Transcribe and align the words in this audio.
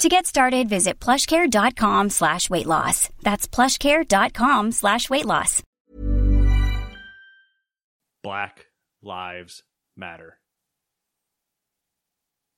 To 0.00 0.08
get 0.08 0.24
started, 0.24 0.66
visit 0.66 0.98
plushcare.com 0.98 2.08
slash 2.08 2.48
weight 2.48 2.64
loss. 2.64 3.10
That's 3.22 3.46
plushcare.com 3.46 4.72
slash 4.72 5.10
weight 5.10 5.26
loss. 5.26 5.62
Black 8.22 8.66
Lives 9.02 9.62
Matter. 9.98 10.38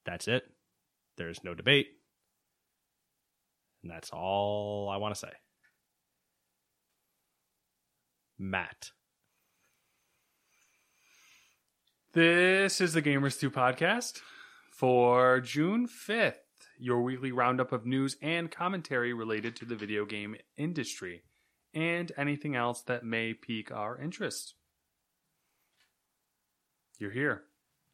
That's 0.06 0.28
it. 0.28 0.44
There's 1.16 1.42
no 1.42 1.52
debate. 1.54 1.88
And 3.82 3.90
that's 3.90 4.10
all 4.10 4.88
I 4.88 4.98
want 4.98 5.16
to 5.16 5.18
say. 5.18 5.32
Matt. 8.38 8.92
This 12.12 12.80
is 12.80 12.92
the 12.92 13.02
Gamers 13.02 13.40
2 13.40 13.50
podcast 13.50 14.20
for 14.70 15.40
June 15.40 15.88
5th, 15.88 16.34
your 16.82 17.02
weekly 17.02 17.30
roundup 17.30 17.70
of 17.70 17.86
news 17.86 18.16
and 18.20 18.50
commentary 18.50 19.12
related 19.12 19.54
to 19.54 19.64
the 19.64 19.76
video 19.76 20.04
game 20.04 20.34
industry 20.56 21.22
and 21.72 22.10
anything 22.16 22.56
else 22.56 22.82
that 22.82 23.04
may 23.04 23.32
pique 23.32 23.70
our 23.70 23.96
interest. 24.00 24.54
You're 26.98 27.12
here. 27.12 27.42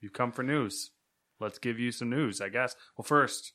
You've 0.01 0.15
come 0.15 0.33
for 0.33 0.43
news. 0.43 0.91
Let's 1.39 1.59
give 1.59 1.79
you 1.79 1.93
some 1.93 2.09
news, 2.09 2.41
I 2.41 2.49
guess. 2.49 2.75
Well, 2.97 3.05
first, 3.05 3.53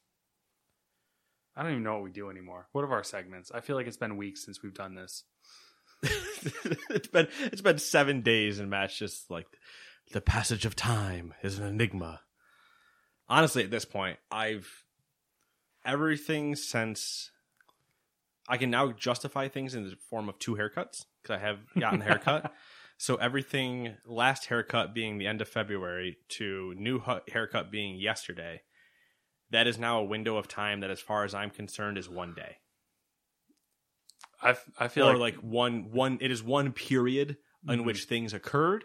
I 1.55 1.63
don't 1.63 1.71
even 1.71 1.83
know 1.83 1.95
what 1.95 2.03
we 2.03 2.11
do 2.11 2.29
anymore. 2.29 2.67
What 2.71 2.83
are 2.83 2.93
our 2.93 3.03
segments? 3.03 3.51
I 3.51 3.61
feel 3.61 3.75
like 3.75 3.87
it's 3.87 3.97
been 3.97 4.17
weeks 4.17 4.45
since 4.45 4.61
we've 4.61 4.73
done 4.73 4.95
this. 4.95 5.23
it's 6.03 7.07
been 7.07 7.27
it's 7.39 7.61
been 7.61 7.77
seven 7.77 8.21
days 8.21 8.59
and 8.59 8.69
Matt's 8.69 8.97
just 8.97 9.31
like 9.31 9.47
the 10.11 10.21
passage 10.21 10.65
of 10.65 10.75
time 10.75 11.33
is 11.41 11.57
an 11.57 11.65
enigma. 11.65 12.21
Honestly, 13.29 13.63
at 13.63 13.71
this 13.71 13.85
point, 13.85 14.17
I've 14.29 14.82
everything 15.85 16.55
since 16.55 17.31
I 18.47 18.57
can 18.57 18.69
now 18.69 18.91
justify 18.91 19.47
things 19.47 19.73
in 19.75 19.83
the 19.89 19.95
form 19.95 20.27
of 20.29 20.37
two 20.39 20.55
haircuts 20.55 21.05
because 21.21 21.35
I 21.35 21.37
have 21.37 21.59
gotten 21.79 22.01
a 22.01 22.05
haircut. 22.05 22.53
so 22.97 23.15
everything 23.15 23.95
last 24.05 24.45
haircut 24.47 24.93
being 24.93 25.17
the 25.17 25.27
end 25.27 25.41
of 25.41 25.47
February 25.47 26.17
to 26.29 26.73
new 26.77 27.01
haircut 27.27 27.71
being 27.71 27.95
yesterday, 27.95 28.61
that 29.51 29.67
is 29.67 29.77
now 29.77 29.99
a 29.99 30.03
window 30.03 30.37
of 30.37 30.47
time 30.47 30.81
that, 30.81 30.89
as 30.89 30.99
far 30.99 31.23
as 31.23 31.33
I'm 31.33 31.49
concerned, 31.49 31.97
is 31.97 32.09
one 32.09 32.33
day 32.33 32.57
I, 34.41 34.55
I 34.77 34.87
feel 34.89 35.07
or 35.07 35.17
like, 35.17 35.35
like 35.35 35.43
one 35.43 35.91
one. 35.91 36.17
It 36.21 36.31
is 36.31 36.43
one 36.43 36.73
period 36.73 37.37
in 37.67 37.81
Mhm. 37.81 37.85
which 37.85 38.05
things 38.05 38.33
occurred. 38.33 38.83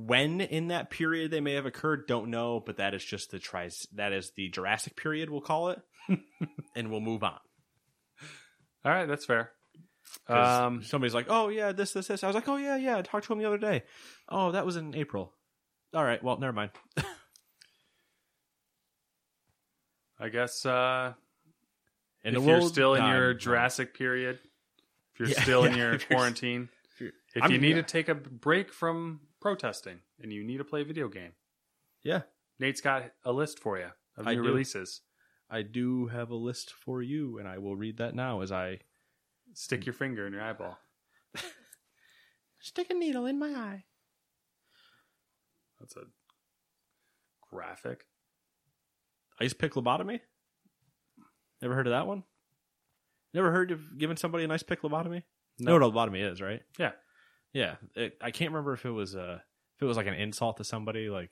When 0.00 0.40
in 0.40 0.68
that 0.68 0.90
period 0.90 1.32
they 1.32 1.40
may 1.40 1.54
have 1.54 1.66
occurred, 1.66 2.06
don't 2.06 2.30
know, 2.30 2.60
but 2.64 2.76
that 2.76 2.94
is 2.94 3.04
just 3.04 3.32
the 3.32 3.40
tries. 3.40 3.84
That 3.94 4.12
is 4.12 4.30
the 4.36 4.48
Jurassic 4.48 4.94
period, 4.94 5.28
we'll 5.28 5.40
call 5.40 5.70
it, 5.70 5.80
and 6.76 6.88
we'll 6.90 7.00
move 7.00 7.24
on. 7.24 7.38
all 8.84 8.92
right, 8.92 9.06
that's 9.08 9.24
fair. 9.26 9.50
Um, 10.28 10.82
somebody's 10.84 11.14
like, 11.14 11.26
"Oh 11.28 11.48
yeah, 11.48 11.72
this, 11.72 11.92
this, 11.94 12.06
this." 12.06 12.22
I 12.22 12.28
was 12.28 12.34
like, 12.36 12.48
"Oh 12.48 12.56
yeah, 12.56 12.76
yeah." 12.76 12.96
I 12.96 13.02
talked 13.02 13.26
to 13.26 13.32
him 13.32 13.40
the 13.40 13.44
other 13.46 13.58
day. 13.58 13.82
Oh, 14.28 14.52
that 14.52 14.64
was 14.64 14.76
in 14.76 14.94
April. 14.94 15.32
All 15.92 16.04
right, 16.04 16.22
well, 16.22 16.38
never 16.38 16.52
mind. 16.52 16.70
I 20.20 20.28
guess 20.30 20.64
uh, 20.66 21.12
if 22.24 22.42
you're 22.44 22.62
still 22.62 22.94
in 22.94 23.04
your 23.04 23.34
Jurassic 23.34 23.96
period, 23.96 24.38
if 25.14 25.20
you're 25.20 25.28
Yeah, 25.28 25.42
still 25.42 25.64
in 25.64 25.72
yeah, 25.72 25.78
your 25.78 25.92
if 25.94 26.08
quarantine, 26.08 26.68
if 27.00 27.12
if 27.34 27.50
you 27.50 27.58
need 27.58 27.70
yeah. 27.76 27.82
to 27.82 27.82
take 27.82 28.08
a 28.08 28.14
break 28.14 28.72
from 28.72 29.20
protesting 29.40 30.00
and 30.20 30.32
you 30.32 30.44
need 30.44 30.58
to 30.58 30.64
play 30.64 30.82
a 30.82 30.84
video 30.84 31.08
game, 31.08 31.32
yeah, 32.02 32.22
Nate's 32.58 32.80
got 32.80 33.04
a 33.24 33.32
list 33.32 33.58
for 33.58 33.78
you 33.78 33.88
of 34.16 34.26
I 34.26 34.34
new 34.34 34.42
do. 34.42 34.48
releases. 34.48 35.02
I 35.50 35.62
do 35.62 36.06
have 36.08 36.30
a 36.30 36.34
list 36.34 36.72
for 36.72 37.02
you, 37.02 37.38
and 37.38 37.48
I 37.48 37.56
will 37.58 37.74
read 37.74 37.96
that 37.96 38.14
now 38.14 38.42
as 38.42 38.52
I 38.52 38.80
Stick 39.54 39.86
your 39.86 39.92
finger 39.92 40.26
in 40.26 40.32
your 40.32 40.42
eyeball. 40.42 40.78
stick 42.60 42.90
a 42.90 42.94
needle 42.94 43.26
in 43.26 43.38
my 43.38 43.48
eye. 43.48 43.84
That's 45.80 45.96
a 45.96 46.02
graphic. 47.50 48.04
Ice 49.40 49.52
pick 49.52 49.74
lobotomy. 49.74 50.20
Never 51.62 51.74
heard 51.74 51.86
of 51.86 51.92
that 51.92 52.06
one? 52.06 52.24
Never 53.32 53.50
heard 53.50 53.70
of 53.70 53.98
giving 53.98 54.16
somebody 54.16 54.44
an 54.44 54.50
ice 54.50 54.62
pick 54.62 54.82
lobotomy? 54.82 55.22
No. 55.58 55.78
No, 55.78 55.86
what 55.92 56.08
a 56.08 56.10
lobotomy 56.10 56.30
is, 56.30 56.40
right? 56.40 56.62
Yeah. 56.78 56.92
Yeah. 57.52 57.76
It, 57.94 58.18
I 58.20 58.30
can't 58.30 58.50
remember 58.52 58.72
if 58.74 58.84
it 58.84 58.90
was 58.90 59.16
uh 59.16 59.38
if 59.76 59.82
it 59.82 59.86
was 59.86 59.96
like 59.96 60.06
an 60.06 60.14
insult 60.14 60.56
to 60.56 60.64
somebody, 60.64 61.08
like, 61.08 61.30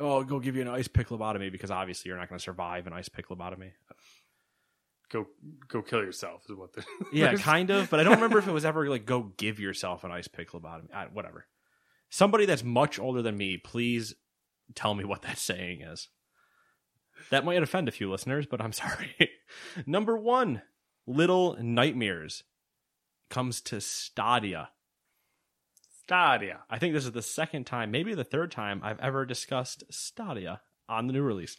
oh, 0.00 0.24
go 0.24 0.40
give 0.40 0.56
you 0.56 0.62
an 0.62 0.68
ice 0.68 0.88
pick 0.88 1.08
lobotomy 1.08 1.52
because 1.52 1.70
obviously 1.70 2.08
you're 2.08 2.18
not 2.18 2.28
going 2.28 2.38
to 2.38 2.42
survive 2.42 2.86
an 2.86 2.92
ice 2.92 3.08
pick 3.08 3.28
lobotomy. 3.28 3.72
Go 5.10 5.26
go 5.68 5.82
kill 5.82 6.00
yourself 6.00 6.42
is 6.48 6.56
what 6.56 6.72
the 6.72 6.84
Yeah, 7.12 7.34
kind 7.34 7.70
of, 7.70 7.90
but 7.90 8.00
I 8.00 8.02
don't 8.02 8.14
remember 8.14 8.38
if 8.38 8.48
it 8.48 8.52
was 8.52 8.64
ever 8.64 8.88
like 8.88 9.06
go 9.06 9.32
give 9.36 9.60
yourself 9.60 10.04
an 10.04 10.10
ice 10.10 10.26
pick 10.28 10.50
lobotomy. 10.50 10.92
I, 10.92 11.04
whatever. 11.04 11.46
Somebody 12.08 12.46
that's 12.46 12.64
much 12.64 12.98
older 12.98 13.22
than 13.22 13.36
me, 13.36 13.56
please 13.56 14.14
tell 14.74 14.94
me 14.94 15.04
what 15.04 15.22
that 15.22 15.38
saying 15.38 15.82
is. 15.82 16.08
That 17.30 17.44
might 17.44 17.62
offend 17.62 17.88
a 17.88 17.92
few 17.92 18.10
listeners, 18.10 18.46
but 18.46 18.60
I'm 18.60 18.72
sorry. 18.72 19.14
Number 19.86 20.16
one, 20.16 20.62
Little 21.06 21.56
Nightmares 21.60 22.44
comes 23.30 23.60
to 23.62 23.80
Stadia. 23.80 24.70
Stadia. 26.06 26.60
I 26.70 26.78
think 26.78 26.94
this 26.94 27.04
is 27.04 27.10
the 27.10 27.20
second 27.20 27.64
time, 27.64 27.90
maybe 27.90 28.14
the 28.14 28.22
third 28.22 28.52
time, 28.52 28.80
I've 28.84 29.00
ever 29.00 29.26
discussed 29.26 29.82
Stadia 29.90 30.60
on 30.88 31.08
the 31.08 31.12
new 31.12 31.22
release. 31.22 31.56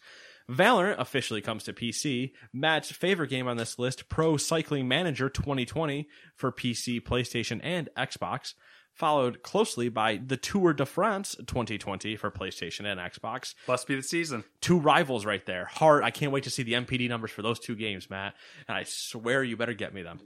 Valorant 0.50 1.00
officially 1.00 1.42
comes 1.42 1.66
to 1.66 1.74
PC. 1.74 2.32
Matt's 2.54 2.90
favorite 2.90 3.30
game 3.30 3.50
on 3.50 3.58
this 3.58 3.78
list, 3.78 4.08
Pro 4.08 4.38
Cycling 4.38 4.88
Manager 4.88 5.28
2020 5.28 6.08
for 6.38 6.54
PC, 6.54 7.02
PlayStation, 7.02 7.60
and 7.62 7.90
Xbox, 7.98 8.54
followed 8.94 9.44
closely 9.44 9.90
by 9.90 10.16
the 10.26 10.38
Tour 10.38 10.72
de 10.72 10.86
France 10.86 11.36
2020 11.46 12.16
for 12.16 12.32
PlayStation 12.32 12.86
and 12.86 13.02
Xbox. 13.02 13.54
Must 13.68 13.86
be 13.86 13.96
the 13.96 14.02
season. 14.02 14.46
Two 14.62 14.80
rivals 14.80 15.26
right 15.26 15.46
there. 15.46 15.66
Hard. 15.66 16.06
I 16.06 16.12
can't 16.12 16.32
wait 16.32 16.46
to 16.46 16.50
see 16.50 16.64
the 16.64 16.74
NPD 16.74 17.10
numbers 17.10 17.32
for 17.32 17.42
those 17.42 17.60
two 17.60 17.76
games, 17.76 18.10
Matt. 18.10 18.34
And 18.70 18.78
I 18.78 18.84
swear 18.84 19.44
you 19.44 19.58
better 19.58 19.74
get 19.74 19.94
me 19.94 20.04
them. 20.04 20.22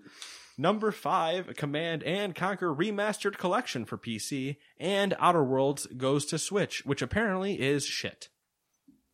Number 0.57 0.91
five, 0.91 1.55
Command 1.55 2.03
and 2.03 2.35
Conquer 2.35 2.73
Remastered 2.73 3.37
Collection 3.37 3.85
for 3.85 3.97
PC, 3.97 4.57
and 4.79 5.15
Outer 5.19 5.43
Worlds 5.43 5.85
goes 5.87 6.25
to 6.27 6.37
Switch, 6.37 6.85
which 6.85 7.01
apparently 7.01 7.59
is 7.59 7.85
shit. 7.85 8.29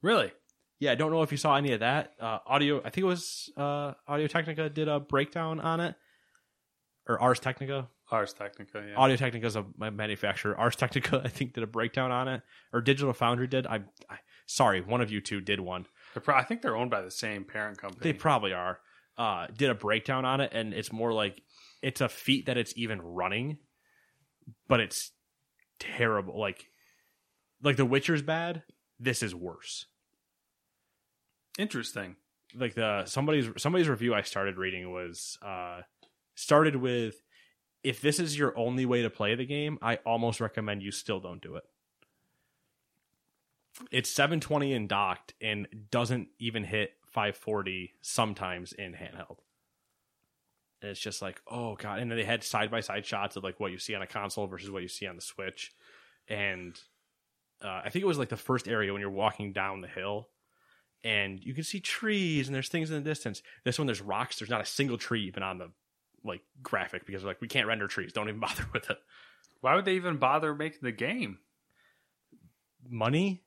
Really? 0.01 0.31
Yeah, 0.79 0.91
I 0.91 0.95
don't 0.95 1.11
know 1.11 1.23
if 1.23 1.31
you 1.31 1.37
saw 1.37 1.55
any 1.55 1.71
of 1.73 1.79
that. 1.79 2.13
Uh, 2.19 2.39
Audio, 2.45 2.79
I 2.79 2.89
think 2.89 2.99
it 2.99 3.05
was 3.05 3.51
uh, 3.57 3.93
Audio 4.07 4.27
Technica 4.27 4.69
did 4.69 4.87
a 4.87 4.99
breakdown 4.99 5.59
on 5.59 5.79
it, 5.79 5.95
or 7.07 7.19
Ars 7.19 7.39
Technica. 7.39 7.87
Ars 8.11 8.33
Technica, 8.33 8.85
yeah. 8.87 8.95
Audio 8.95 9.15
Technica 9.15 9.45
is 9.47 9.55
a 9.55 9.65
manufacturer. 9.91 10.55
Ars 10.57 10.75
Technica, 10.75 11.21
I 11.25 11.29
think, 11.29 11.53
did 11.53 11.63
a 11.63 11.67
breakdown 11.67 12.11
on 12.11 12.27
it, 12.27 12.41
or 12.71 12.81
Digital 12.81 13.13
Foundry 13.13 13.47
did. 13.47 13.65
I, 13.65 13.81
I 14.09 14.19
sorry, 14.45 14.81
one 14.81 15.01
of 15.01 15.11
you 15.11 15.19
two 15.19 15.41
did 15.41 15.59
one. 15.59 15.87
Pro- 16.13 16.35
I 16.35 16.43
think 16.43 16.61
they're 16.61 16.75
owned 16.77 16.91
by 16.91 17.01
the 17.01 17.11
same 17.11 17.43
parent 17.43 17.79
company. 17.79 18.01
They 18.03 18.13
probably 18.13 18.53
are. 18.53 18.79
Uh, 19.17 19.47
did 19.55 19.69
a 19.69 19.75
breakdown 19.75 20.25
on 20.25 20.41
it, 20.41 20.51
and 20.53 20.73
it's 20.73 20.91
more 20.91 21.11
like 21.11 21.41
it's 21.81 22.01
a 22.01 22.09
feat 22.09 22.45
that 22.45 22.57
it's 22.57 22.73
even 22.75 23.01
running, 23.01 23.57
but 24.67 24.79
it's 24.79 25.11
terrible. 25.79 26.39
Like, 26.39 26.65
like 27.63 27.77
The 27.77 27.85
Witcher's 27.85 28.21
bad. 28.21 28.63
This 28.99 29.23
is 29.23 29.33
worse. 29.33 29.85
Interesting. 31.57 32.15
Like 32.55 32.75
the 32.75 33.05
somebody's 33.05 33.49
somebody's 33.57 33.89
review 33.89 34.13
I 34.13 34.21
started 34.21 34.57
reading 34.57 34.91
was 34.91 35.37
uh 35.41 35.81
started 36.35 36.75
with 36.75 37.15
if 37.83 38.01
this 38.01 38.19
is 38.19 38.37
your 38.37 38.57
only 38.57 38.85
way 38.85 39.01
to 39.01 39.09
play 39.09 39.35
the 39.35 39.45
game, 39.45 39.77
I 39.81 39.97
almost 40.05 40.39
recommend 40.39 40.83
you 40.83 40.91
still 40.91 41.19
don't 41.19 41.41
do 41.41 41.55
it. 41.55 41.63
It's 43.91 44.09
720 44.09 44.73
and 44.73 44.89
docked 44.89 45.33
and 45.41 45.67
doesn't 45.91 46.29
even 46.39 46.63
hit 46.63 46.91
540 47.07 47.93
sometimes 48.01 48.73
in 48.73 48.93
handheld. 48.93 49.39
And 50.81 50.91
it's 50.91 50.99
just 50.99 51.21
like, 51.21 51.41
oh 51.47 51.75
god! 51.75 51.99
And 51.99 52.11
then 52.11 52.17
they 52.17 52.23
had 52.23 52.43
side 52.43 52.69
by 52.69 52.81
side 52.81 53.05
shots 53.05 53.35
of 53.35 53.43
like 53.43 53.59
what 53.59 53.71
you 53.71 53.79
see 53.79 53.95
on 53.95 54.01
a 54.01 54.07
console 54.07 54.45
versus 54.45 54.69
what 54.69 54.83
you 54.83 54.87
see 54.87 55.07
on 55.07 55.15
the 55.15 55.21
Switch, 55.21 55.73
and 56.27 56.79
uh, 57.63 57.81
I 57.83 57.89
think 57.89 58.03
it 58.03 58.07
was 58.07 58.19
like 58.19 58.29
the 58.29 58.37
first 58.37 58.67
area 58.67 58.93
when 58.93 59.01
you're 59.01 59.09
walking 59.09 59.53
down 59.53 59.81
the 59.81 59.87
hill, 59.87 60.29
and 61.03 61.43
you 61.43 61.53
can 61.53 61.63
see 61.63 61.79
trees 61.79 62.47
and 62.47 62.55
there's 62.55 62.69
things 62.69 62.91
in 62.91 63.01
the 63.01 63.09
distance. 63.09 63.41
This 63.63 63.79
one 63.79 63.87
there's 63.87 64.01
rocks. 64.01 64.37
There's 64.37 64.49
not 64.49 64.61
a 64.61 64.65
single 64.65 64.97
tree 64.97 65.23
even 65.23 65.43
on 65.43 65.57
the 65.57 65.71
like 66.23 66.41
graphic 66.61 67.05
because 67.05 67.23
like 67.23 67.41
we 67.41 67.47
can't 67.47 67.67
render 67.67 67.87
trees. 67.87 68.13
Don't 68.13 68.27
even 68.27 68.39
bother 68.41 68.65
with 68.73 68.89
it. 68.89 68.97
Why 69.61 69.75
would 69.75 69.85
they 69.85 69.95
even 69.95 70.17
bother 70.17 70.53
making 70.53 70.79
the 70.83 70.91
game? 70.91 71.39
Money. 72.87 73.43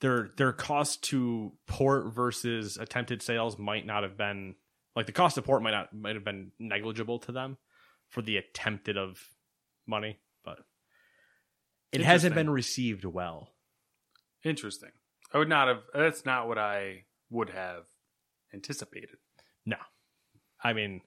Their 0.00 0.30
their 0.36 0.52
cost 0.52 1.04
to 1.04 1.52
port 1.66 2.12
versus 2.14 2.76
attempted 2.78 3.22
sales 3.22 3.58
might 3.58 3.84
not 3.84 4.02
have 4.02 4.16
been 4.16 4.54
like 4.96 5.06
the 5.06 5.12
cost 5.12 5.36
of 5.38 5.44
port 5.44 5.62
might 5.62 5.72
not 5.72 5.94
might 5.94 6.14
have 6.14 6.24
been 6.24 6.52
negligible 6.58 7.18
to 7.20 7.32
them 7.32 7.58
for 8.08 8.22
the 8.22 8.36
attempted 8.36 8.96
of 8.96 9.20
money, 9.86 10.18
but 10.44 10.60
it 11.92 12.00
hasn't 12.00 12.34
been 12.34 12.50
received 12.50 13.04
well. 13.04 13.50
Interesting. 14.44 14.90
I 15.32 15.38
would 15.38 15.48
not 15.48 15.68
have. 15.68 15.82
That's 15.94 16.24
not 16.24 16.48
what 16.48 16.58
I 16.58 17.04
would 17.28 17.50
have 17.50 17.84
anticipated. 18.52 19.16
No. 19.66 19.76
I 20.62 20.72
mean, 20.72 21.02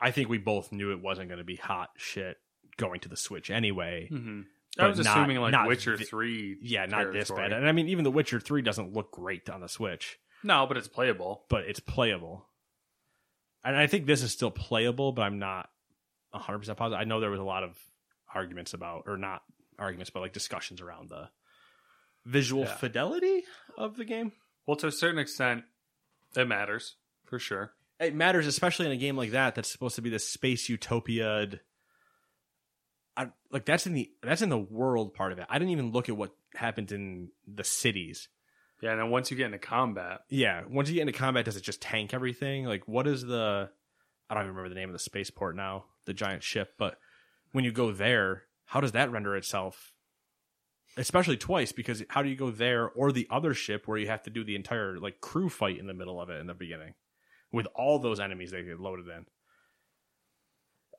I 0.00 0.10
think 0.10 0.28
we 0.28 0.38
both 0.38 0.72
knew 0.72 0.92
it 0.92 1.00
wasn't 1.00 1.28
going 1.28 1.38
to 1.38 1.44
be 1.44 1.56
hot 1.56 1.90
shit 1.96 2.36
going 2.76 3.00
to 3.00 3.08
the 3.08 3.16
Switch 3.16 3.50
anyway. 3.50 4.08
Mm-hmm. 4.10 4.42
I 4.78 4.86
was 4.88 4.98
not- 4.98 5.06
assuming 5.18 5.38
like 5.40 5.66
Witcher 5.66 5.96
thi- 5.96 6.04
Three. 6.04 6.56
Yeah, 6.60 6.86
not 6.86 7.12
this 7.12 7.30
bad. 7.30 7.52
And 7.52 7.66
I 7.68 7.72
mean, 7.72 7.88
even 7.88 8.04
The 8.04 8.10
Witcher 8.10 8.40
3 8.40 8.62
doesn't 8.62 8.92
look 8.92 9.10
great 9.12 9.48
on 9.50 9.60
the 9.60 9.68
Switch, 9.68 10.18
No, 10.42 10.66
but 10.66 10.76
it's 10.76 10.88
playable. 10.88 11.44
but 11.48 11.64
it's 11.64 11.80
playable. 11.80 12.48
And 13.64 13.76
I 13.76 13.86
think 13.86 14.06
this 14.06 14.22
is 14.22 14.32
still 14.32 14.50
playable, 14.50 15.12
but 15.12 15.22
I'm 15.22 15.38
not 15.38 15.68
100% 16.34 16.76
positive. 16.76 17.00
I 17.00 17.04
know 17.04 17.20
there 17.20 17.30
was 17.30 17.40
a 17.40 17.44
lot 17.44 17.64
of 17.64 17.76
arguments 18.32 18.72
about, 18.74 19.04
or 19.06 19.16
not 19.16 19.42
arguments, 19.78 20.10
but 20.10 20.20
like 20.20 20.32
discussions 20.32 20.80
around 20.80 21.08
the 21.08 21.28
visual 22.24 22.64
Yeah. 22.64 22.74
fidelity 22.76 23.44
of 23.76 23.96
the 23.96 24.04
game. 24.04 24.32
Well, 24.66 24.76
to 24.76 24.86
a 24.86 24.92
certain 24.92 25.18
extent, 25.18 25.64
it 26.36 26.46
matters 26.46 26.96
for 27.24 27.38
sure. 27.38 27.74
it 28.00 28.14
matters, 28.14 28.46
especially 28.46 28.86
in 28.86 28.92
a 28.92 28.96
game 28.96 29.16
like 29.16 29.32
that 29.32 29.56
that's 29.56 29.70
supposed 29.72 29.96
to 29.96 30.02
be 30.02 30.10
the 30.10 30.20
space 30.20 30.68
utopia. 30.68 31.58
I, 33.18 33.26
like 33.50 33.64
that's 33.64 33.86
in 33.86 33.94
the 33.94 34.10
that's 34.22 34.42
in 34.42 34.48
the 34.48 34.56
world 34.56 35.12
part 35.12 35.32
of 35.32 35.38
it. 35.40 35.46
I 35.50 35.58
didn't 35.58 35.72
even 35.72 35.90
look 35.90 36.08
at 36.08 36.16
what 36.16 36.30
happens 36.54 36.92
in 36.92 37.30
the 37.52 37.64
cities. 37.64 38.28
Yeah, 38.80 38.92
and 38.92 39.00
then 39.00 39.10
once 39.10 39.32
you 39.32 39.36
get 39.36 39.46
into 39.46 39.58
combat, 39.58 40.20
Yeah, 40.28 40.62
once 40.70 40.88
you 40.88 40.94
get 40.94 41.00
into 41.00 41.12
combat, 41.12 41.44
does 41.44 41.56
it 41.56 41.64
just 41.64 41.82
tank 41.82 42.14
everything? 42.14 42.64
Like, 42.64 42.86
what 42.86 43.08
is 43.08 43.22
the? 43.22 43.70
I 44.30 44.34
don't 44.34 44.44
even 44.44 44.54
remember 44.54 44.68
the 44.68 44.78
name 44.78 44.88
of 44.88 44.92
the 44.92 45.00
spaceport 45.00 45.56
now, 45.56 45.86
the 46.04 46.14
giant 46.14 46.44
ship. 46.44 46.74
But 46.78 46.96
when 47.50 47.64
you 47.64 47.72
go 47.72 47.90
there, 47.90 48.44
how 48.66 48.80
does 48.80 48.92
that 48.92 49.10
render 49.10 49.36
itself? 49.36 49.92
Especially 50.96 51.36
twice, 51.36 51.72
because 51.72 52.04
how 52.10 52.22
do 52.22 52.28
you 52.28 52.36
go 52.36 52.52
there 52.52 52.88
or 52.88 53.10
the 53.10 53.26
other 53.30 53.52
ship 53.52 53.88
where 53.88 53.98
you 53.98 54.06
have 54.06 54.22
to 54.24 54.30
do 54.30 54.44
the 54.44 54.54
entire 54.54 54.98
like 54.98 55.20
crew 55.20 55.48
fight 55.48 55.78
in 55.78 55.88
the 55.88 55.94
middle 55.94 56.20
of 56.20 56.30
it 56.30 56.40
in 56.40 56.46
the 56.46 56.54
beginning, 56.54 56.94
with 57.50 57.66
all 57.74 57.98
those 57.98 58.20
enemies 58.20 58.52
they 58.52 58.62
get 58.62 58.78
loaded 58.78 59.08
in? 59.08 59.26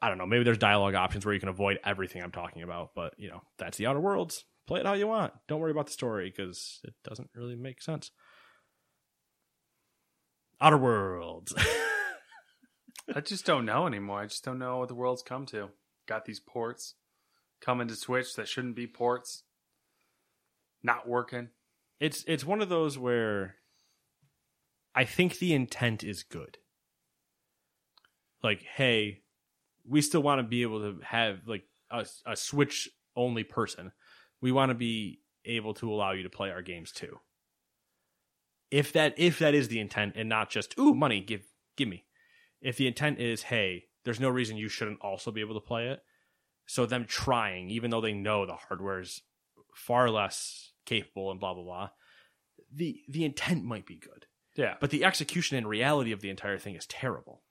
I 0.01 0.10
don't 0.10 0.18
know. 0.18 0.25
Maybe 0.25 0.44
there's 0.44 0.57
dialogue 0.57 0.96
options 0.96 1.25
where 1.25 1.34
you 1.34 1.40
can 1.40 1.50
avoid 1.50 1.80
everything 1.84 2.24
I'm 2.24 2.31
talking 2.31 2.63
about, 2.63 2.92
but 2.96 3.13
you 3.18 3.30
know 3.30 3.42
that's 3.57 3.78
the 3.78 3.88
Outer 3.88 4.00
Worlds. 4.00 4.46
Play 4.68 4.80
it 4.80 4.86
how 4.86 4.94
you 4.94 5.07
want. 5.07 5.34
Don't 5.48 5.60
worry 5.60 5.72
about 5.72 5.88
the 5.88 5.94
story 5.94 6.30
because 6.30 6.80
it 6.84 6.94
doesn't 7.04 7.30
really 7.36 7.56
make 7.56 7.81
sense. 7.81 8.12
Outer 10.62 10.78
Worlds. 10.78 11.54
I 13.16 13.22
just 13.22 13.46
don't 13.46 13.66
know 13.66 13.88
anymore. 13.88 14.19
I 14.19 14.28
just 14.28 14.44
don't 14.44 14.60
know 14.60 14.78
what 14.78 14.88
the 14.88 14.96
world's 14.96 15.24
come 15.24 15.46
to. 15.48 15.69
Got 16.07 16.25
these 16.25 16.40
ports 16.40 16.95
coming 17.60 17.88
to 17.88 17.95
Switch 17.95 18.36
that 18.36 18.48
shouldn't 18.48 18.75
be 18.75 18.88
ports. 18.88 19.44
Not 20.84 21.07
working. 21.07 21.50
it's 22.00 22.24
it's 22.25 22.45
one 22.45 22.62
of 22.62 22.69
those 22.69 22.98
where 22.98 23.56
I 24.95 25.04
think 25.04 25.40
the 25.40 25.54
intent 25.54 26.04
is 26.04 26.24
good. 26.24 26.57
Like, 28.42 28.62
hey, 28.75 29.24
we 29.90 30.02
still 30.02 30.22
want 30.22 30.40
to 30.40 30.44
be 30.44 30.62
able 30.62 30.80
to 30.82 31.02
have 31.04 31.40
like 31.48 31.64
a, 31.90 32.06
a 32.26 32.36
Switch 32.36 32.90
only 33.16 33.44
person. 33.44 33.92
We 34.42 34.52
want 34.52 34.70
to 34.70 34.76
be 34.76 35.20
able 35.46 35.74
to 35.76 35.92
allow 35.92 36.12
you 36.12 36.24
to 36.24 36.30
play 36.30 36.52
our 36.52 36.62
games 36.62 36.92
too. 36.92 37.20
If 38.72 38.94
that 38.94 39.16
if 39.18 39.40
that 39.40 39.56
is 39.56 39.68
the 39.68 39.80
intent 39.80 40.14
and 40.16 40.30
not 40.30 40.50
just 40.50 40.78
ooh 40.78 40.94
money 40.94 41.22
give 41.22 41.42
give 41.76 41.88
me. 41.88 42.06
If 42.62 42.78
the 42.78 42.88
intent 42.88 43.20
is 43.20 43.44
hey, 43.44 43.86
there's 44.06 44.20
no 44.20 44.30
reason 44.30 44.58
you 44.58 44.70
shouldn't 44.70 45.02
also 45.02 45.32
be 45.32 45.42
able 45.42 45.56
to 45.56 45.66
play 45.66 45.88
it. 45.88 46.02
So 46.68 46.86
them 46.86 47.06
trying, 47.06 47.72
even 47.72 47.90
though 47.90 48.02
they 48.02 48.14
know 48.14 48.46
the 48.46 48.54
hardware 48.54 49.00
is 49.00 49.22
far 49.74 50.10
less 50.10 50.72
capable 50.86 51.32
and 51.32 51.40
blah 51.40 51.56
blah 51.56 51.64
blah, 51.64 51.90
the 52.72 53.02
the 53.10 53.26
intent 53.26 53.64
might 53.64 53.88
be 53.88 53.96
good, 53.96 54.28
Yeah. 54.56 54.76
but 54.80 54.92
the 54.92 55.04
execution 55.04 55.58
and 55.58 55.68
reality 55.68 56.12
of 56.12 56.22
the 56.22 56.30
entire 56.30 56.60
thing 56.60 56.76
is 56.76 56.86
terrible. 56.86 57.42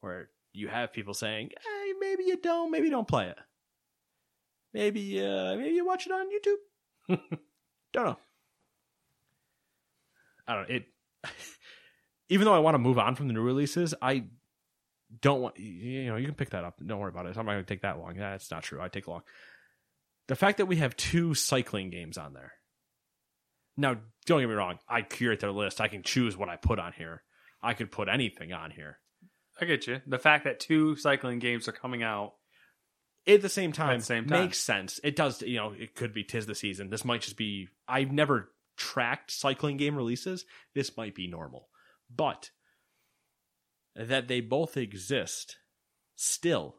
Where 0.00 0.30
you 0.56 0.68
have 0.68 0.92
people 0.92 1.14
saying, 1.14 1.50
hey, 1.50 1.92
maybe 2.00 2.24
you 2.24 2.38
don't, 2.38 2.70
maybe 2.70 2.88
don't 2.90 3.06
play 3.06 3.28
it. 3.28 3.38
Maybe 4.72 5.22
uh 5.22 5.56
maybe 5.56 5.74
you 5.74 5.86
watch 5.86 6.06
it 6.06 6.12
on 6.12 6.26
YouTube. 6.26 7.18
don't 7.92 8.04
know. 8.04 8.18
I 10.46 10.54
don't 10.54 10.68
know. 10.68 10.76
It 10.76 10.86
even 12.28 12.44
though 12.44 12.54
I 12.54 12.58
want 12.58 12.74
to 12.74 12.78
move 12.78 12.98
on 12.98 13.14
from 13.14 13.28
the 13.28 13.34
new 13.34 13.40
releases, 13.40 13.94
I 14.02 14.24
don't 15.20 15.40
want 15.40 15.58
you 15.58 16.06
know, 16.06 16.16
you 16.16 16.26
can 16.26 16.34
pick 16.34 16.50
that 16.50 16.64
up. 16.64 16.80
Don't 16.84 16.98
worry 16.98 17.10
about 17.10 17.26
it. 17.26 17.30
It's 17.30 17.36
not 17.36 17.46
going 17.46 17.58
to 17.58 17.64
take 17.64 17.82
that 17.82 17.98
long. 17.98 18.16
That's 18.16 18.50
not 18.50 18.64
true. 18.64 18.80
I 18.80 18.88
take 18.88 19.08
long. 19.08 19.22
The 20.28 20.36
fact 20.36 20.58
that 20.58 20.66
we 20.66 20.76
have 20.76 20.96
two 20.96 21.34
cycling 21.34 21.90
games 21.90 22.18
on 22.18 22.34
there. 22.34 22.52
Now, 23.76 23.96
don't 24.24 24.40
get 24.40 24.48
me 24.48 24.54
wrong. 24.54 24.78
I 24.88 25.02
curate 25.02 25.40
their 25.40 25.52
list. 25.52 25.80
I 25.80 25.88
can 25.88 26.02
choose 26.02 26.36
what 26.36 26.48
I 26.48 26.56
put 26.56 26.78
on 26.78 26.92
here. 26.92 27.22
I 27.62 27.74
could 27.74 27.90
put 27.90 28.08
anything 28.08 28.52
on 28.52 28.70
here. 28.70 28.98
I 29.60 29.64
get 29.64 29.86
you. 29.86 30.00
The 30.06 30.18
fact 30.18 30.44
that 30.44 30.60
two 30.60 30.96
cycling 30.96 31.38
games 31.38 31.68
are 31.68 31.72
coming 31.72 32.02
out. 32.02 32.34
At 33.26 33.42
the 33.42 33.48
same 33.48 33.72
time, 33.72 33.98
the 33.98 34.04
same 34.04 34.26
time. 34.26 34.44
makes 34.44 34.58
sense. 34.58 35.00
It 35.02 35.16
does, 35.16 35.42
you 35.42 35.56
know, 35.56 35.72
it 35.76 35.96
could 35.96 36.14
be 36.14 36.22
tis 36.22 36.46
the 36.46 36.54
season. 36.54 36.90
This 36.90 37.04
might 37.04 37.22
just 37.22 37.36
be 37.36 37.68
I've 37.88 38.12
never 38.12 38.52
tracked 38.76 39.32
cycling 39.32 39.78
game 39.78 39.96
releases. 39.96 40.44
This 40.74 40.96
might 40.96 41.14
be 41.14 41.26
normal. 41.26 41.68
But 42.14 42.50
that 43.96 44.28
they 44.28 44.40
both 44.40 44.76
exist 44.76 45.56
still 46.14 46.76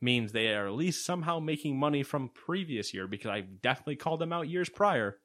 means 0.00 0.32
they 0.32 0.54
are 0.54 0.66
at 0.66 0.74
least 0.74 1.04
somehow 1.04 1.40
making 1.40 1.78
money 1.78 2.02
from 2.02 2.28
previous 2.28 2.94
year 2.94 3.06
because 3.06 3.30
I 3.30 3.40
definitely 3.40 3.96
called 3.96 4.20
them 4.20 4.32
out 4.32 4.48
years 4.48 4.68
prior. 4.68 5.18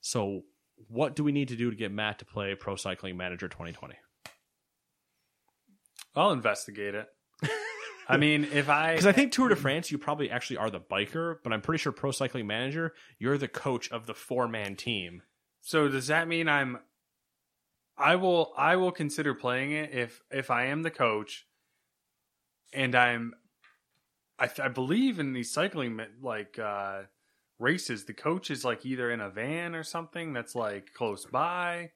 So, 0.00 0.42
what 0.88 1.16
do 1.16 1.24
we 1.24 1.32
need 1.32 1.48
to 1.48 1.56
do 1.56 1.70
to 1.70 1.76
get 1.76 1.92
Matt 1.92 2.18
to 2.20 2.24
play 2.24 2.54
Pro 2.54 2.76
Cycling 2.76 3.16
Manager 3.16 3.48
2020? 3.48 3.94
I'll 6.14 6.32
investigate 6.32 6.94
it. 6.94 7.08
I 8.08 8.16
mean, 8.16 8.48
if 8.52 8.68
I 8.68 8.92
Because 8.92 9.06
I 9.06 9.12
think 9.12 9.32
Tour 9.32 9.48
de 9.48 9.56
France, 9.56 9.90
you 9.90 9.98
probably 9.98 10.30
actually 10.30 10.56
are 10.56 10.70
the 10.70 10.80
biker, 10.80 11.36
but 11.44 11.52
I'm 11.52 11.60
pretty 11.60 11.80
sure 11.80 11.92
Pro 11.92 12.10
Cycling 12.10 12.46
Manager, 12.46 12.92
you're 13.18 13.38
the 13.38 13.48
coach 13.48 13.90
of 13.92 14.06
the 14.06 14.14
four 14.14 14.48
man 14.48 14.74
team. 14.74 15.22
So 15.60 15.88
does 15.88 16.08
that 16.08 16.26
mean 16.26 16.48
I'm 16.48 16.78
I 17.96 18.16
will 18.16 18.52
I 18.56 18.76
will 18.76 18.92
consider 18.92 19.34
playing 19.34 19.72
it 19.72 19.92
if 19.92 20.22
if 20.30 20.50
I 20.50 20.66
am 20.66 20.82
the 20.82 20.90
coach 20.90 21.46
and 22.72 22.94
I'm 22.94 23.34
I 24.38 24.48
I 24.62 24.68
believe 24.68 25.20
in 25.20 25.34
these 25.34 25.52
cycling 25.52 26.00
like 26.22 26.58
uh 26.58 27.02
races 27.60 28.04
the 28.04 28.14
coach 28.14 28.50
is 28.50 28.64
like 28.64 28.84
either 28.86 29.10
in 29.10 29.20
a 29.20 29.30
van 29.30 29.74
or 29.74 29.82
something 29.82 30.32
that's 30.32 30.54
like 30.54 30.92
close 30.94 31.24
by 31.26 31.90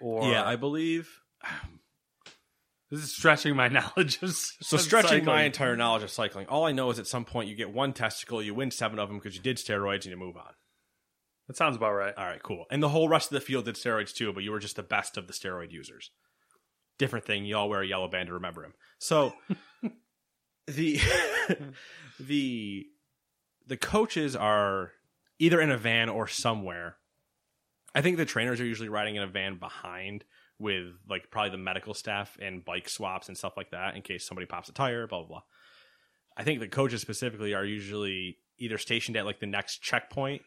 or 0.00 0.30
yeah, 0.30 0.44
I 0.44 0.56
believe. 0.56 1.20
this 2.90 3.02
is 3.02 3.16
stretching 3.16 3.56
my 3.56 3.68
knowledge 3.96 4.22
of 4.22 4.34
So 4.34 4.76
of 4.76 4.80
stretching 4.82 5.24
my 5.24 5.32
cycling. 5.32 5.46
entire 5.46 5.76
knowledge 5.76 6.02
of 6.02 6.10
cycling, 6.10 6.46
all 6.46 6.64
I 6.64 6.72
know 6.72 6.90
is 6.90 6.98
at 6.98 7.06
some 7.06 7.24
point 7.24 7.48
you 7.48 7.56
get 7.56 7.72
one 7.72 7.92
testicle, 7.92 8.42
you 8.42 8.54
win 8.54 8.70
seven 8.70 8.98
of 8.98 9.08
them 9.08 9.18
because 9.18 9.34
you 9.36 9.42
did 9.42 9.56
steroids 9.56 10.02
and 10.02 10.06
you 10.06 10.16
move 10.16 10.36
on. 10.36 10.52
That 11.48 11.56
sounds 11.56 11.76
about 11.76 11.92
right. 11.92 12.14
All 12.16 12.26
right, 12.26 12.42
cool. 12.42 12.64
And 12.70 12.82
the 12.82 12.88
whole 12.88 13.08
rest 13.08 13.30
of 13.30 13.34
the 13.34 13.40
field 13.40 13.66
did 13.66 13.76
steroids 13.76 14.12
too, 14.12 14.32
but 14.32 14.42
you 14.42 14.50
were 14.50 14.58
just 14.58 14.76
the 14.76 14.82
best 14.82 15.16
of 15.16 15.26
the 15.28 15.32
steroid 15.32 15.70
users. 15.70 16.10
Different 16.98 17.24
thing. 17.24 17.44
You 17.44 17.56
all 17.56 17.68
wear 17.68 17.82
a 17.82 17.86
yellow 17.86 18.08
band 18.08 18.28
to 18.28 18.34
remember 18.34 18.64
him. 18.64 18.74
So 18.98 19.34
the 20.66 21.00
the 22.20 22.86
the 23.66 23.76
coaches 23.76 24.34
are 24.34 24.92
either 25.38 25.60
in 25.60 25.70
a 25.70 25.78
van 25.78 26.08
or 26.08 26.26
somewhere. 26.26 26.96
I 27.94 28.02
think 28.02 28.16
the 28.16 28.26
trainers 28.26 28.60
are 28.60 28.66
usually 28.66 28.88
riding 28.88 29.16
in 29.16 29.22
a 29.22 29.26
van 29.26 29.58
behind 29.58 30.24
with 30.58 30.94
like 31.08 31.30
probably 31.30 31.50
the 31.50 31.58
medical 31.58 31.94
staff 31.94 32.36
and 32.40 32.64
bike 32.64 32.88
swaps 32.88 33.28
and 33.28 33.36
stuff 33.36 33.56
like 33.56 33.70
that 33.70 33.94
in 33.94 34.02
case 34.02 34.26
somebody 34.26 34.46
pops 34.46 34.68
a 34.68 34.72
tire, 34.72 35.06
blah 35.06 35.20
blah 35.20 35.28
blah. 35.28 35.42
I 36.36 36.44
think 36.44 36.60
the 36.60 36.68
coaches 36.68 37.00
specifically 37.00 37.54
are 37.54 37.64
usually 37.64 38.38
either 38.58 38.78
stationed 38.78 39.16
at 39.16 39.24
like 39.24 39.40
the 39.40 39.46
next 39.46 39.78
checkpoint, 39.78 40.42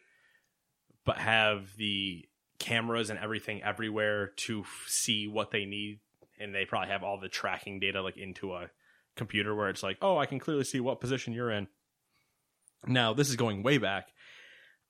but 1.05 1.17
have 1.17 1.75
the 1.77 2.25
cameras 2.60 3.10
and 3.10 3.19
everything 3.19 3.63
everywhere 3.63 4.27
to 4.36 4.62
f- 4.62 4.86
see 4.88 5.27
what 5.27 5.51
they 5.51 5.65
need, 5.65 6.00
and 6.39 6.53
they 6.53 6.65
probably 6.65 6.89
have 6.89 7.03
all 7.03 7.19
the 7.19 7.29
tracking 7.29 7.79
data 7.79 8.01
like 8.01 8.17
into 8.17 8.53
a 8.53 8.69
computer 9.15 9.55
where 9.55 9.69
it's 9.69 9.84
like, 9.84 9.98
oh, 10.01 10.17
I 10.17 10.25
can 10.25 10.39
clearly 10.39 10.63
see 10.63 10.79
what 10.79 11.01
position 11.01 11.34
you're 11.34 11.51
in. 11.51 11.67
Now 12.86 13.13
this 13.13 13.29
is 13.29 13.36
going 13.36 13.63
way 13.63 13.77
back. 13.77 14.08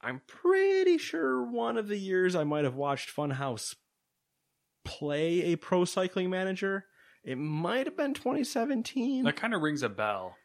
I'm 0.01 0.21
pretty 0.27 0.97
sure 0.97 1.43
one 1.43 1.77
of 1.77 1.87
the 1.87 1.97
years 1.97 2.35
I 2.35 2.43
might 2.43 2.63
have 2.63 2.75
watched 2.75 3.15
Funhaus 3.15 3.75
play 4.85 5.41
a 5.51 5.55
pro 5.57 5.85
cycling 5.85 6.29
manager. 6.29 6.85
It 7.23 7.37
might 7.37 7.85
have 7.85 7.97
been 7.97 8.13
2017 8.13 9.25
That 9.25 9.35
kind 9.35 9.53
of 9.53 9.61
rings 9.61 9.83
a 9.83 9.89
bell. 9.89 10.35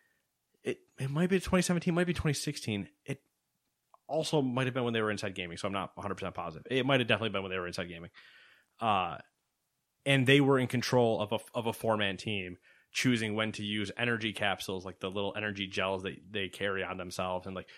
it 0.65 0.79
it 0.99 1.11
might 1.11 1.31
be 1.31 1.37
2017, 1.37 1.95
might 1.95 2.07
be 2.07 2.13
2016. 2.13 2.89
It 3.05 3.21
also 4.09 4.43
might 4.43 4.67
have 4.67 4.75
been 4.75 4.85
when 4.85 4.93
they 4.93 5.01
were 5.01 5.11
inside 5.11 5.35
gaming, 5.35 5.57
so 5.57 5.67
I'm 5.69 5.73
not 5.73 5.93
100 5.95 6.15
percent 6.17 6.35
positive. 6.35 6.67
It 6.71 6.85
might 6.85 7.01
have 7.01 7.09
definitely 7.09 7.31
been 7.31 7.43
when 7.43 7.51
they 7.51 7.59
were 7.59 7.67
inside 7.67 7.89
gaming. 7.89 8.11
Uh, 8.81 9.19
and 10.05 10.27
they 10.27 10.41
were 10.41 10.59
in 10.59 10.67
control 10.67 11.21
of 11.23 11.33
a 11.33 11.39
of 11.55 11.67
a 11.67 11.73
four 11.73 11.97
man 11.97 12.17
team, 12.17 12.59
choosing 12.93 13.35
when 13.37 13.53
to 13.53 13.63
use 13.63 13.93
energy 13.97 14.33
capsules, 14.33 14.85
like 14.85 14.99
the 14.99 15.11
little 15.11 15.33
energy 15.37 15.67
gels 15.69 16.03
that 16.03 16.17
they 16.31 16.49
carry 16.49 16.83
on 16.83 16.97
themselves, 16.99 17.47
and 17.47 17.55
like 17.55 17.69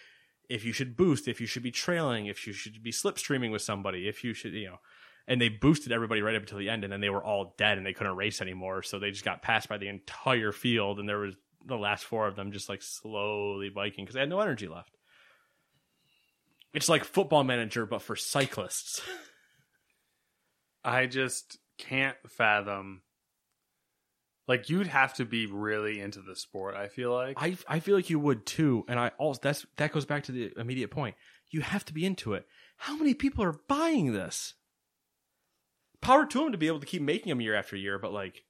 if 0.48 0.64
you 0.64 0.72
should 0.72 0.96
boost, 0.96 1.28
if 1.28 1.40
you 1.40 1.46
should 1.46 1.62
be 1.62 1.70
trailing, 1.70 2.26
if 2.26 2.46
you 2.46 2.52
should 2.52 2.82
be 2.82 2.92
slipstreaming 2.92 3.50
with 3.50 3.62
somebody, 3.62 4.08
if 4.08 4.24
you 4.24 4.34
should, 4.34 4.52
you 4.52 4.66
know. 4.66 4.80
And 5.28 5.40
they 5.40 5.48
boosted 5.48 5.90
everybody 5.90 6.22
right 6.22 6.36
up 6.36 6.42
until 6.42 6.58
the 6.58 6.68
end, 6.68 6.84
and 6.84 6.92
then 6.92 7.00
they 7.00 7.10
were 7.10 7.24
all 7.24 7.54
dead, 7.58 7.78
and 7.78 7.86
they 7.86 7.92
couldn't 7.92 8.16
race 8.16 8.40
anymore. 8.40 8.82
So 8.82 8.98
they 8.98 9.10
just 9.10 9.24
got 9.24 9.42
passed 9.42 9.68
by 9.68 9.78
the 9.78 9.88
entire 9.88 10.52
field, 10.52 11.00
and 11.00 11.08
there 11.08 11.18
was 11.18 11.36
the 11.64 11.76
last 11.76 12.04
four 12.04 12.28
of 12.28 12.36
them 12.36 12.52
just 12.52 12.68
like 12.68 12.80
slowly 12.82 13.70
biking 13.70 14.04
because 14.04 14.14
they 14.14 14.20
had 14.20 14.28
no 14.28 14.40
energy 14.40 14.68
left. 14.68 14.96
It's 16.72 16.88
like 16.88 17.04
football 17.04 17.42
manager, 17.42 17.86
but 17.86 18.02
for 18.02 18.14
cyclists. 18.16 19.00
I 20.84 21.06
just 21.06 21.58
can't 21.78 22.16
fathom. 22.28 23.02
Like 24.48 24.70
you'd 24.70 24.86
have 24.86 25.14
to 25.14 25.24
be 25.24 25.46
really 25.46 26.00
into 26.00 26.20
the 26.20 26.36
sport. 26.36 26.76
I 26.76 26.88
feel 26.88 27.12
like 27.12 27.36
I 27.40 27.56
I 27.68 27.80
feel 27.80 27.96
like 27.96 28.10
you 28.10 28.20
would 28.20 28.46
too, 28.46 28.84
and 28.88 28.98
I 28.98 29.10
also 29.18 29.40
that's 29.42 29.66
that 29.76 29.92
goes 29.92 30.04
back 30.04 30.24
to 30.24 30.32
the 30.32 30.52
immediate 30.56 30.90
point. 30.90 31.16
You 31.50 31.62
have 31.62 31.84
to 31.86 31.92
be 31.92 32.04
into 32.04 32.34
it. 32.34 32.46
How 32.76 32.96
many 32.96 33.14
people 33.14 33.42
are 33.44 33.58
buying 33.68 34.12
this? 34.12 34.54
Power 36.00 36.26
to 36.26 36.38
them 36.38 36.52
to 36.52 36.58
be 36.58 36.66
able 36.66 36.80
to 36.80 36.86
keep 36.86 37.02
making 37.02 37.30
them 37.30 37.40
year 37.40 37.54
after 37.54 37.74
year, 37.74 37.98
but 37.98 38.12
like 38.12 38.44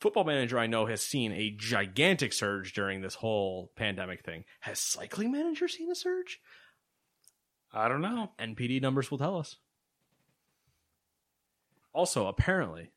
Football 0.00 0.24
Manager, 0.24 0.58
I 0.58 0.66
know 0.66 0.86
has 0.86 1.02
seen 1.02 1.30
a 1.32 1.50
gigantic 1.50 2.32
surge 2.32 2.72
during 2.72 3.02
this 3.02 3.16
whole 3.16 3.70
pandemic 3.76 4.24
thing. 4.24 4.44
Has 4.60 4.78
Cycling 4.78 5.30
Manager 5.30 5.68
seen 5.68 5.90
a 5.90 5.94
surge? 5.94 6.40
I 7.72 7.86
don't 7.86 8.00
know. 8.00 8.32
NPD 8.38 8.80
numbers 8.80 9.10
will 9.10 9.18
tell 9.18 9.38
us. 9.38 9.56
Also, 11.92 12.26
apparently, 12.26 12.92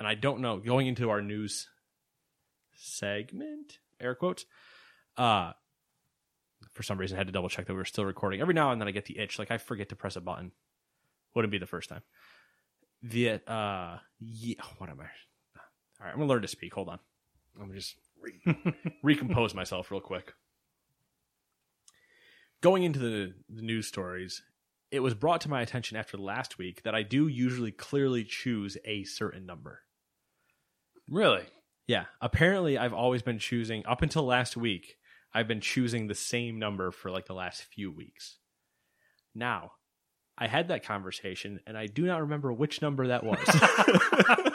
and 0.00 0.08
I 0.08 0.14
don't 0.14 0.40
know, 0.40 0.56
going 0.56 0.86
into 0.86 1.10
our 1.10 1.20
news 1.20 1.68
segment, 2.74 3.78
air 4.00 4.14
quotes, 4.14 4.46
uh, 5.18 5.52
for 6.72 6.82
some 6.82 6.98
reason 6.98 7.16
I 7.16 7.20
had 7.20 7.26
to 7.26 7.32
double 7.32 7.50
check 7.50 7.66
that 7.66 7.72
we 7.74 7.78
were 7.78 7.84
still 7.84 8.06
recording. 8.06 8.40
Every 8.40 8.54
now 8.54 8.72
and 8.72 8.80
then 8.80 8.88
I 8.88 8.92
get 8.92 9.04
the 9.04 9.18
itch, 9.18 9.38
like 9.38 9.50
I 9.50 9.58
forget 9.58 9.90
to 9.90 9.96
press 9.96 10.16
a 10.16 10.20
button. 10.22 10.52
Wouldn't 11.34 11.52
be 11.52 11.58
the 11.58 11.66
first 11.66 11.90
time. 11.90 12.02
The 13.02 13.40
uh, 13.46 13.98
yeah, 14.18 14.62
what 14.78 14.88
am 14.88 15.00
I? 15.00 15.04
All 16.00 16.06
right, 16.06 16.12
I'm 16.12 16.18
gonna 16.18 16.30
learn 16.30 16.42
to 16.42 16.48
speak. 16.48 16.74
Hold 16.74 16.88
on, 16.88 16.98
I'm 17.54 17.68
gonna 17.68 17.78
just 17.78 17.96
re- 18.20 18.74
recompose 19.02 19.54
myself 19.54 19.90
real 19.90 20.00
quick. 20.00 20.32
Going 22.62 22.84
into 22.84 22.98
the, 22.98 23.34
the 23.48 23.62
news 23.62 23.86
stories, 23.86 24.42
it 24.90 25.00
was 25.00 25.14
brought 25.14 25.42
to 25.42 25.50
my 25.50 25.60
attention 25.62 25.96
after 25.96 26.16
last 26.18 26.58
week 26.58 26.82
that 26.82 26.94
I 26.94 27.02
do 27.02 27.28
usually 27.28 27.70
clearly 27.70 28.24
choose 28.24 28.76
a 28.84 29.04
certain 29.04 29.46
number. 29.46 29.82
Really? 31.10 31.42
Yeah, 31.86 32.04
apparently 32.20 32.78
I've 32.78 32.94
always 32.94 33.22
been 33.22 33.38
choosing 33.38 33.84
up 33.84 34.00
until 34.00 34.22
last 34.22 34.56
week. 34.56 34.96
I've 35.34 35.48
been 35.48 35.60
choosing 35.60 36.06
the 36.06 36.14
same 36.14 36.58
number 36.58 36.90
for 36.90 37.10
like 37.10 37.26
the 37.26 37.34
last 37.34 37.62
few 37.62 37.90
weeks. 37.90 38.38
Now, 39.34 39.72
I 40.38 40.46
had 40.46 40.68
that 40.68 40.84
conversation 40.84 41.60
and 41.66 41.76
I 41.76 41.86
do 41.86 42.06
not 42.06 42.22
remember 42.22 42.52
which 42.52 42.80
number 42.80 43.08
that 43.08 43.24
was. 43.24 43.38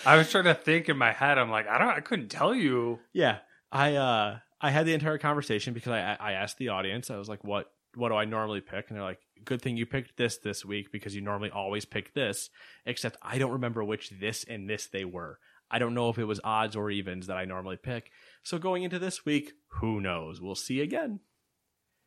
I 0.06 0.16
was 0.16 0.30
trying 0.30 0.44
to 0.44 0.54
think 0.54 0.88
in 0.88 0.96
my 0.96 1.12
head. 1.12 1.38
I'm 1.38 1.50
like, 1.50 1.68
I 1.68 1.78
don't. 1.78 1.88
I 1.88 2.00
couldn't 2.00 2.28
tell 2.28 2.54
you. 2.54 2.98
yeah, 3.12 3.38
I 3.70 3.96
uh 3.96 4.38
I 4.60 4.70
had 4.70 4.86
the 4.86 4.94
entire 4.94 5.18
conversation 5.18 5.74
because 5.74 5.92
I 5.92 6.16
I 6.18 6.32
asked 6.32 6.58
the 6.58 6.68
audience. 6.70 7.10
I 7.10 7.16
was 7.16 7.28
like, 7.28 7.44
"What 7.44 7.70
what 7.94 8.08
do 8.08 8.14
I 8.16 8.24
normally 8.24 8.60
pick?" 8.60 8.88
And 8.88 8.96
they're 8.96 9.04
like, 9.04 9.20
"Good 9.44 9.62
thing 9.62 9.76
you 9.76 9.86
picked 9.86 10.16
this 10.16 10.38
this 10.38 10.64
week 10.64 10.90
because 10.90 11.14
you 11.14 11.20
normally 11.20 11.50
always 11.50 11.84
pick 11.84 12.14
this." 12.14 12.50
Except 12.86 13.16
I 13.22 13.38
don't 13.38 13.52
remember 13.52 13.84
which 13.84 14.10
this 14.10 14.44
and 14.44 14.68
this 14.68 14.86
they 14.86 15.04
were. 15.04 15.38
I 15.72 15.78
don't 15.78 15.94
know 15.94 16.10
if 16.10 16.18
it 16.18 16.24
was 16.24 16.40
odds 16.44 16.76
or 16.76 16.90
evens 16.90 17.26
that 17.26 17.38
I 17.38 17.46
normally 17.46 17.78
pick. 17.78 18.10
So 18.42 18.58
going 18.58 18.82
into 18.82 18.98
this 18.98 19.24
week, 19.24 19.54
who 19.80 20.00
knows? 20.02 20.40
We'll 20.40 20.54
see 20.54 20.82
again. 20.82 21.20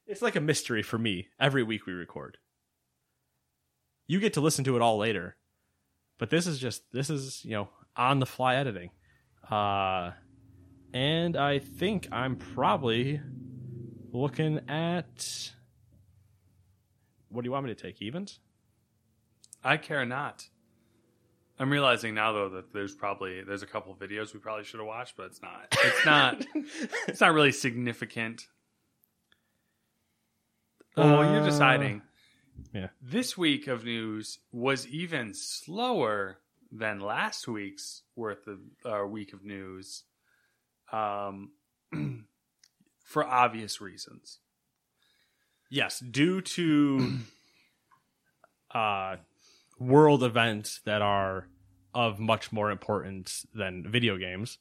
It's 0.06 0.22
like 0.22 0.36
a 0.36 0.42
mystery 0.42 0.84
for 0.84 1.00
me 1.00 1.30
every 1.40 1.64
week 1.64 1.88
we 1.88 1.94
record. 1.94 2.38
You 4.06 4.20
get 4.20 4.34
to 4.34 4.42
listen 4.42 4.64
to 4.66 4.76
it 4.76 4.84
all 4.84 4.98
later. 4.98 5.36
But 6.20 6.30
this 6.30 6.46
is 6.46 6.60
just 6.60 6.84
this 6.94 7.10
is, 7.10 7.44
you 7.44 7.52
know, 7.52 7.70
on 7.98 8.20
the 8.20 8.28
fly 8.28 8.56
editing. 8.56 8.92
Uh 9.50 10.12
and 10.94 11.36
I 11.36 11.58
think 11.58 12.08
I'm 12.12 12.36
probably 12.36 13.20
looking 14.14 14.62
at 14.70 15.52
what 17.30 17.42
do 17.42 17.48
you 17.48 17.52
want 17.52 17.66
me 17.66 17.74
to 17.74 17.82
take? 17.82 18.00
Evens? 18.00 18.40
I 19.64 19.78
care 19.78 20.06
not. 20.06 20.50
I'm 21.58 21.70
realizing 21.70 22.14
now 22.16 22.34
though 22.34 22.50
that 22.50 22.74
there's 22.74 22.94
probably 22.94 23.42
there's 23.42 23.64
a 23.64 23.68
couple 23.68 23.94
of 23.94 24.00
videos 24.00 24.34
we 24.34 24.40
probably 24.40 24.64
should 24.66 24.80
have 24.80 24.88
watched, 24.88 25.16
but 25.18 25.28
it's 25.28 25.42
not. 25.42 25.68
It's 25.84 26.06
not. 26.06 26.46
it's 27.08 27.22
not 27.22 27.34
really 27.34 27.52
significant. 27.52 28.48
Oh, 30.98 31.20
when 31.20 31.34
you're 31.34 31.42
Uh, 31.42 31.46
deciding, 31.46 32.02
yeah. 32.74 32.88
this 33.02 33.38
week 33.38 33.68
of 33.68 33.84
news 33.84 34.40
was 34.52 34.88
even 34.88 35.34
slower 35.34 36.40
than 36.72 37.00
last 37.00 37.48
week's 37.48 38.04
worth 38.16 38.48
of 38.48 38.60
uh, 38.86 39.06
week 39.06 39.34
of 39.34 39.44
news, 39.44 40.04
um, 40.94 41.52
for 43.04 43.24
obvious 43.26 43.82
reasons. 43.82 44.40
Yes, 45.70 46.00
due 46.00 46.40
to 46.42 47.18
uh, 48.74 49.18
world 49.80 50.24
events 50.24 50.82
that 50.86 51.02
are 51.02 51.48
of 51.94 52.20
much 52.20 52.52
more 52.52 52.72
importance 52.72 53.46
than 53.54 53.90
video 53.90 54.18
games, 54.18 54.58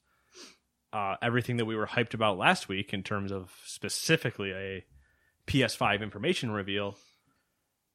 uh, 0.92 1.16
everything 1.20 1.56
that 1.56 1.64
we 1.64 1.74
were 1.76 1.86
hyped 1.86 2.14
about 2.14 2.38
last 2.38 2.68
week 2.68 2.94
in 2.94 3.02
terms 3.02 3.32
of 3.32 3.52
specifically 3.64 4.52
a 4.52 4.84
PS5 5.46 6.00
information 6.02 6.50
reveal 6.50 6.96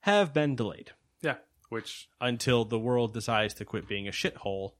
have 0.01 0.33
been 0.33 0.55
delayed 0.55 0.91
Yeah, 1.21 1.35
which 1.69 2.09
until 2.21 2.65
the 2.65 2.79
world 2.79 3.13
decides 3.13 3.53
to 3.55 3.65
quit 3.65 3.87
being 3.87 4.07
a 4.07 4.11
shithole 4.11 4.73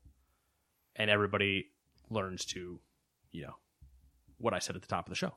and 0.95 1.09
everybody 1.09 1.71
learns 2.09 2.45
to, 2.45 2.79
you 3.31 3.43
know, 3.43 3.55
what 4.37 4.53
I 4.53 4.59
said 4.59 4.75
at 4.75 4.81
the 4.81 4.87
top 4.87 5.05
of 5.05 5.09
the 5.09 5.15
show. 5.15 5.33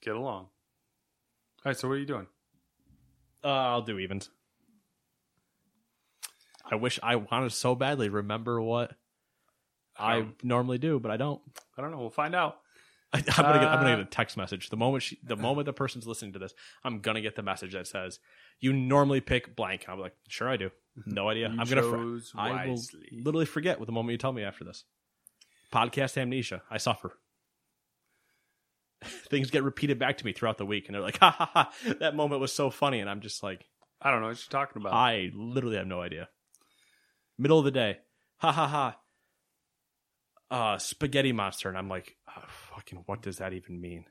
get 0.00 0.14
along. 0.14 0.44
All 0.44 0.50
right, 1.70 1.76
so 1.76 1.88
what 1.88 1.94
are 1.94 1.98
you 1.98 2.06
doing? 2.06 2.26
Uh, 3.42 3.48
I'll 3.48 3.82
do 3.82 3.98
evens. 3.98 4.30
I 6.70 6.76
wish 6.76 6.98
I 7.02 7.16
wanted 7.16 7.52
so 7.52 7.74
badly 7.74 8.08
remember 8.08 8.60
what 8.60 8.92
I 9.96 10.18
Um, 10.20 10.34
normally 10.42 10.78
do, 10.78 10.98
but 10.98 11.10
I 11.10 11.16
don't. 11.16 11.40
I 11.76 11.82
don't 11.82 11.90
know. 11.90 11.98
We'll 11.98 12.10
find 12.10 12.34
out. 12.34 12.58
I, 13.12 13.18
am 13.18 13.24
gonna 13.24 13.60
get 13.60 13.68
I'm 13.68 13.78
gonna 13.80 13.92
Uh, 13.92 13.96
get 13.96 14.00
a 14.00 14.10
text 14.10 14.36
message 14.36 14.70
the 14.70 14.76
moment 14.76 15.04
she, 15.04 15.18
the 15.22 15.36
moment 15.46 15.66
the 15.66 15.72
person's 15.72 16.06
listening 16.06 16.32
to 16.32 16.38
this. 16.40 16.52
I'm 16.82 17.00
gonna 17.00 17.20
get 17.20 17.36
the 17.36 17.42
message 17.42 17.72
that 17.74 17.86
says 17.86 18.18
you 18.60 18.72
normally 18.72 19.20
pick 19.20 19.54
blank. 19.54 19.84
I'm 19.88 20.00
like, 20.00 20.16
sure 20.28 20.48
I 20.48 20.56
do. 20.56 20.70
No 21.06 21.28
idea. 21.28 21.48
I'm 21.48 21.68
gonna. 21.68 21.82
Fr- 21.82 22.38
I 22.38 22.66
will 22.66 22.80
literally 23.12 23.46
forget 23.46 23.78
with 23.78 23.86
the 23.86 23.92
moment 23.92 24.12
you 24.12 24.18
tell 24.18 24.32
me 24.32 24.42
after 24.42 24.64
this. 24.64 24.84
Podcast 25.72 26.16
amnesia. 26.16 26.62
I 26.70 26.78
suffer. 26.78 27.16
Things 29.04 29.50
get 29.50 29.62
repeated 29.64 29.98
back 29.98 30.18
to 30.18 30.24
me 30.24 30.32
throughout 30.32 30.56
the 30.58 30.66
week, 30.66 30.86
and 30.86 30.94
they're 30.94 31.02
like, 31.02 31.18
"Ha 31.18 31.30
ha 31.30 31.50
ha!" 31.52 31.94
That 32.00 32.16
moment 32.16 32.40
was 32.40 32.52
so 32.52 32.70
funny, 32.70 33.00
and 33.00 33.10
I'm 33.10 33.20
just 33.20 33.42
like, 33.42 33.66
I 34.00 34.10
don't 34.10 34.22
know 34.22 34.28
what 34.28 34.38
you're 34.38 34.60
talking 34.60 34.80
about. 34.80 34.94
I 34.94 35.30
literally 35.34 35.76
have 35.76 35.86
no 35.86 36.00
idea. 36.00 36.28
Middle 37.38 37.58
of 37.58 37.64
the 37.64 37.70
day, 37.70 37.98
ha 38.38 38.52
ha 38.52 38.66
ha. 38.66 38.98
Uh, 40.50 40.78
spaghetti 40.78 41.32
monster, 41.32 41.68
and 41.68 41.76
I'm 41.76 41.88
like, 41.88 42.16
oh, 42.28 42.42
fucking, 42.74 43.02
what 43.06 43.22
does 43.22 43.38
that 43.38 43.52
even 43.52 43.80
mean? 43.80 44.04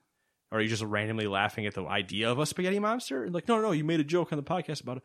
Or 0.51 0.59
are 0.59 0.61
you 0.61 0.67
just 0.67 0.83
randomly 0.83 1.27
laughing 1.27 1.65
at 1.65 1.73
the 1.73 1.85
idea 1.85 2.29
of 2.29 2.39
a 2.39 2.45
spaghetti 2.45 2.79
monster? 2.79 3.23
And 3.23 3.33
like, 3.33 3.47
no, 3.47 3.55
no, 3.55 3.61
no, 3.63 3.71
you 3.71 3.83
made 3.83 3.99
a 3.99 4.03
joke 4.03 4.31
on 4.31 4.37
the 4.37 4.43
podcast 4.43 4.81
about 4.81 4.97
it. 4.97 5.03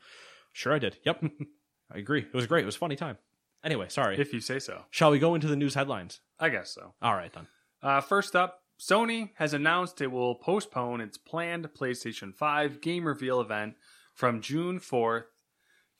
Sure, 0.52 0.74
I 0.74 0.78
did. 0.78 0.98
Yep. 1.04 1.24
I 1.94 1.98
agree. 1.98 2.20
It 2.20 2.34
was 2.34 2.46
great. 2.46 2.64
It 2.64 2.66
was 2.66 2.76
a 2.76 2.80
funny 2.80 2.96
time. 2.96 3.16
Anyway, 3.64 3.86
sorry. 3.88 4.18
If 4.18 4.32
you 4.32 4.40
say 4.40 4.58
so. 4.58 4.84
Shall 4.90 5.10
we 5.10 5.18
go 5.18 5.34
into 5.34 5.46
the 5.46 5.56
news 5.56 5.74
headlines? 5.74 6.20
I 6.38 6.48
guess 6.48 6.70
so. 6.74 6.94
All 7.00 7.14
right 7.14 7.32
then. 7.32 7.46
Uh, 7.82 8.00
first 8.00 8.36
up, 8.36 8.60
Sony 8.78 9.30
has 9.36 9.54
announced 9.54 10.00
it 10.00 10.12
will 10.12 10.34
postpone 10.34 11.00
its 11.00 11.16
planned 11.16 11.68
PlayStation 11.76 12.34
5 12.34 12.80
game 12.80 13.06
reveal 13.06 13.40
event 13.40 13.74
from 14.14 14.40
June 14.40 14.78
4th 14.78 15.24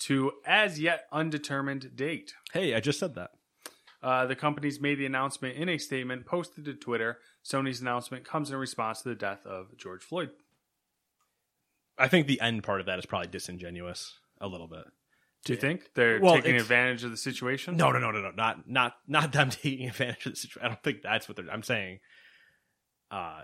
to 0.01 0.33
as 0.47 0.79
yet 0.81 1.07
undetermined 1.13 1.97
date. 1.97 2.35
Hey, 2.53 2.75
I 2.75 2.81
just 2.81 2.99
said 2.99 3.15
that. 3.17 3.31
Uh, 4.03 4.27
the 4.27 4.37
companies 4.37 4.81
made 4.81 4.97
the 4.97 5.07
announcement 5.07 5.57
in 5.57 5.69
a 5.69 5.79
statement 5.79 6.25
posted 6.25 6.65
to 6.67 6.75
Twitter. 6.75 7.19
Sony's 7.45 7.81
announcement 7.81 8.25
comes 8.25 8.51
in 8.51 8.57
response 8.57 9.03
to 9.03 9.09
the 9.09 9.15
death 9.17 9.45
of 9.45 9.77
George 9.77 10.03
Floyd. 10.03 10.31
I 11.99 12.07
think 12.07 12.29
the 12.29 12.41
end 12.41 12.63
part 12.63 12.81
of 12.81 12.87
that 12.87 12.99
is 12.99 13.07
probably 13.07 13.29
disingenuous 13.29 14.15
a 14.41 14.47
little 14.47 14.69
bit. 14.69 14.85
Do 15.45 15.53
you 15.53 15.59
think 15.59 15.95
they're 15.95 16.21
Well, 16.21 16.37
taking 16.37 16.57
advantage 16.57 17.05
of 17.05 17.11
the 17.11 17.17
situation? 17.17 17.77
No, 17.77 17.91
no, 17.91 17.99
no, 17.99 18.11
no, 18.11 18.21
no. 18.21 18.31
Not 18.31 18.69
not 18.69 18.95
not 19.07 19.33
them 19.33 19.51
taking 19.51 19.89
advantage 19.89 20.27
of 20.27 20.33
the 20.33 20.37
situation. 20.37 20.65
I 20.65 20.69
don't 20.69 20.83
think 20.83 21.03
that's 21.03 21.29
what 21.29 21.37
they're 21.37 21.51
I'm 21.51 21.63
saying. 21.63 22.01
Uh 23.11 23.43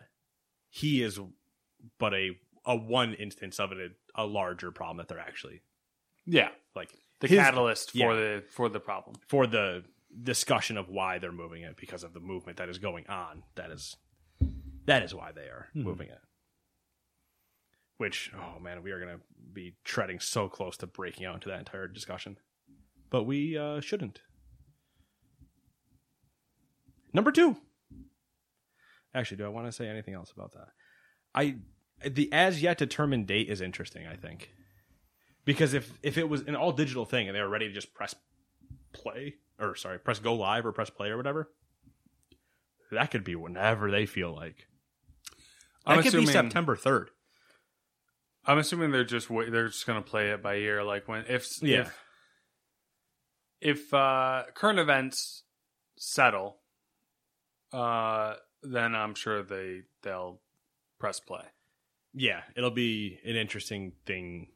he 0.71 1.03
is 1.03 1.19
but 1.99 2.15
a 2.15 2.31
a 2.67 2.77
one 2.77 3.15
instance 3.15 3.59
of 3.59 3.73
it 3.73 3.93
a 4.15 4.25
larger 4.25 4.71
problem 4.71 4.99
that 4.99 5.09
they're 5.09 5.19
actually 5.19 5.63
Yeah, 6.27 6.49
like 6.75 6.91
the 7.21 7.29
his- 7.29 7.39
catalyst 7.39 7.91
for 7.93 7.99
yeah. 7.99 8.15
the 8.15 8.45
for 8.51 8.69
the 8.69 8.81
problem. 8.81 9.17
for 9.29 9.47
the 9.47 9.85
discussion 10.23 10.77
of 10.77 10.89
why 10.89 11.19
they're 11.19 11.33
moving 11.33 11.63
it 11.63 11.77
because 11.77 12.05
of 12.05 12.15
the 12.15 12.21
movement 12.21 12.59
that 12.59 12.69
is 12.69 12.79
going 12.79 13.07
on. 13.09 13.43
That 13.57 13.71
is 13.71 13.97
that 14.87 15.03
is 15.03 15.15
why 15.15 15.33
they 15.33 15.43
are 15.43 15.69
moving 15.75 16.09
it. 16.09 16.21
Which 17.97 18.31
oh 18.35 18.61
man, 18.61 18.83
we 18.83 18.91
are 18.91 19.01
going 19.01 19.17
to 19.17 19.23
be 19.53 19.77
treading 19.85 20.21
so 20.21 20.49
close 20.49 20.77
to 20.79 20.87
breaking 20.87 21.27
out 21.27 21.35
into 21.35 21.49
that 21.49 21.61
entire 21.61 21.89
discussion, 21.89 22.39
but 23.11 23.25
we 23.25 23.57
uh, 23.57 23.81
shouldn't. 23.81 24.21
Number 27.13 27.31
two. 27.31 27.57
Actually, 29.15 29.37
do 29.37 29.45
I 29.45 29.49
want 29.49 29.67
to 29.67 29.73
say 29.73 29.87
anything 29.87 30.15
else 30.15 30.33
about 30.33 30.53
that? 30.53 30.69
I 31.35 31.57
the 32.05 32.33
as 32.33 32.61
yet 32.61 32.79
determined 32.79 33.29
date 33.29 33.49
is 33.49 33.61
interesting. 33.61 34.07
I 34.07 34.17
think 34.17 34.51
because 35.45 35.75
if 35.75 35.93
if 36.03 36.19
it 36.19 36.29
was 36.29 36.43
an 36.43 36.55
all 36.57 36.73
digital 36.73 37.05
thing 37.05 37.29
and 37.29 37.37
they 37.37 37.41
were 37.41 37.49
ready 37.49 37.69
to 37.69 37.75
just 37.75 37.93
press 37.95 38.15
play 38.93 39.35
or 39.59 39.75
sorry 39.75 39.99
press 39.99 40.19
go 40.19 40.35
live 40.35 40.65
or 40.67 40.73
press 40.73 40.91
play 40.91 41.09
or 41.09 41.17
whatever 41.17 41.51
that 42.91 43.11
could 43.11 43.25
be 43.25 43.35
whenever 43.35 43.91
they 43.91 44.07
feel 44.07 44.33
like 44.35 44.67
that 45.87 45.93
I'm 45.93 45.97
could 45.99 46.07
assuming, 46.09 46.27
be 46.27 46.33
september 46.33 46.77
3rd 46.77 47.07
I'm 48.47 48.59
assuming 48.59 48.91
they're 48.91 49.05
just 49.05 49.29
they're 49.29 49.69
just 49.69 49.87
going 49.87 50.03
to 50.03 50.09
play 50.09 50.31
it 50.31 50.43
by 50.43 50.57
ear. 50.57 50.83
Like 50.85 51.09
when 51.09 51.25
if 51.29 51.47
Yeah. 51.63 51.89
if 53.63 53.79
if 53.79 53.95
uh, 53.95 54.43
current 54.55 54.79
events 54.79 55.45
settle, 55.97 56.59
uh, 57.73 58.35
then 58.63 58.95
I'm 58.95 59.15
sure 59.15 59.43
they 59.43 59.85
they'll 60.03 60.41
press 60.99 61.21
play. 61.21 61.45
yeah 62.13 62.43
it'll 62.55 62.71
be 62.71 63.19
an 63.25 63.35
interesting 63.37 63.93
thing 64.05 64.49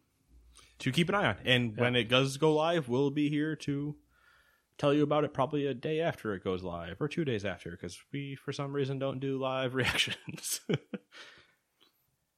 to 0.81 0.93
keep 0.93 1.09
an 1.09 1.15
eye 1.15 1.27
on. 1.27 1.37
And 1.45 1.77
when 1.77 1.97
it 1.97 2.09
does 2.09 2.37
go 2.37 2.53
live 2.55 2.89
we'll 2.89 3.11
be 3.11 3.29
here 3.29 3.57
to 3.57 3.97
tell 4.79 4.95
you 4.95 5.03
about 5.03 5.25
it 5.25 5.35
probably 5.35 5.67
a 5.67 5.75
day 5.75 6.01
after 6.01 6.35
it 6.35 6.45
goes 6.45 6.63
live 6.63 7.01
or 7.01 7.09
two 7.09 7.25
days 7.25 7.45
after 7.45 7.71
because 7.73 7.99
we 8.13 8.37
for 8.37 8.53
some 8.53 8.73
reason 8.73 8.99
don't 8.99 9.19
do 9.21 9.39
live 9.39 9.75
reactions. 9.77 10.61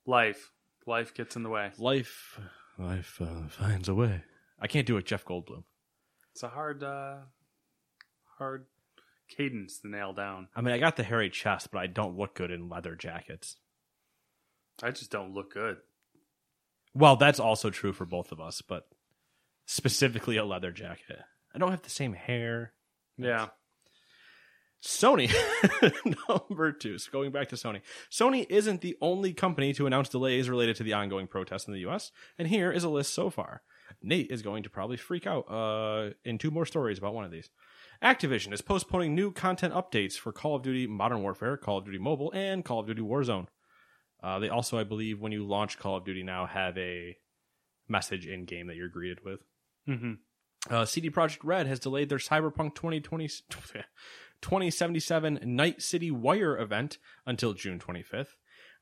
Life. 0.06 0.50
Life 0.87 1.14
gets 1.14 1.37
in 1.37 1.42
the 1.42 1.50
way. 1.50 1.70
life 1.78 2.40
life 2.78 3.20
uh, 3.20 3.47
finds 3.49 3.88
a 3.88 3.94
way. 3.94 4.23
I 4.59 4.66
can't 4.66 4.87
do 4.87 4.97
it 4.97 5.04
jeff 5.06 5.25
goldblum. 5.25 5.64
It's 6.32 6.42
a 6.42 6.49
hard 6.49 6.82
uh, 6.82 7.16
hard 8.38 8.66
cadence 9.28 9.78
to 9.80 9.88
nail 9.88 10.12
down. 10.12 10.49
i 10.56 10.61
mean 10.61 10.75
i 10.75 10.78
got 10.78 10.97
the 10.97 11.04
hairy 11.04 11.30
chest 11.30 11.71
but 11.71 11.78
i 11.78 11.86
don't 11.86 12.17
look 12.19 12.34
good 12.34 12.50
in 12.50 12.69
leather 12.69 12.97
jackets. 12.97 13.56
I 14.82 14.91
just 14.91 15.10
don't 15.10 15.34
look 15.34 15.52
good. 15.52 15.76
Well, 16.94 17.16
that's 17.16 17.40
also 17.40 17.70
true 17.70 17.92
for 17.92 18.04
both 18.04 18.32
of 18.32 18.40
us, 18.40 18.62
but 18.62 18.88
specifically 19.66 20.36
a 20.36 20.44
leather 20.44 20.72
jacket. 20.72 21.20
I 21.54 21.58
don't 21.58 21.70
have 21.70 21.82
the 21.82 21.90
same 21.90 22.12
hair. 22.12 22.72
Yeah. 23.16 23.48
Sony, 24.82 25.30
number 26.28 26.72
two. 26.72 26.98
So 26.98 27.10
going 27.12 27.32
back 27.32 27.48
to 27.48 27.56
Sony. 27.56 27.82
Sony 28.10 28.46
isn't 28.48 28.80
the 28.80 28.96
only 29.02 29.34
company 29.34 29.74
to 29.74 29.86
announce 29.86 30.08
delays 30.08 30.48
related 30.48 30.76
to 30.76 30.82
the 30.82 30.94
ongoing 30.94 31.26
protests 31.26 31.66
in 31.66 31.74
the 31.74 31.86
US, 31.86 32.10
and 32.38 32.48
here 32.48 32.72
is 32.72 32.82
a 32.82 32.88
list 32.88 33.12
so 33.12 33.28
far. 33.28 33.62
Nate 34.02 34.30
is 34.30 34.40
going 34.40 34.62
to 34.62 34.70
probably 34.70 34.96
freak 34.96 35.26
out 35.26 35.50
uh, 35.50 36.10
in 36.24 36.38
two 36.38 36.50
more 36.50 36.64
stories 36.64 36.96
about 36.96 37.12
one 37.12 37.24
of 37.24 37.30
these. 37.30 37.50
Activision 38.02 38.54
is 38.54 38.62
postponing 38.62 39.14
new 39.14 39.30
content 39.30 39.74
updates 39.74 40.14
for 40.14 40.32
Call 40.32 40.56
of 40.56 40.62
Duty 40.62 40.86
Modern 40.86 41.22
Warfare, 41.22 41.58
Call 41.58 41.78
of 41.78 41.84
Duty 41.84 41.98
Mobile, 41.98 42.32
and 42.32 42.64
Call 42.64 42.80
of 42.80 42.86
Duty 42.86 43.02
Warzone. 43.02 43.48
Uh, 44.23 44.39
they 44.39 44.49
also, 44.49 44.78
I 44.78 44.85
believe, 44.85 45.21
when 45.21 45.33
you 45.33 45.47
launch 45.47 45.78
Call 45.78 45.97
of 45.97 46.04
Duty 46.04 46.23
now, 46.23 46.47
have 46.47 46.76
a 46.76 47.17
message 47.89 48.26
in 48.26 48.45
game 48.45 48.67
that 48.69 48.76
you're 48.76 48.89
greeted 48.89 49.25
with. 49.25 49.41
hmm 49.87 50.13
Uh, 50.69 50.85
CD 50.85 51.11
Projekt 51.11 51.39
Red 51.43 51.67
has 51.67 51.80
delayed 51.80 52.09
their 52.11 52.19
Cyberpunk 52.19 52.75
2020, 52.75 53.28
2077 54.43 55.41
Night 55.45 55.83
City 55.83 56.11
Wire 56.11 56.59
event 56.59 56.99
until 57.26 57.54
June 57.54 57.78
25th. 57.78 58.35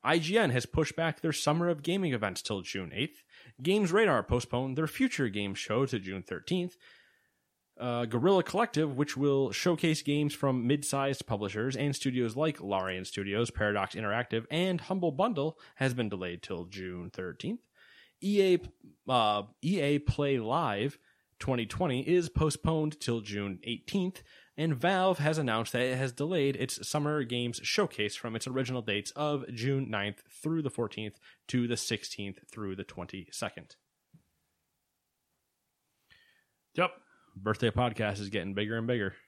IGN 0.05 0.51
has 0.51 0.65
pushed 0.65 0.95
back 0.95 1.19
their 1.21 1.33
Summer 1.33 1.67
of 1.67 1.83
Gaming 1.83 2.13
events 2.13 2.41
till 2.41 2.61
June 2.61 2.91
8th. 2.95 3.17
Games 3.61 3.91
Radar 3.91 4.23
postponed 4.23 4.77
their 4.77 4.87
Future 4.87 5.27
Games 5.27 5.59
show 5.59 5.85
to 5.85 5.99
June 5.99 6.23
13th. 6.23 6.73
Uh, 7.79 8.05
Guerrilla 8.05 8.43
Collective, 8.43 8.97
which 8.97 9.15
will 9.15 9.51
showcase 9.51 10.01
games 10.01 10.33
from 10.33 10.67
mid-sized 10.67 11.25
publishers 11.25 11.77
and 11.77 11.95
studios 11.95 12.35
like 12.35 12.59
Larian 12.59 13.05
Studios, 13.05 13.51
Paradox 13.51 13.95
Interactive, 13.95 14.45
and 14.51 14.81
Humble 14.81 15.11
Bundle, 15.11 15.57
has 15.75 15.93
been 15.93 16.09
delayed 16.09 16.43
till 16.43 16.65
June 16.65 17.09
13th. 17.09 17.59
EA 18.21 18.59
uh, 19.07 19.43
EA 19.61 19.99
Play 19.99 20.39
Live 20.39 20.99
2020 21.39 22.01
is 22.01 22.29
postponed 22.29 22.99
till 22.99 23.21
June 23.21 23.59
18th, 23.65 24.17
and 24.57 24.75
Valve 24.75 25.19
has 25.19 25.37
announced 25.37 25.71
that 25.71 25.81
it 25.81 25.97
has 25.97 26.11
delayed 26.11 26.55
its 26.57 26.85
Summer 26.87 27.23
Games 27.23 27.61
Showcase 27.63 28.15
from 28.15 28.35
its 28.35 28.45
original 28.45 28.81
dates 28.81 29.11
of 29.11 29.45
June 29.53 29.87
9th 29.89 30.17
through 30.29 30.61
the 30.61 30.69
14th 30.69 31.15
to 31.47 31.67
the 31.67 31.75
16th 31.75 32.39
through 32.51 32.75
the 32.75 32.83
22nd. 32.83 33.75
Yep. 36.75 36.91
Birthday 37.35 37.69
podcast 37.71 38.19
is 38.19 38.29
getting 38.29 38.53
bigger 38.53 38.77
and 38.77 38.87
bigger. 38.87 39.15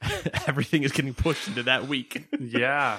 Everything 0.46 0.82
is 0.82 0.92
getting 0.92 1.14
pushed 1.14 1.48
into 1.48 1.64
that 1.64 1.88
week. 1.88 2.26
yeah. 2.40 2.98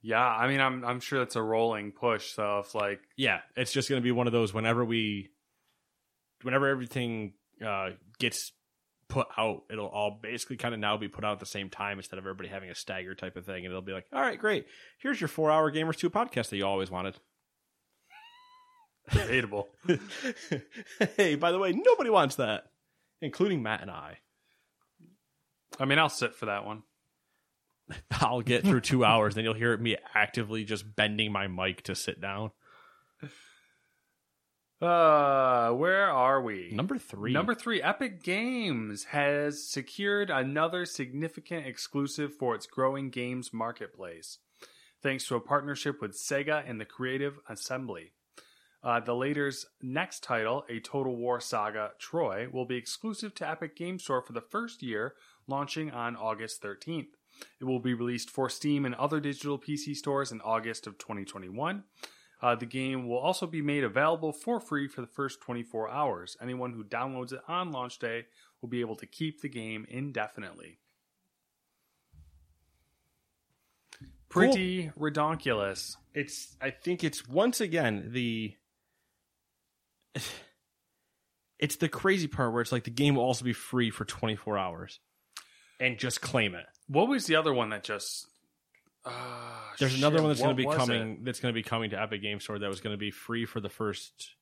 Yeah, 0.00 0.24
I 0.24 0.46
mean 0.46 0.60
I'm 0.60 0.84
I'm 0.84 1.00
sure 1.00 1.22
it's 1.22 1.34
a 1.34 1.42
rolling 1.42 1.90
push, 1.90 2.32
so 2.32 2.60
if 2.60 2.74
like 2.74 3.00
yeah, 3.16 3.40
it's 3.56 3.72
just 3.72 3.88
going 3.88 4.00
to 4.00 4.04
be 4.04 4.12
one 4.12 4.28
of 4.28 4.32
those 4.32 4.54
whenever 4.54 4.84
we, 4.84 5.30
whenever 6.42 6.68
everything 6.68 7.32
uh, 7.64 7.90
gets 8.20 8.52
put 9.08 9.26
out, 9.36 9.64
it'll 9.70 9.88
all 9.88 10.18
basically 10.22 10.56
kind 10.56 10.72
of 10.72 10.78
now 10.80 10.96
be 10.96 11.08
put 11.08 11.24
out 11.24 11.32
at 11.32 11.40
the 11.40 11.46
same 11.46 11.68
time 11.68 11.98
instead 11.98 12.18
of 12.18 12.24
everybody 12.24 12.48
having 12.48 12.70
a 12.70 12.74
stagger 12.74 13.14
type 13.14 13.36
of 13.36 13.44
thing. 13.44 13.64
And 13.64 13.72
it'll 13.72 13.82
be 13.82 13.92
like, 13.92 14.06
all 14.12 14.20
right, 14.20 14.38
great. 14.38 14.66
Here's 15.00 15.20
your 15.20 15.28
four 15.28 15.50
hour 15.50 15.72
Gamers 15.72 15.96
2 15.96 16.10
podcast 16.10 16.50
that 16.50 16.56
you 16.56 16.66
always 16.66 16.90
wanted. 16.90 17.16
Debatable. 19.10 19.68
hey, 21.16 21.34
by 21.34 21.52
the 21.52 21.58
way, 21.58 21.72
nobody 21.72 22.10
wants 22.10 22.36
that, 22.36 22.64
including 23.20 23.62
Matt 23.62 23.82
and 23.82 23.90
I. 23.90 24.18
I 25.78 25.84
mean 25.84 25.98
I'll 25.98 26.08
sit 26.08 26.34
for 26.34 26.46
that 26.46 26.64
one. 26.64 26.82
I'll 28.10 28.42
get 28.42 28.64
through 28.64 28.80
two 28.82 29.04
hours, 29.04 29.34
then 29.34 29.44
you'll 29.44 29.54
hear 29.54 29.76
me 29.76 29.96
actively 30.14 30.64
just 30.64 30.94
bending 30.96 31.32
my 31.32 31.46
mic 31.46 31.82
to 31.84 31.94
sit 31.94 32.20
down. 32.20 32.50
Uh 34.80 35.70
where 35.72 36.08
are 36.08 36.40
we? 36.40 36.70
Number 36.72 36.98
three. 36.98 37.32
Number 37.32 37.54
three, 37.54 37.82
Epic 37.82 38.22
Games 38.22 39.04
has 39.04 39.68
secured 39.68 40.30
another 40.30 40.84
significant 40.84 41.66
exclusive 41.66 42.32
for 42.38 42.54
its 42.54 42.66
growing 42.66 43.10
games 43.10 43.52
marketplace, 43.52 44.38
thanks 45.02 45.26
to 45.26 45.34
a 45.34 45.40
partnership 45.40 46.00
with 46.00 46.12
Sega 46.16 46.62
and 46.64 46.80
the 46.80 46.84
Creative 46.84 47.40
Assembly. 47.48 48.12
Uh, 48.82 49.00
the 49.00 49.14
latter's 49.14 49.66
next 49.82 50.22
title, 50.22 50.64
a 50.68 50.78
Total 50.80 51.14
War 51.14 51.40
Saga 51.40 51.90
Troy, 51.98 52.48
will 52.52 52.64
be 52.64 52.76
exclusive 52.76 53.34
to 53.36 53.48
Epic 53.48 53.76
Game 53.76 53.98
Store 53.98 54.22
for 54.22 54.32
the 54.32 54.40
first 54.40 54.82
year, 54.82 55.14
launching 55.48 55.90
on 55.90 56.14
August 56.14 56.62
13th. 56.62 57.08
It 57.60 57.64
will 57.64 57.80
be 57.80 57.94
released 57.94 58.30
for 58.30 58.48
Steam 58.48 58.84
and 58.84 58.94
other 58.94 59.20
digital 59.20 59.58
PC 59.58 59.94
stores 59.94 60.30
in 60.30 60.40
August 60.42 60.86
of 60.86 60.98
2021. 60.98 61.84
Uh, 62.40 62.54
the 62.54 62.66
game 62.66 63.08
will 63.08 63.18
also 63.18 63.46
be 63.46 63.62
made 63.62 63.82
available 63.82 64.32
for 64.32 64.60
free 64.60 64.86
for 64.86 65.00
the 65.00 65.08
first 65.08 65.40
24 65.40 65.90
hours. 65.90 66.36
Anyone 66.40 66.72
who 66.72 66.84
downloads 66.84 67.32
it 67.32 67.40
on 67.48 67.72
launch 67.72 67.98
day 67.98 68.26
will 68.60 68.68
be 68.68 68.80
able 68.80 68.96
to 68.96 69.06
keep 69.06 69.40
the 69.40 69.48
game 69.48 69.86
indefinitely. 69.88 70.78
Pretty 74.28 74.90
redonkulous. 74.98 75.96
it's 76.14 76.56
I 76.60 76.70
think 76.70 77.02
it's 77.02 77.26
once 77.26 77.60
again 77.62 78.10
the 78.12 78.54
it's 81.58 81.76
the 81.76 81.88
crazy 81.88 82.26
part 82.26 82.52
where 82.52 82.62
it's 82.62 82.72
like 82.72 82.84
the 82.84 82.90
game 82.90 83.16
will 83.16 83.24
also 83.24 83.44
be 83.44 83.52
free 83.52 83.90
for 83.90 84.04
24 84.04 84.58
hours, 84.58 85.00
and 85.80 85.98
just 85.98 86.20
claim 86.20 86.54
it. 86.54 86.66
What 86.86 87.08
was 87.08 87.26
the 87.26 87.36
other 87.36 87.52
one 87.52 87.70
that 87.70 87.84
just? 87.84 88.26
Uh, 89.04 89.10
There's 89.78 89.96
another 89.96 90.20
one 90.20 90.28
that's 90.28 90.40
going 90.42 90.56
to 90.56 90.62
be 90.62 90.68
coming. 90.68 91.12
it? 91.12 91.24
That's 91.24 91.40
going 91.40 91.52
to 91.52 91.58
be 91.58 91.62
coming 91.62 91.90
to 91.90 92.00
Epic 92.00 92.22
Game 92.22 92.40
Store. 92.40 92.58
That 92.58 92.68
was 92.68 92.80
going 92.80 92.94
to 92.94 92.98
be 92.98 93.10
free 93.10 93.46
for 93.46 93.60
the 93.60 93.68
first 93.68 94.34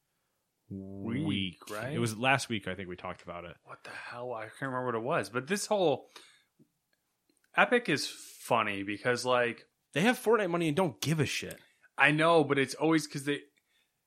week. 0.69 1.27
Week, 1.27 1.59
right? 1.71 1.93
It 1.93 1.99
was 1.99 2.17
last 2.17 2.49
week. 2.49 2.67
I 2.67 2.75
think 2.75 2.89
we 2.89 2.97
talked 2.97 3.23
about 3.23 3.45
it. 3.45 3.55
What 3.65 3.85
the 3.85 3.91
hell? 3.91 4.33
I 4.33 4.43
can't 4.45 4.63
remember 4.63 4.87
what 4.87 4.95
it 4.95 5.03
was. 5.03 5.29
But 5.29 5.47
this 5.47 5.67
whole 5.67 6.09
Epic 7.57 7.89
is 7.89 8.07
funny 8.09 8.83
because 8.83 9.25
like 9.25 9.67
They 9.95 10.01
have 10.03 10.19
Fortnite 10.19 10.51
money 10.51 10.69
and 10.69 10.77
don't 10.77 11.01
give 11.01 11.21
a 11.21 11.27
shit. 11.27 11.59
I 11.99 12.11
know, 12.11 12.45
but 12.45 12.59
it's 12.59 12.75
always 12.75 13.07
because 13.07 13.25
they 13.25 13.41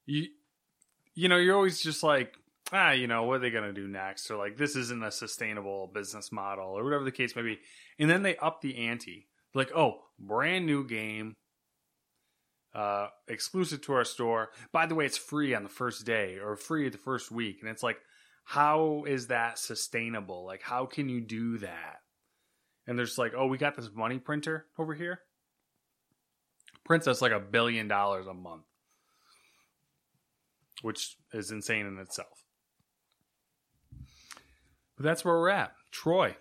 you 0.05 0.27
you 1.19 1.27
know 1.27 1.35
you're 1.35 1.55
always 1.55 1.81
just 1.81 2.01
like 2.01 2.35
ah 2.71 2.91
you 2.91 3.05
know 3.05 3.23
what 3.23 3.35
are 3.35 3.39
they 3.39 3.49
gonna 3.49 3.73
do 3.73 3.87
next 3.87 4.31
or 4.31 4.37
like 4.37 4.55
this 4.55 4.77
isn't 4.77 5.03
a 5.03 5.11
sustainable 5.11 5.91
business 5.93 6.31
model 6.31 6.77
or 6.77 6.83
whatever 6.83 7.03
the 7.03 7.11
case 7.11 7.35
may 7.35 7.41
be, 7.41 7.59
and 7.99 8.09
then 8.09 8.23
they 8.23 8.37
up 8.37 8.61
the 8.61 8.77
ante 8.77 9.27
like 9.53 9.71
oh 9.75 9.99
brand 10.17 10.65
new 10.65 10.85
game. 10.85 11.33
Uh, 12.71 13.07
exclusive 13.27 13.81
to 13.81 13.93
our 13.93 14.05
store. 14.05 14.49
By 14.71 14.85
the 14.85 14.93
way, 14.93 15.03
it's 15.03 15.17
free 15.17 15.55
on 15.55 15.63
the 15.63 15.69
first 15.69 16.05
day 16.05 16.37
or 16.37 16.55
free 16.55 16.87
the 16.87 16.99
first 16.99 17.31
week, 17.31 17.57
and 17.61 17.69
it's 17.69 17.81
like, 17.81 17.97
how 18.43 19.05
is 19.07 19.27
that 19.27 19.57
sustainable? 19.57 20.45
Like, 20.45 20.61
how 20.61 20.85
can 20.85 21.09
you 21.09 21.19
do 21.19 21.57
that? 21.57 21.95
And 22.85 22.97
there's 22.97 23.17
like, 23.17 23.33
oh, 23.35 23.47
we 23.47 23.57
got 23.57 23.75
this 23.75 23.89
money 23.91 24.19
printer 24.19 24.67
over 24.77 24.93
here. 24.93 25.21
Prints 26.85 27.07
us 27.07 27.23
like 27.23 27.31
a 27.31 27.39
billion 27.39 27.87
dollars 27.87 28.27
a 28.27 28.35
month, 28.35 28.65
which 30.81 31.15
is 31.33 31.51
insane 31.51 31.85
in 31.85 31.97
itself. 31.97 32.43
But 34.97 35.03
that's 35.03 35.23
where 35.23 35.35
we're 35.35 35.49
at. 35.49 35.71
Troy, 35.91 36.35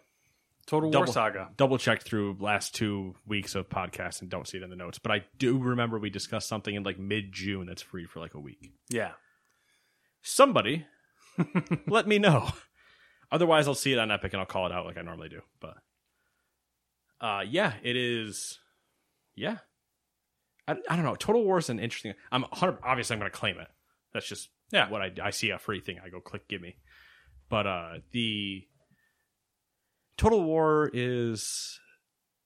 Total 0.67 0.91
War 0.91 1.07
Saga. 1.07 1.51
Double 1.57 1.79
checked 1.79 2.03
through 2.03 2.37
last 2.41 2.75
two 2.75 3.15
weeks 3.27 3.55
of 3.55 3.69
podcasts 3.69 4.21
and 4.21 4.29
don't 4.29 4.47
see 4.47 4.59
it 4.59 4.63
in 4.63 4.71
the 4.71 4.77
notes, 4.77 4.99
but 4.99 5.13
I 5.13 5.25
do 5.39 5.59
remember 5.59 5.99
we 5.99 6.11
discussed 6.11 6.49
something 6.49 6.75
in 6.75 6.83
like 6.83 6.99
mid 6.99 7.33
June 7.33 7.67
that's 7.67 7.83
free 7.83 8.05
for 8.05 8.21
like 8.21 8.35
a 8.35 8.41
week. 8.41 8.73
Yeah. 8.91 9.13
Somebody 10.23 10.87
let 11.87 12.07
me 12.07 12.19
know. 12.19 12.51
Otherwise, 13.31 13.69
I'll 13.69 13.75
see 13.75 13.93
it 13.93 13.99
on 13.99 14.11
Epic 14.11 14.33
and 14.33 14.41
I'll 14.41 14.47
call 14.47 14.67
it 14.67 14.73
out 14.73 14.85
like 14.87 14.99
I 14.99 15.03
normally 15.03 15.29
do. 15.29 15.41
But 15.61 15.77
uh, 17.21 17.45
yeah, 17.49 17.75
it 17.83 17.97
is. 17.97 18.59
Yeah, 19.35 19.59
I, 20.67 20.77
I 20.91 20.97
don't 20.97 21.05
know. 21.05 21.15
Total 21.15 21.43
War 21.43 21.59
is 21.59 21.71
an 21.71 21.79
interesting. 21.81 22.13
I'm 22.31 22.43
100, 22.43 22.79
obviously 22.85 23.15
I'm 23.15 23.21
going 23.21 23.31
to 23.31 23.37
claim 23.37 23.59
it. 23.59 23.69
That's 24.19 24.29
just 24.29 24.51
Yeah. 24.73 24.91
what 24.91 25.01
I 25.01 25.13
I 25.23 25.31
see 25.31 25.51
a 25.51 25.59
free 25.59 25.81
thing. 25.81 25.99
I 26.05 26.09
go 26.09 26.21
click 26.21 26.49
give 26.49 26.61
me. 26.61 26.77
But 27.49 27.67
uh, 27.67 27.93
the 28.13 28.67
Total 30.17 30.43
War 30.43 30.91
is. 30.93 31.79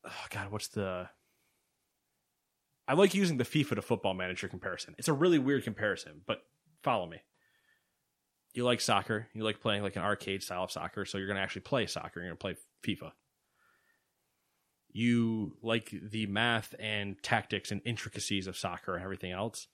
Oh 0.04 0.26
God, 0.30 0.50
what's 0.52 0.68
the? 0.68 1.08
I 2.86 2.94
like 2.94 3.14
using 3.14 3.38
the 3.38 3.44
FIFA 3.44 3.76
to 3.76 3.82
Football 3.82 4.14
Manager 4.14 4.48
comparison. 4.48 4.94
It's 4.98 5.08
a 5.08 5.12
really 5.12 5.38
weird 5.38 5.64
comparison, 5.64 6.20
but 6.26 6.42
follow 6.82 7.06
me 7.06 7.18
you 8.54 8.64
like 8.64 8.82
soccer, 8.82 9.28
you 9.32 9.42
like 9.42 9.60
playing 9.60 9.82
like 9.82 9.96
an 9.96 10.02
arcade 10.02 10.42
style 10.42 10.64
of 10.64 10.70
soccer, 10.70 11.06
so 11.06 11.16
you're 11.16 11.26
going 11.26 11.38
to 11.38 11.42
actually 11.42 11.62
play 11.62 11.86
soccer, 11.86 12.20
you're 12.20 12.28
going 12.28 12.36
to 12.36 12.38
play 12.38 12.54
FIFA. 12.84 13.12
You 14.92 15.56
like 15.62 15.90
the 16.10 16.26
math 16.26 16.74
and 16.78 17.16
tactics 17.22 17.70
and 17.72 17.80
intricacies 17.86 18.46
of 18.46 18.58
soccer 18.58 18.94
and 18.94 19.02
everything 19.02 19.32
else, 19.32 19.68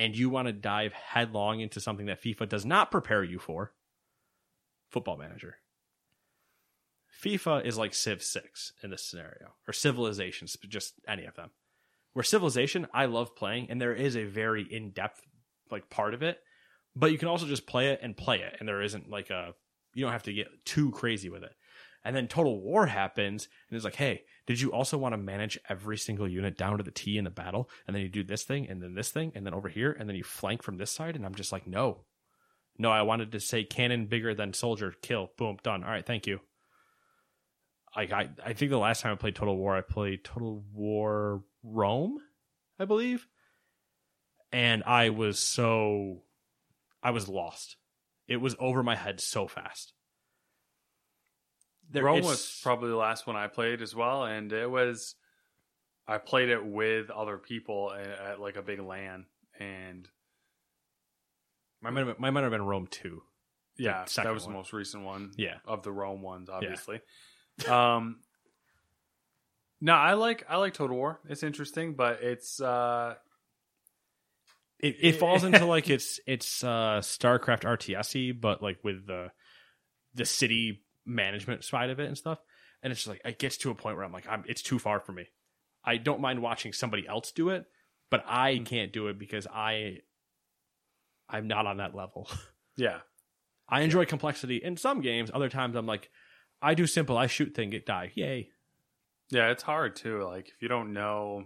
and 0.00 0.16
you 0.16 0.30
want 0.30 0.48
to 0.48 0.52
dive 0.52 0.92
headlong 0.92 1.60
into 1.60 1.80
something 1.80 2.06
that 2.06 2.22
FIFA 2.22 2.48
does 2.48 2.64
not 2.64 2.90
prepare 2.90 3.22
you 3.22 3.38
for 3.38 3.72
football 4.88 5.16
manager. 5.16 5.56
FIFA 7.22 7.64
is 7.66 7.76
like 7.76 7.94
Civ 7.94 8.22
6 8.22 8.72
in 8.82 8.90
this 8.90 9.04
scenario, 9.04 9.54
or 9.68 9.72
Civilizations, 9.72 10.56
just 10.68 10.94
any 11.06 11.26
of 11.26 11.36
them. 11.36 11.50
Where 12.12 12.22
Civilization, 12.22 12.86
I 12.94 13.04
love 13.04 13.36
playing, 13.36 13.70
and 13.70 13.80
there 13.80 13.94
is 13.94 14.16
a 14.16 14.24
very 14.24 14.62
in 14.62 14.90
depth 14.90 15.22
like 15.70 15.90
part 15.90 16.14
of 16.14 16.22
it 16.22 16.40
but 16.94 17.12
you 17.12 17.18
can 17.18 17.28
also 17.28 17.46
just 17.46 17.66
play 17.66 17.88
it 17.88 18.00
and 18.02 18.16
play 18.16 18.40
it 18.40 18.56
and 18.58 18.68
there 18.68 18.82
isn't 18.82 19.08
like 19.08 19.30
a 19.30 19.54
you 19.94 20.04
don't 20.04 20.12
have 20.12 20.22
to 20.24 20.32
get 20.32 20.48
too 20.64 20.90
crazy 20.90 21.28
with 21.28 21.42
it 21.42 21.52
and 22.04 22.16
then 22.16 22.28
total 22.28 22.60
war 22.60 22.86
happens 22.86 23.48
and 23.68 23.76
it's 23.76 23.84
like 23.84 23.96
hey 23.96 24.22
did 24.50 24.60
you 24.60 24.72
also 24.72 24.98
want 24.98 25.12
to 25.12 25.16
manage 25.16 25.60
every 25.68 25.96
single 25.96 26.28
unit 26.28 26.58
down 26.58 26.78
to 26.78 26.82
the 26.82 26.90
t 26.90 27.16
in 27.16 27.22
the 27.22 27.30
battle? 27.30 27.70
And 27.86 27.94
then 27.94 28.02
you 28.02 28.08
do 28.08 28.24
this 28.24 28.42
thing 28.42 28.68
and 28.68 28.82
then 28.82 28.94
this 28.94 29.10
thing 29.10 29.30
and 29.36 29.46
then 29.46 29.54
over 29.54 29.68
here 29.68 29.92
and 29.92 30.08
then 30.08 30.16
you 30.16 30.24
flank 30.24 30.64
from 30.64 30.76
this 30.76 30.90
side? 30.90 31.14
And 31.14 31.24
i'm 31.24 31.36
just 31.36 31.52
like 31.52 31.68
no. 31.68 32.04
No 32.76 32.90
i 32.90 33.02
wanted 33.02 33.30
to 33.30 33.38
say 33.38 33.62
cannon 33.62 34.06
bigger 34.06 34.34
than 34.34 34.52
soldier 34.52 34.92
kill 35.02 35.30
boom 35.36 35.58
done. 35.62 35.84
All 35.84 35.90
right 35.90 36.04
thank 36.04 36.26
you. 36.26 36.40
Like 37.94 38.10
i 38.12 38.30
i 38.44 38.52
think 38.54 38.72
the 38.72 38.78
last 38.78 39.02
time 39.02 39.12
i 39.12 39.14
played 39.14 39.36
total 39.36 39.56
war 39.56 39.76
i 39.76 39.82
played 39.82 40.24
total 40.24 40.64
war 40.72 41.44
rome 41.62 42.18
i 42.80 42.86
believe. 42.86 43.28
And 44.50 44.82
i 44.84 45.10
was 45.10 45.38
so 45.38 46.22
I 47.04 47.12
was 47.12 47.28
lost. 47.28 47.76
It 48.26 48.38
was 48.38 48.56
over 48.58 48.82
my 48.82 48.96
head 48.96 49.20
so 49.20 49.46
fast. 49.46 49.92
There- 51.90 52.04
Rome 52.04 52.22
was 52.22 52.60
probably 52.62 52.90
the 52.90 52.96
last 52.96 53.26
one 53.26 53.36
I 53.36 53.48
played 53.48 53.82
as 53.82 53.94
well, 53.94 54.24
and 54.24 54.52
it 54.52 54.70
was. 54.70 55.14
I 56.06 56.18
played 56.18 56.48
it 56.48 56.64
with 56.64 57.10
other 57.10 57.38
people 57.38 57.92
at, 57.92 58.06
at 58.32 58.40
like 58.40 58.56
a 58.56 58.62
big 58.62 58.80
LAN, 58.80 59.26
and 59.58 60.08
my 61.80 61.90
might 61.90 62.00
have, 62.06 62.16
been- 62.16 62.22
mine 62.22 62.34
might 62.34 62.42
have 62.42 62.50
been 62.52 62.62
Rome 62.66 62.86
two. 62.90 63.22
yeah, 63.78 64.04
that 64.16 64.32
was 64.32 64.44
one. 64.44 64.52
the 64.52 64.58
most 64.58 64.72
recent 64.72 65.04
one. 65.04 65.32
Yeah. 65.36 65.56
of 65.66 65.82
the 65.82 65.92
Rome 65.92 66.20
ones, 66.22 66.48
obviously. 66.48 67.00
um, 67.68 68.18
no, 69.80 69.92
I 69.94 70.14
like 70.14 70.44
I 70.48 70.56
like 70.56 70.74
Total 70.74 70.96
War. 70.96 71.20
It's 71.28 71.42
interesting, 71.42 71.94
but 71.94 72.22
it's 72.22 72.60
uh, 72.60 73.14
It, 74.78 74.96
it 75.00 75.12
falls 75.16 75.44
into 75.44 75.64
like 75.64 75.88
it's 75.96 76.20
it's 76.26 76.62
uh 76.64 77.00
StarCraft 77.02 77.62
RTSy, 77.62 78.38
but 78.38 78.62
like 78.62 78.78
with 78.82 79.06
the 79.06 79.30
the 80.14 80.24
city 80.24 80.82
management 81.10 81.64
side 81.64 81.90
of 81.90 82.00
it 82.00 82.06
and 82.06 82.16
stuff. 82.16 82.38
And 82.82 82.90
it's 82.90 83.00
just 83.00 83.08
like 83.08 83.20
it 83.24 83.38
gets 83.38 83.56
to 83.58 83.70
a 83.70 83.74
point 83.74 83.96
where 83.96 84.04
I'm 84.04 84.12
like, 84.12 84.26
I'm 84.28 84.44
it's 84.46 84.62
too 84.62 84.78
far 84.78 85.00
for 85.00 85.12
me. 85.12 85.26
I 85.84 85.96
don't 85.96 86.20
mind 86.20 86.42
watching 86.42 86.72
somebody 86.72 87.06
else 87.06 87.32
do 87.32 87.50
it, 87.50 87.64
but 88.10 88.24
I 88.26 88.54
mm. 88.54 88.66
can't 88.66 88.92
do 88.92 89.08
it 89.08 89.18
because 89.18 89.46
I 89.46 89.98
I'm 91.28 91.46
not 91.46 91.66
on 91.66 91.78
that 91.78 91.94
level. 91.94 92.28
yeah, 92.76 92.98
I 93.68 93.82
enjoy 93.82 94.04
complexity 94.06 94.56
in 94.56 94.76
some 94.76 95.00
games. 95.00 95.30
Other 95.32 95.48
times 95.48 95.76
I'm 95.76 95.86
like, 95.86 96.10
I 96.62 96.74
do 96.74 96.86
simple, 96.86 97.16
I 97.16 97.26
shoot 97.26 97.54
thing, 97.54 97.70
get 97.70 97.86
die. 97.86 98.12
Yay. 98.14 98.50
yeah. 99.30 99.50
It's 99.50 99.62
hard 99.62 99.96
too. 99.96 100.22
Like 100.22 100.48
if 100.48 100.60
you 100.60 100.68
don't 100.68 100.92
know, 100.92 101.44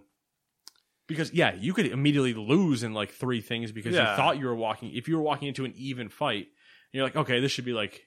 Because 1.07 1.33
yeah, 1.33 1.55
you 1.55 1.72
could 1.74 1.87
immediately 1.87 2.35
lose 2.35 2.83
in 2.83 2.94
like 2.94 3.11
three 3.11 3.40
things 3.40 3.72
because 3.72 3.94
Yeah. 3.94 4.11
you 4.11 4.16
thought 4.16 4.38
you 4.38 4.46
were 4.46 4.55
walking. 4.55 4.92
If 4.94 5.09
you 5.09 5.16
were 5.16 5.22
walking 5.22 5.48
into 5.48 5.64
an 5.64 5.74
even 5.77 6.09
fight, 6.09 6.48
you're 6.92 7.05
like, 7.05 7.16
okay, 7.16 7.40
this 7.40 7.53
should 7.53 7.64
be 7.64 7.72
like, 7.72 8.07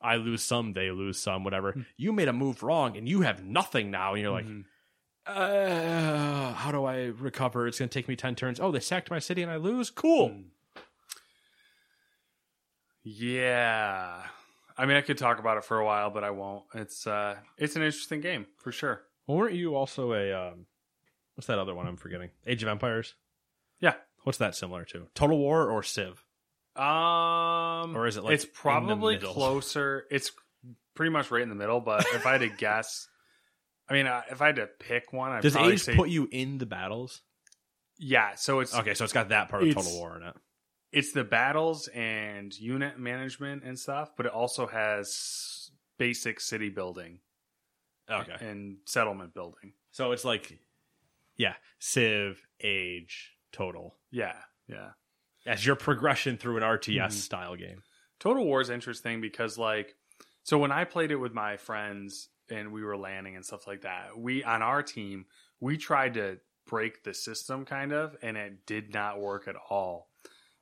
I 0.00 0.16
lose 0.16 0.42
some, 0.42 0.72
they 0.74 0.90
lose 0.90 1.18
some, 1.18 1.42
whatever. 1.44 1.72
Hmm. 1.72 1.82
You 1.96 2.12
made 2.12 2.28
a 2.28 2.32
move 2.32 2.62
wrong, 2.62 2.96
and 2.96 3.08
you 3.08 3.22
have 3.22 3.42
nothing 3.44 3.90
now, 3.90 4.12
and 4.14 4.22
you're 4.22 4.30
like, 4.32 4.46
Mhm. 4.46 4.64
uh, 5.26 6.52
how 6.52 6.70
do 6.72 6.84
I 6.84 7.06
recover? 7.06 7.66
It's 7.66 7.78
gonna 7.78 7.88
take 7.88 8.06
me 8.08 8.14
ten 8.16 8.34
turns. 8.34 8.60
Oh, 8.60 8.70
they 8.70 8.80
sacked 8.80 9.10
my 9.10 9.18
city, 9.18 9.42
and 9.42 9.50
I 9.50 9.56
lose. 9.56 9.90
Cool. 9.90 10.30
Mm. 10.30 10.44
Yeah. 13.04 14.22
I 14.76 14.84
mean, 14.86 14.96
I 14.96 15.00
could 15.00 15.16
talk 15.18 15.38
about 15.38 15.56
it 15.56 15.64
for 15.64 15.78
a 15.78 15.84
while, 15.84 16.10
but 16.10 16.24
I 16.24 16.30
won't. 16.30 16.64
It's 16.74 17.06
uh, 17.06 17.36
it's 17.56 17.76
an 17.76 17.82
interesting 17.82 18.20
game 18.20 18.46
for 18.58 18.72
sure. 18.72 19.02
Well, 19.26 19.38
weren't 19.38 19.54
you 19.54 19.74
also 19.74 20.12
a 20.12 20.32
um, 20.32 20.66
what's 21.34 21.46
that 21.46 21.58
other 21.58 21.74
one? 21.74 21.86
I'm 21.86 21.96
forgetting. 21.96 22.30
Age 22.46 22.62
of 22.62 22.68
Empires. 22.68 23.14
Yeah. 23.80 23.94
What's 24.24 24.38
that 24.38 24.54
similar 24.54 24.84
to? 24.86 25.06
Total 25.14 25.38
War 25.38 25.70
or 25.70 25.82
Civ? 25.82 26.25
Um, 26.78 27.96
Or 27.96 28.06
is 28.06 28.16
it, 28.16 28.24
like, 28.24 28.34
it's 28.34 28.46
probably 28.52 29.18
closer. 29.18 30.06
It's 30.10 30.30
pretty 30.94 31.10
much 31.10 31.30
right 31.30 31.42
in 31.42 31.48
the 31.48 31.54
middle. 31.54 31.80
But 31.80 32.04
if 32.14 32.26
I 32.26 32.32
had 32.32 32.40
to 32.42 32.48
guess, 32.58 33.08
I 33.88 33.92
mean, 33.94 34.06
uh, 34.06 34.22
if 34.30 34.40
I 34.42 34.46
had 34.46 34.56
to 34.56 34.66
pick 34.66 35.12
one, 35.12 35.32
I'd 35.32 35.42
Does 35.42 35.52
probably 35.54 35.74
Age 35.74 35.82
say 35.82 35.94
put 35.96 36.08
you 36.08 36.28
in 36.30 36.58
the 36.58 36.66
battles? 36.66 37.22
yeah. 37.98 38.34
So 38.34 38.60
it's 38.60 38.74
Okay, 38.74 38.94
so 38.94 39.04
it's 39.04 39.12
got 39.12 39.28
that 39.30 39.48
part 39.48 39.62
of 39.62 39.74
Total 39.74 39.92
War 39.98 40.16
in 40.16 40.22
it. 40.24 40.34
it's 40.92 41.12
the 41.12 41.24
battles 41.24 41.88
and 41.88 42.52
unit 42.58 42.98
management 42.98 43.62
and 43.64 43.78
stuff, 43.78 44.10
but 44.16 44.26
it 44.26 44.32
also 44.32 44.66
has 44.66 45.70
basic 45.98 46.40
city 46.40 46.68
building 46.68 47.20
Okay. 48.10 48.36
and 48.40 48.76
settlement 48.84 49.32
building. 49.34 49.72
So 49.92 50.12
it's 50.12 50.24
like, 50.26 50.58
yeah, 51.36 51.54
Civ, 51.78 52.40
Age, 52.60 53.32
Total. 53.52 53.96
Yeah, 54.10 54.36
yeah. 54.68 54.90
As 55.46 55.64
your 55.64 55.76
progression 55.76 56.36
through 56.36 56.56
an 56.58 56.62
RTS 56.62 56.96
Mhm. 57.08 57.12
style 57.12 57.56
game. 57.56 57.82
Total 58.18 58.44
War 58.44 58.60
is 58.60 58.68
interesting 58.70 59.20
because 59.20 59.56
like 59.58 59.94
so 60.42 60.58
when 60.58 60.72
I 60.72 60.84
played 60.84 61.10
it 61.10 61.16
with 61.16 61.32
my 61.32 61.56
friends 61.56 62.28
and 62.50 62.72
we 62.72 62.82
were 62.84 62.96
landing 62.96 63.34
and 63.36 63.44
stuff 63.44 63.66
like 63.66 63.82
that, 63.82 64.16
we 64.18 64.42
on 64.44 64.62
our 64.62 64.82
team, 64.82 65.26
we 65.60 65.76
tried 65.76 66.14
to 66.14 66.40
break 66.66 67.04
the 67.04 67.14
system 67.14 67.64
kind 67.64 67.92
of 67.92 68.16
and 68.22 68.36
it 68.36 68.66
did 68.66 68.92
not 68.92 69.20
work 69.20 69.46
at 69.48 69.56
all. 69.70 70.10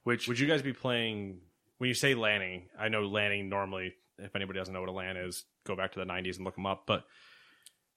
Which 0.03 0.29
Would 0.29 0.39
you 0.39 0.47
guys 0.47 0.61
be 0.63 0.73
playing 0.75 1.41
when 1.79 1.89
you 1.89 1.95
say 1.95 2.15
landing, 2.15 2.69
I 2.79 2.89
know 2.89 3.07
landing 3.07 3.49
normally. 3.49 3.95
If 4.19 4.37
anybody 4.37 4.59
doesn't 4.59 4.73
know 4.73 4.81
what 4.81 4.89
a 4.89 4.93
LAN 4.93 5.17
is, 5.17 5.45
go 5.65 5.75
back 5.75 5.93
to 5.93 5.99
the 5.99 6.05
'90s 6.07 6.37
and 6.37 6.45
look 6.45 6.55
them 6.55 6.67
up. 6.67 6.85
But 6.87 7.05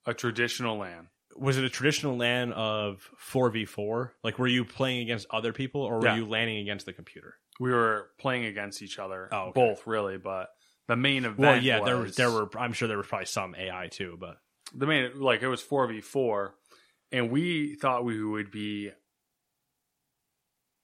A 0.06 0.14
traditional 0.14 0.78
LAN. 0.78 1.10
Was 1.38 1.56
it 1.56 1.64
a 1.64 1.68
traditional 1.70 2.16
LAN 2.16 2.52
of 2.52 3.08
four 3.16 3.50
v 3.50 3.64
four? 3.64 4.14
Like, 4.22 4.38
were 4.38 4.46
you 4.48 4.64
playing 4.64 5.02
against 5.02 5.26
other 5.30 5.52
people, 5.52 5.82
or 5.82 5.98
were 5.98 6.04
Yeah. 6.06 6.16
you 6.16 6.26
landing 6.26 6.58
against 6.58 6.86
the 6.86 6.92
computer? 6.92 7.36
We 7.60 7.70
were 7.72 8.10
playing 8.18 8.44
against 8.44 8.82
each 8.82 8.98
other. 8.98 9.28
Oh, 9.32 9.48
okay. 9.48 9.60
Both 9.60 9.86
really, 9.86 10.16
but 10.18 10.48
the 10.86 10.96
main 10.96 11.24
event. 11.24 11.38
Well, 11.38 11.62
yeah, 11.62 11.80
there 11.84 11.96
was, 11.98 12.16
there 12.16 12.30
were. 12.30 12.48
I'm 12.58 12.72
sure 12.72 12.88
there 12.88 12.96
was 12.98 13.06
probably 13.06 13.26
some 13.26 13.54
AI 13.54 13.88
too, 13.88 14.16
but 14.20 14.36
the 14.74 14.86
main 14.86 15.18
like 15.20 15.42
it 15.42 15.48
was 15.48 15.60
four 15.62 15.86
v 15.88 16.00
four, 16.00 16.54
and 17.12 17.30
we 17.30 17.74
thought 17.76 18.04
we 18.04 18.22
would 18.22 18.50
be 18.50 18.90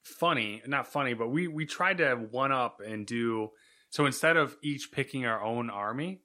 funny, 0.03 0.61
not 0.67 0.87
funny, 0.87 1.13
but 1.13 1.29
we 1.29 1.47
we 1.47 1.65
tried 1.65 1.97
to 1.99 2.15
one 2.15 2.51
up 2.51 2.81
and 2.85 3.05
do 3.05 3.51
so 3.89 4.05
instead 4.05 4.37
of 4.37 4.55
each 4.61 4.91
picking 4.91 5.25
our 5.25 5.41
own 5.43 5.69
army. 5.69 6.21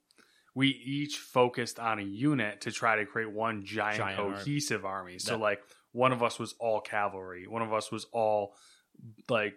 We 0.53 0.67
each 0.67 1.17
focused 1.17 1.79
on 1.79 1.99
a 1.99 2.03
unit 2.03 2.61
to 2.61 2.71
try 2.71 2.97
to 2.97 3.05
create 3.05 3.31
one 3.31 3.63
giant, 3.63 3.97
Giant 3.97 4.17
cohesive 4.17 4.85
army. 4.85 5.17
So, 5.19 5.31
That- 5.33 5.39
like, 5.39 5.61
one 5.93 6.11
of 6.11 6.23
us 6.23 6.39
was 6.39 6.53
all 6.59 6.81
cavalry, 6.81 7.47
one 7.47 7.61
of 7.61 7.73
us 7.73 7.91
was 7.91 8.05
all 8.13 8.55
like 9.29 9.55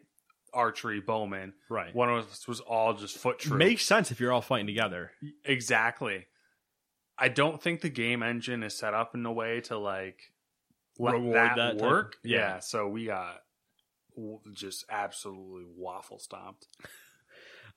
archery 0.53 1.01
bowmen, 1.01 1.53
right. 1.69 1.95
one 1.95 2.09
of 2.09 2.29
us 2.29 2.47
was 2.47 2.61
all 2.61 2.95
just 2.95 3.19
foot 3.19 3.39
troops. 3.39 3.59
Makes 3.59 3.87
sense 3.87 4.11
if 4.11 4.21
you're 4.21 4.33
all 4.33 4.41
fighting 4.41 4.67
together. 4.67 5.13
Exactly. 5.45 6.27
I 7.19 7.29
don't 7.29 7.63
think 7.63 7.81
the 7.81 7.89
game 7.89 8.23
engine 8.23 8.63
is 8.63 8.77
set 8.77 8.95
up 8.95 9.15
in 9.15 9.25
a 9.27 9.33
way 9.33 9.61
to 9.63 9.79
like 9.79 10.21
let 10.99 11.15
Reward 11.15 11.37
that, 11.37 11.57
that 11.57 11.77
work. 11.77 12.17
yeah. 12.25 12.39
yeah. 12.39 12.59
so 12.61 12.89
we 12.89 13.07
got 13.07 13.37
just 14.53 14.85
absolutely 14.91 15.65
waffle 15.77 16.19
stomped. 16.19 16.67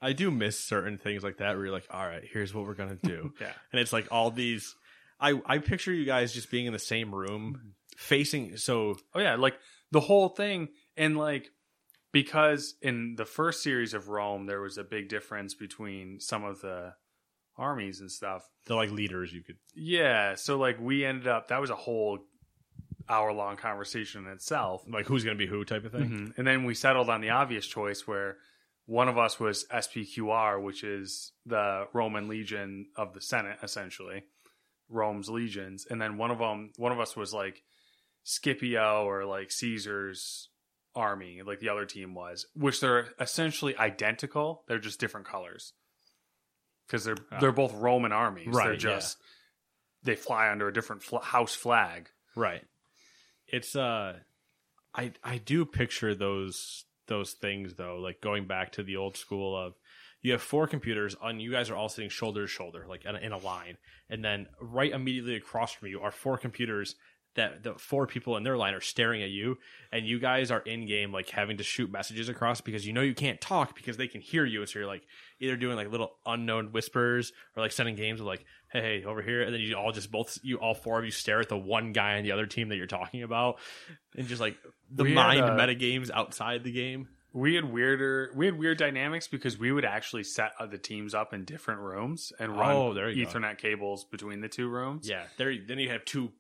I 0.02 0.14
do 0.14 0.30
miss 0.32 0.60
certain 0.60 0.98
things 0.98 1.24
like 1.24 1.38
that 1.38 1.56
where 1.56 1.66
you're 1.66 1.74
like, 1.74 1.88
all 1.90 2.06
right, 2.06 2.24
here's 2.32 2.54
what 2.54 2.66
we're 2.66 2.76
gonna 2.76 2.98
do. 3.02 3.34
Yeah. 3.42 3.52
and 3.72 3.80
it's 3.82 3.94
like 3.94 4.08
all 4.12 4.32
these 4.32 4.76
I 5.20 5.40
I 5.46 5.58
picture 5.60 5.92
you 5.94 6.06
guys 6.06 6.34
just 6.34 6.52
being 6.52 6.66
in 6.68 6.74
the 6.74 6.80
same 6.80 7.14
room 7.14 7.74
facing 7.98 8.58
so 8.58 8.96
Oh 9.16 9.20
yeah, 9.20 9.36
like 9.36 9.58
the 9.92 10.00
whole 10.02 10.30
thing, 10.30 10.70
and 10.96 11.18
like 11.18 11.50
because 12.12 12.76
in 12.82 13.16
the 13.16 13.26
first 13.26 13.64
series 13.64 13.94
of 13.94 14.08
Rome 14.10 14.46
there 14.46 14.62
was 14.62 14.78
a 14.78 14.84
big 14.84 15.10
difference 15.10 15.54
between 15.56 16.20
some 16.20 16.44
of 16.44 16.62
the 16.62 16.94
armies 17.58 18.00
and 18.02 18.12
stuff. 18.12 18.44
the 18.66 18.76
like 18.76 18.92
leaders 18.92 19.34
you 19.34 19.42
could 19.44 19.58
Yeah, 19.76 20.36
so 20.36 20.58
like 20.58 20.80
we 20.80 21.04
ended 21.06 21.28
up 21.28 21.48
that 21.48 21.60
was 21.62 21.70
a 21.70 21.76
whole 21.76 22.20
hour 23.10 23.32
long 23.34 23.56
conversation 23.56 24.26
in 24.26 24.32
itself. 24.32 24.84
like 24.88 25.06
who's 25.08 25.24
gonna 25.24 25.36
be 25.38 25.48
who 25.48 25.64
type 25.66 25.86
of 25.86 25.92
thing. 25.94 26.10
Mhm. 26.10 26.38
And 26.38 26.46
then 26.46 26.66
we 26.66 26.74
settled 26.76 27.10
on 27.10 27.22
the 27.22 27.30
obvious 27.32 27.66
choice 27.66 28.06
where 28.08 28.38
one 28.88 29.08
of 29.10 29.18
us 29.20 29.40
was 29.40 29.66
SPQR, 29.72 30.60
which 30.62 30.84
is 30.84 31.32
the 31.46 31.88
Roman 31.94 32.28
Legion 32.28 32.88
of 32.96 33.14
the 33.14 33.22
Senate, 33.22 33.60
essentially, 33.62 34.24
Rome's 34.90 35.30
legions, 35.30 35.86
and 35.90 36.02
then 36.02 36.18
one 36.18 36.32
of 36.32 36.40
them, 36.40 36.72
one 36.78 36.92
of 36.92 37.00
us 37.00 37.16
was 37.16 37.34
like 37.34 37.62
Scipio 38.24 39.06
or 39.06 39.26
like 39.26 39.52
Caesar's 39.52 40.50
army, 40.96 41.42
like 41.46 41.60
the 41.60 41.70
other 41.70 41.86
team 41.86 42.14
was, 42.16 42.46
which 42.56 42.80
they're 42.80 43.10
essentially 43.20 43.78
identical. 43.78 44.64
They're 44.68 44.80
just 44.80 45.00
different 45.00 45.28
colors 45.28 45.74
because 46.88 47.04
they're 47.04 47.18
Ah. 47.32 47.40
they're 47.40 47.52
both 47.52 47.74
Roman 47.74 48.12
armies. 48.12 48.48
Right, 48.48 48.64
They're 48.66 48.74
yeah. 48.92 48.96
just 48.98 49.18
they 50.04 50.16
fly 50.16 50.50
under 50.50 50.68
a 50.70 50.74
different 50.74 51.04
fl- 51.04 51.18
house 51.18 51.54
flag. 51.56 52.10
Right. 52.36 52.64
It's 53.48 53.76
uh 53.76 54.20
I 54.96 55.12
I 55.24 55.38
do 55.38 55.66
picture 55.66 56.16
those 56.16 56.86
those 57.08 57.34
things 57.34 57.76
though, 57.76 57.98
like 57.98 58.22
going 58.22 58.48
back 58.48 58.74
to 58.74 58.84
the 58.84 58.98
old 58.98 59.18
school 59.18 59.56
of 59.58 59.74
you 60.22 60.32
have 60.32 60.42
four 60.42 60.68
computers 60.68 61.16
and 61.22 61.42
you 61.42 61.52
guys 61.52 61.70
are 61.70 61.76
all 61.76 61.90
sitting 61.90 62.10
shoulder 62.10 62.42
to 62.42 62.48
shoulder, 62.48 62.86
like 62.90 63.06
in 63.06 63.16
a, 63.16 63.20
in 63.20 63.32
a 63.32 63.38
line. 63.38 63.78
And 64.10 64.24
then 64.24 64.48
right 64.60 64.92
immediately 64.92 65.36
across 65.36 65.72
from 65.72 65.90
you 65.90 66.02
are 66.02 66.12
four 66.12 66.38
computers 66.38 66.96
that 67.38 67.64
the 67.64 67.74
four 67.76 68.06
people 68.06 68.36
in 68.36 68.44
their 68.44 68.58
line 68.58 68.74
are 68.74 68.82
staring 68.82 69.24
at 69.24 69.30
you 69.30 69.58
and 69.92 70.06
you 70.06 70.20
guys 70.20 70.52
are 70.52 70.60
in 70.60 70.86
game 70.86 71.12
like 71.14 71.30
having 71.30 71.56
to 71.58 71.64
shoot 71.64 71.90
messages 71.90 72.28
across 72.28 72.60
because 72.60 72.86
you 72.86 72.92
know 72.92 73.02
you 73.02 73.14
can't 73.14 73.40
talk 73.40 73.76
because 73.76 73.96
they 73.96 74.08
can 74.08 74.20
hear 74.20 74.44
you 74.44 74.60
and 74.60 74.70
so 74.70 74.80
you're 74.80 74.88
like 74.88 75.04
either 75.40 75.56
doing 75.56 75.76
like 75.78 75.90
little 75.90 76.18
unknown 76.26 76.72
whispers 76.74 77.32
or 77.56 77.64
like 77.64 77.72
sending 77.72 77.96
games 77.96 78.20
of 78.20 78.26
like 78.26 78.44
hey, 78.74 78.82
hey 79.00 79.04
over 79.06 79.22
here 79.22 79.42
and 79.44 79.54
then 79.54 79.62
you 79.62 79.76
all 79.76 79.92
just 79.94 80.12
both 80.12 80.38
you 80.44 80.58
all 80.58 80.74
four 80.74 81.00
of 81.00 81.06
you 81.06 81.12
stare 81.12 81.40
at 81.40 81.48
the 81.48 81.58
one 81.58 81.94
guy 81.94 82.18
on 82.18 82.24
the 82.24 82.32
other 82.34 82.46
team 82.46 82.70
that 82.70 82.76
you're 82.76 82.86
talking 82.88 83.24
about 83.24 83.58
and 84.18 84.28
just 84.28 84.42
like 84.42 84.58
the 84.92 85.04
We 85.04 85.10
had, 85.12 85.16
mind 85.16 85.42
uh, 85.42 85.56
meta 85.56 85.76
games 85.76 86.12
outside 86.12 86.64
the 86.64 86.72
game 86.72 87.08
we 87.34 87.54
had 87.56 87.66
weirder 87.66 88.32
we 88.36 88.48
had 88.48 88.58
weird 88.58 88.78
dynamics 88.80 89.28
because 89.28 89.60
we 89.60 89.72
would 89.72 89.86
actually 89.86 90.24
set 90.24 90.54
the 90.72 90.78
teams 90.78 91.14
up 91.14 91.34
in 91.34 91.46
different 91.46 91.82
rooms 91.82 92.34
and 92.40 92.58
run 92.58 92.76
Oh, 92.76 92.94
there 92.94 93.10
you 93.10 93.26
go. 93.26 93.32
ethernet 93.32 93.58
cables 93.60 94.06
between 94.06 94.42
the 94.42 94.48
two 94.50 94.68
rooms 94.70 95.08
yeah 95.08 95.24
there 95.38 95.54
then 95.68 95.78
you 95.78 95.90
have 95.90 96.04
two 96.04 96.32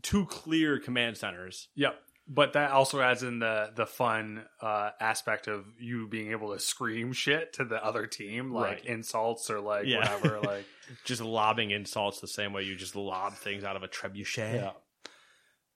two 0.00 0.26
clear 0.26 0.78
command 0.78 1.16
centers. 1.18 1.68
Yep. 1.74 1.94
But 2.28 2.52
that 2.52 2.70
also 2.70 3.00
adds 3.00 3.22
in 3.24 3.40
the 3.40 3.72
the 3.74 3.84
fun 3.84 4.44
uh 4.60 4.90
aspect 5.00 5.48
of 5.48 5.66
you 5.78 6.06
being 6.08 6.30
able 6.30 6.52
to 6.54 6.60
scream 6.60 7.12
shit 7.12 7.52
to 7.54 7.64
the 7.64 7.84
other 7.84 8.06
team 8.06 8.52
like 8.52 8.64
Right. 8.78 8.84
insults 8.86 9.50
or 9.50 9.60
like 9.60 9.86
Yeah. 9.86 9.98
whatever 9.98 10.40
like 10.44 10.64
just 11.04 11.20
lobbing 11.20 11.72
insults 11.72 12.20
the 12.20 12.28
same 12.28 12.52
way 12.52 12.62
you 12.62 12.76
just 12.76 12.94
lob 12.96 13.34
things 13.34 13.64
out 13.64 13.74
of 13.76 13.82
a 13.82 13.88
trebuchet. 13.88 14.54
Yeah. 14.54 14.70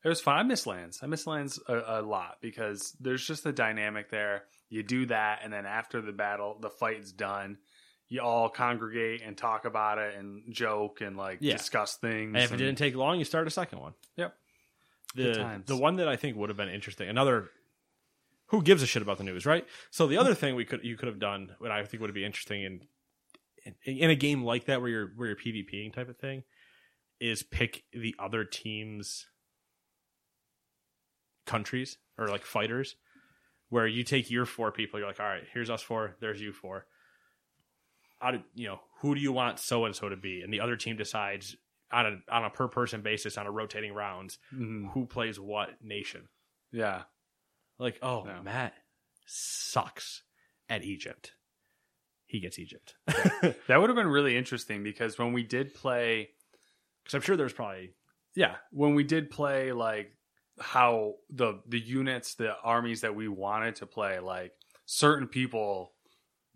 It 0.04 0.08
was 0.08 0.20
fun. 0.20 0.36
I 0.36 0.42
miss 0.44 0.66
LANs. 0.68 1.00
I 1.02 1.06
miss 1.06 1.26
LANs 1.26 1.58
a, 1.68 2.00
a 2.00 2.02
lot 2.02 2.36
because 2.40 2.94
there's 3.00 3.26
just 3.26 3.42
the 3.42 3.52
dynamic 3.52 4.08
there. 4.10 4.44
You 4.68 4.84
do 4.84 5.06
that 5.06 5.40
and 5.42 5.52
then 5.52 5.66
after 5.66 6.00
the 6.00 6.12
battle 6.12 6.58
the 6.60 6.70
fight's 6.70 7.10
done 7.12 7.58
you 8.08 8.20
all 8.20 8.48
congregate 8.48 9.22
and 9.24 9.36
talk 9.36 9.64
about 9.64 9.98
it 9.98 10.14
and 10.16 10.42
joke 10.54 11.00
and 11.00 11.16
like 11.16 11.38
Yeah. 11.40 11.56
discuss 11.56 11.96
things 11.96 12.34
And 12.34 12.44
if 12.44 12.52
it 12.52 12.56
didn't 12.56 12.78
take 12.78 12.94
long, 12.94 13.18
you 13.18 13.24
start 13.24 13.46
a 13.46 13.50
second 13.50 13.80
one. 13.80 13.94
Yep. 14.16 14.36
The 15.14 15.62
the 15.66 15.76
one 15.76 15.96
that 15.96 16.08
I 16.08 16.16
think 16.16 16.36
would 16.36 16.50
have 16.50 16.56
been 16.56 16.68
interesting. 16.68 17.08
Another 17.08 17.50
who 18.50 18.62
gives 18.62 18.82
a 18.82 18.86
shit 18.86 19.02
about 19.02 19.18
the 19.18 19.24
news, 19.24 19.44
right? 19.46 19.66
So 19.90 20.06
the 20.06 20.18
other 20.18 20.34
thing 20.34 20.54
we 20.54 20.64
could 20.64 20.84
you 20.84 20.96
could 20.96 21.08
have 21.08 21.18
done, 21.18 21.56
what 21.58 21.70
I 21.70 21.84
think 21.84 22.00
would 22.00 22.14
be 22.14 22.24
interesting 22.24 22.62
in, 22.62 22.80
in 23.84 23.96
in 23.96 24.10
a 24.10 24.14
game 24.14 24.44
like 24.44 24.66
that 24.66 24.80
where 24.80 24.90
you're 24.90 25.08
where 25.16 25.28
you're 25.28 25.36
PvPing 25.36 25.92
type 25.92 26.08
of 26.08 26.16
thing, 26.18 26.44
is 27.18 27.42
pick 27.42 27.84
the 27.92 28.14
other 28.18 28.44
team's 28.44 29.26
countries 31.46 31.98
or 32.18 32.28
like 32.28 32.44
fighters, 32.44 32.96
where 33.68 33.86
you 33.86 34.02
take 34.04 34.30
your 34.30 34.46
four 34.46 34.70
people. 34.72 34.98
You're 35.00 35.08
like, 35.08 35.20
all 35.20 35.26
right, 35.26 35.44
here's 35.52 35.70
us 35.70 35.82
four. 35.82 36.16
There's 36.20 36.40
you 36.40 36.52
four. 36.52 36.86
Out 38.22 38.34
of, 38.34 38.42
you 38.54 38.66
know, 38.68 38.80
who 39.00 39.14
do 39.14 39.20
you 39.20 39.32
want 39.32 39.58
so 39.58 39.84
and 39.84 39.94
so 39.94 40.08
to 40.08 40.16
be? 40.16 40.40
And 40.40 40.52
the 40.52 40.60
other 40.60 40.76
team 40.76 40.96
decides 40.96 41.54
on 41.92 42.06
a 42.06 42.34
on 42.34 42.44
a 42.44 42.50
per 42.50 42.66
person 42.68 43.02
basis 43.02 43.36
on 43.38 43.46
a 43.46 43.50
rotating 43.50 43.92
rounds 43.92 44.38
Mhm. 44.54 44.92
who 44.92 45.06
plays 45.06 45.38
what 45.38 45.82
nation. 45.82 46.28
yeah 46.72 47.02
Like, 47.78 47.98
oh, 48.02 48.24
Yeah. 48.26 48.40
Matt 48.42 48.74
sucks 49.26 50.22
at 50.68 50.82
Egypt. 50.82 51.32
He 52.24 52.40
gets 52.40 52.58
Egypt. 52.58 52.94
that 53.06 53.76
would 53.80 53.88
have 53.90 53.96
been 53.96 54.08
really 54.08 54.36
interesting 54.36 54.82
because 54.82 55.18
when 55.18 55.32
we 55.32 55.42
did 55.42 55.74
play 55.74 56.30
Because 57.04 57.14
I'm 57.14 57.20
sure 57.20 57.36
there's 57.36 57.52
probably 57.52 57.94
yeah 58.34 58.56
when 58.70 58.94
we 58.94 59.04
did 59.04 59.30
play 59.30 59.72
like 59.72 60.12
how 60.58 61.14
the 61.30 61.60
the 61.68 61.78
units 61.78 62.34
the 62.34 62.56
armies 62.62 63.02
that 63.02 63.14
we 63.14 63.28
wanted 63.28 63.76
to 63.76 63.86
play 63.86 64.18
like 64.20 64.52
certain 64.86 65.28
people 65.28 65.92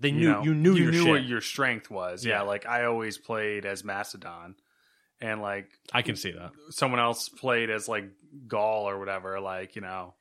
they 0.00 0.08
you 0.08 0.14
knew 0.14 0.30
know, 0.32 0.42
you 0.42 0.54
knew 0.54 0.74
you 0.74 0.82
your 0.84 0.92
knew 0.92 1.02
shit. 1.02 1.08
what 1.10 1.24
your 1.24 1.40
strength 1.40 1.90
was 1.90 2.24
yeah. 2.24 2.36
Yeah. 2.36 2.42
like 2.42 2.66
i 2.66 2.84
always 2.84 3.18
played 3.18 3.64
as 3.66 3.84
macedon 3.84 4.54
and 5.20 5.40
like 5.42 5.68
I 5.92 6.02
can 6.02 6.16
see 6.16 6.32
that. 6.32 6.52
someone 6.70 6.98
else 7.00 7.28
played 7.28 7.68
as 7.70 7.86
like 7.88 8.04
gaul 8.48 8.88
or 8.88 8.98
whatever 8.98 9.38
like 9.40 9.76
you 9.76 9.82
know 9.82 10.14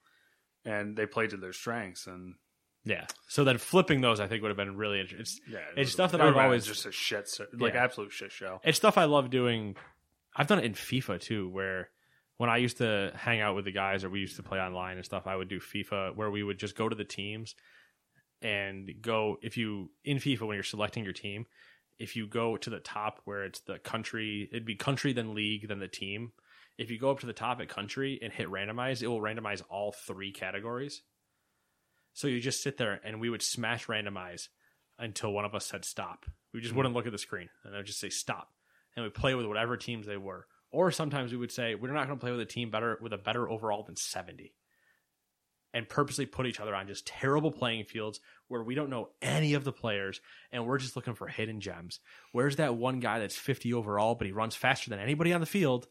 and 0.65 0.96
they 0.98 1.06
played 1.06 1.30
to 1.32 1.38
their 1.38 1.54
strengths 1.54 2.06
and 2.08 2.36
Yeah. 2.84 3.06
So 3.30 3.44
then 3.46 3.58
flipping 3.58 4.02
those, 4.02 4.20
I 4.20 4.28
think 4.28 4.42
would 4.42 4.50
have 4.50 4.58
been 4.58 4.76
really 4.76 5.00
interesting. 5.00 5.22
It's 5.46 5.54
yeah 5.54 5.60
it 5.76 5.82
It's 5.84 5.92
stuff 5.92 6.12
that 6.12 6.22
I've 6.22 6.36
always- 6.36 6.65
just 6.65 6.86
a 6.86 6.92
shit 6.92 7.30
like 7.54 7.74
Yeah. 7.76 7.84
absolute 7.84 8.12
shit 8.12 8.32
show 8.34 8.60
it's 8.63 8.78
stuff 8.78 8.98
I 8.98 9.06
love 9.06 9.30
doing. 9.30 9.76
I've 10.36 10.48
done 10.48 10.60
it 10.60 10.65
in 10.65 10.74
FIFA 10.74 11.20
too, 11.22 11.50
where 11.50 11.89
when 12.38 12.50
I 12.50 12.58
used 12.58 12.78
to 12.78 13.12
hang 13.15 13.39
out 13.42 13.56
with 13.56 13.65
the 13.65 13.72
guys 13.72 14.04
or 14.04 14.10
we 14.10 14.20
used 14.20 14.36
to 14.38 14.44
play 14.44 14.60
online 14.60 14.98
and 14.98 15.06
stuff, 15.06 15.28
I 15.28 15.36
would 15.36 15.48
do 15.50 15.60
FIFA 15.60 16.15
where 16.15 16.30
we 16.32 16.44
would 16.44 16.58
just 16.60 16.76
go 16.76 16.88
to 16.89 16.96
the 16.96 17.04
teams 17.06 17.56
and 18.41 18.89
go 19.02 19.38
if 19.41 19.58
you 19.58 19.89
in 20.04 20.17
FIFA 20.17 20.47
when 20.47 20.56
you're 20.56 20.63
selecting 20.63 21.04
your 21.04 21.13
team, 21.13 21.45
if 21.97 22.15
you 22.15 22.28
go 22.28 22.58
to 22.58 22.69
the 22.69 22.80
top 22.80 23.21
where 23.25 23.43
it's 23.43 23.60
the 23.62 23.80
country, 23.80 24.47
it'd 24.52 24.65
be 24.65 24.75
country 24.75 25.13
then 25.13 25.36
league 25.36 25.67
then 25.67 25.80
the 25.80 25.88
team. 25.88 26.32
If 26.78 26.89
you 26.89 26.97
go 26.97 27.12
up 27.12 27.19
to 27.19 27.25
the 27.25 27.34
top 27.34 27.60
at 27.60 27.67
country 27.67 28.19
and 28.21 28.32
hit 28.32 28.47
randomize, 28.47 29.04
it 29.04 29.08
will 29.08 29.19
randomize 29.19 29.62
all 29.69 29.91
three 29.91 30.32
categories. 30.32 31.02
So 32.13 32.28
you 32.28 32.39
just 32.39 32.63
sit 32.63 32.78
there 32.78 33.02
and 33.04 33.19
we 33.19 33.30
would 33.30 33.41
smash 33.41 33.88
randomize 33.88 34.47
until 34.97 35.34
one 35.34 35.45
of 35.45 35.54
us 35.54 35.65
said 35.65 35.84
stop. 35.84 36.25
We 36.54 36.62
just 36.62 36.71
hmm. 36.71 36.78
wouldn't 36.78 36.95
look 36.95 37.06
at 37.06 37.12
the 37.12 37.17
screen 37.17 37.49
and 37.65 37.75
I 37.75 37.80
would 37.80 37.86
just 37.86 37.99
say 37.99 38.10
stop. 38.10 38.49
And 38.95 39.04
we 39.04 39.10
play 39.10 39.36
with 39.36 39.45
whatever 39.45 39.78
teams 39.78 40.08
they 40.08 40.17
were. 40.17 40.47
Or 40.71 40.91
sometimes 40.91 41.32
we 41.32 41.38
would 41.38 41.52
say 41.52 41.75
we're 41.75 41.91
not 41.91 42.08
going 42.08 42.19
to 42.19 42.21
play 42.21 42.32
with 42.32 42.41
a 42.41 42.45
team 42.45 42.69
better 42.69 42.97
with 43.02 43.13
a 43.13 43.17
better 43.17 43.49
overall 43.49 43.84
than 43.84 43.95
70. 43.95 44.54
And 45.71 45.88
purposely 45.88 46.25
put 46.25 46.47
each 46.47 46.60
other 46.60 46.73
on 46.73 46.88
just 46.88 47.05
terrible 47.05 47.51
playing 47.51 47.86
fields 47.86 48.19
where 48.47 48.63
we 48.63 48.73
don't 48.73 48.89
know 48.89 49.10
any 49.21 49.53
of 49.53 49.63
the 49.63 49.71
players 49.71 50.19
and 50.51 50.65
we're 50.65 50.79
just 50.79 50.95
looking 50.95 51.13
for 51.13 51.27
hidden 51.27 51.62
gems. 51.62 51.99
Where's 52.32 52.55
that 52.55 52.75
one 52.75 52.99
guy 52.99 53.19
that's 53.19 53.36
50 53.36 53.75
overall, 53.75 54.15
but 54.15 54.25
he 54.25 54.34
runs 54.34 54.55
faster 54.55 54.89
than 54.89 54.97
anybody 54.97 55.32
on 55.32 55.41
the 55.41 55.45
field? 55.45 55.88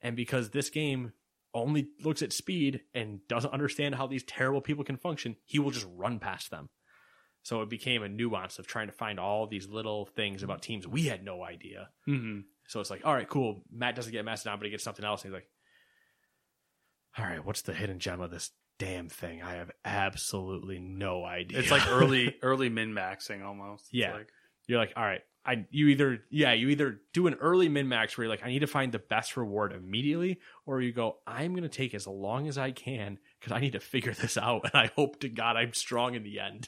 And 0.00 0.16
because 0.16 0.48
this 0.48 0.70
game 0.70 1.12
only 1.52 1.88
looks 2.02 2.22
at 2.22 2.32
speed 2.32 2.80
and 2.94 3.20
doesn't 3.28 3.52
understand 3.52 3.94
how 3.94 4.06
these 4.06 4.22
terrible 4.22 4.62
people 4.62 4.84
can 4.84 4.96
function, 4.96 5.36
he 5.44 5.58
will 5.58 5.70
just 5.70 5.86
run 5.94 6.18
past 6.18 6.50
them. 6.50 6.70
So 7.42 7.60
it 7.60 7.68
became 7.68 8.02
a 8.02 8.08
nuance 8.08 8.58
of 8.58 8.66
trying 8.66 8.86
to 8.86 8.92
find 8.94 9.20
all 9.20 9.46
these 9.46 9.68
little 9.68 10.06
things 10.06 10.42
about 10.42 10.62
teams 10.62 10.86
we 10.86 11.04
had 11.04 11.24
no 11.24 11.42
idea. 11.42 11.90
Mm-hmm. 12.08 12.40
So 12.68 12.80
it's 12.80 12.90
like, 12.90 13.04
all 13.04 13.14
right, 13.14 13.28
cool. 13.28 13.64
Matt 13.70 13.96
doesn't 13.96 14.12
get 14.12 14.24
Mastodon, 14.24 14.58
but 14.58 14.64
he 14.64 14.70
gets 14.70 14.84
something 14.84 15.04
else. 15.04 15.24
And 15.24 15.30
he's 15.30 15.34
like, 15.34 15.48
all 17.18 17.24
right, 17.24 17.44
what's 17.44 17.62
the 17.62 17.74
hidden 17.74 17.98
gem 17.98 18.20
of 18.20 18.30
this 18.30 18.50
damn 18.80 19.08
thing? 19.08 19.42
I 19.42 19.52
have 19.54 19.70
absolutely 19.84 20.80
no 20.80 21.24
idea. 21.24 21.58
It's 21.60 21.70
like 21.70 21.86
early 21.88 22.34
early 22.42 22.68
min 22.68 22.92
maxing 22.92 23.44
almost. 23.44 23.84
It's 23.84 23.94
Yeah. 23.94 24.14
like, 24.14 24.28
you're 24.66 24.78
like, 24.78 24.92
all 24.96 25.04
right, 25.04 25.20
I 25.44 25.66
you 25.70 25.88
either 25.88 26.18
yeah, 26.30 26.52
you 26.52 26.68
either 26.70 27.00
do 27.12 27.26
an 27.26 27.34
early 27.34 27.68
min 27.68 27.88
max 27.88 28.16
where 28.16 28.24
you're 28.24 28.30
like, 28.34 28.44
I 28.44 28.48
need 28.48 28.58
to 28.60 28.66
find 28.66 28.90
the 28.92 28.98
best 28.98 29.36
reward 29.36 29.72
immediately, 29.72 30.40
or 30.66 30.80
you 30.80 30.92
go, 30.92 31.18
I'm 31.26 31.54
gonna 31.54 31.68
take 31.68 31.94
as 31.94 32.06
long 32.06 32.48
as 32.48 32.58
I 32.58 32.70
can 32.72 33.18
because 33.38 33.52
I 33.52 33.60
need 33.60 33.72
to 33.72 33.80
figure 33.80 34.12
this 34.14 34.36
out, 34.36 34.62
and 34.64 34.74
I 34.74 34.90
hope 34.96 35.20
to 35.20 35.28
God 35.28 35.56
I'm 35.56 35.72
strong 35.74 36.14
in 36.14 36.22
the 36.24 36.40
end. 36.40 36.66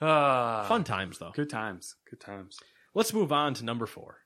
ah, 0.00 0.64
Fun 0.68 0.84
times 0.84 1.18
though. 1.18 1.32
Good 1.34 1.50
times. 1.50 1.96
Good 2.10 2.20
times. 2.20 2.58
Let's 2.94 3.12
move 3.12 3.32
on 3.32 3.54
to 3.54 3.64
number 3.64 3.86
four. 3.86 4.18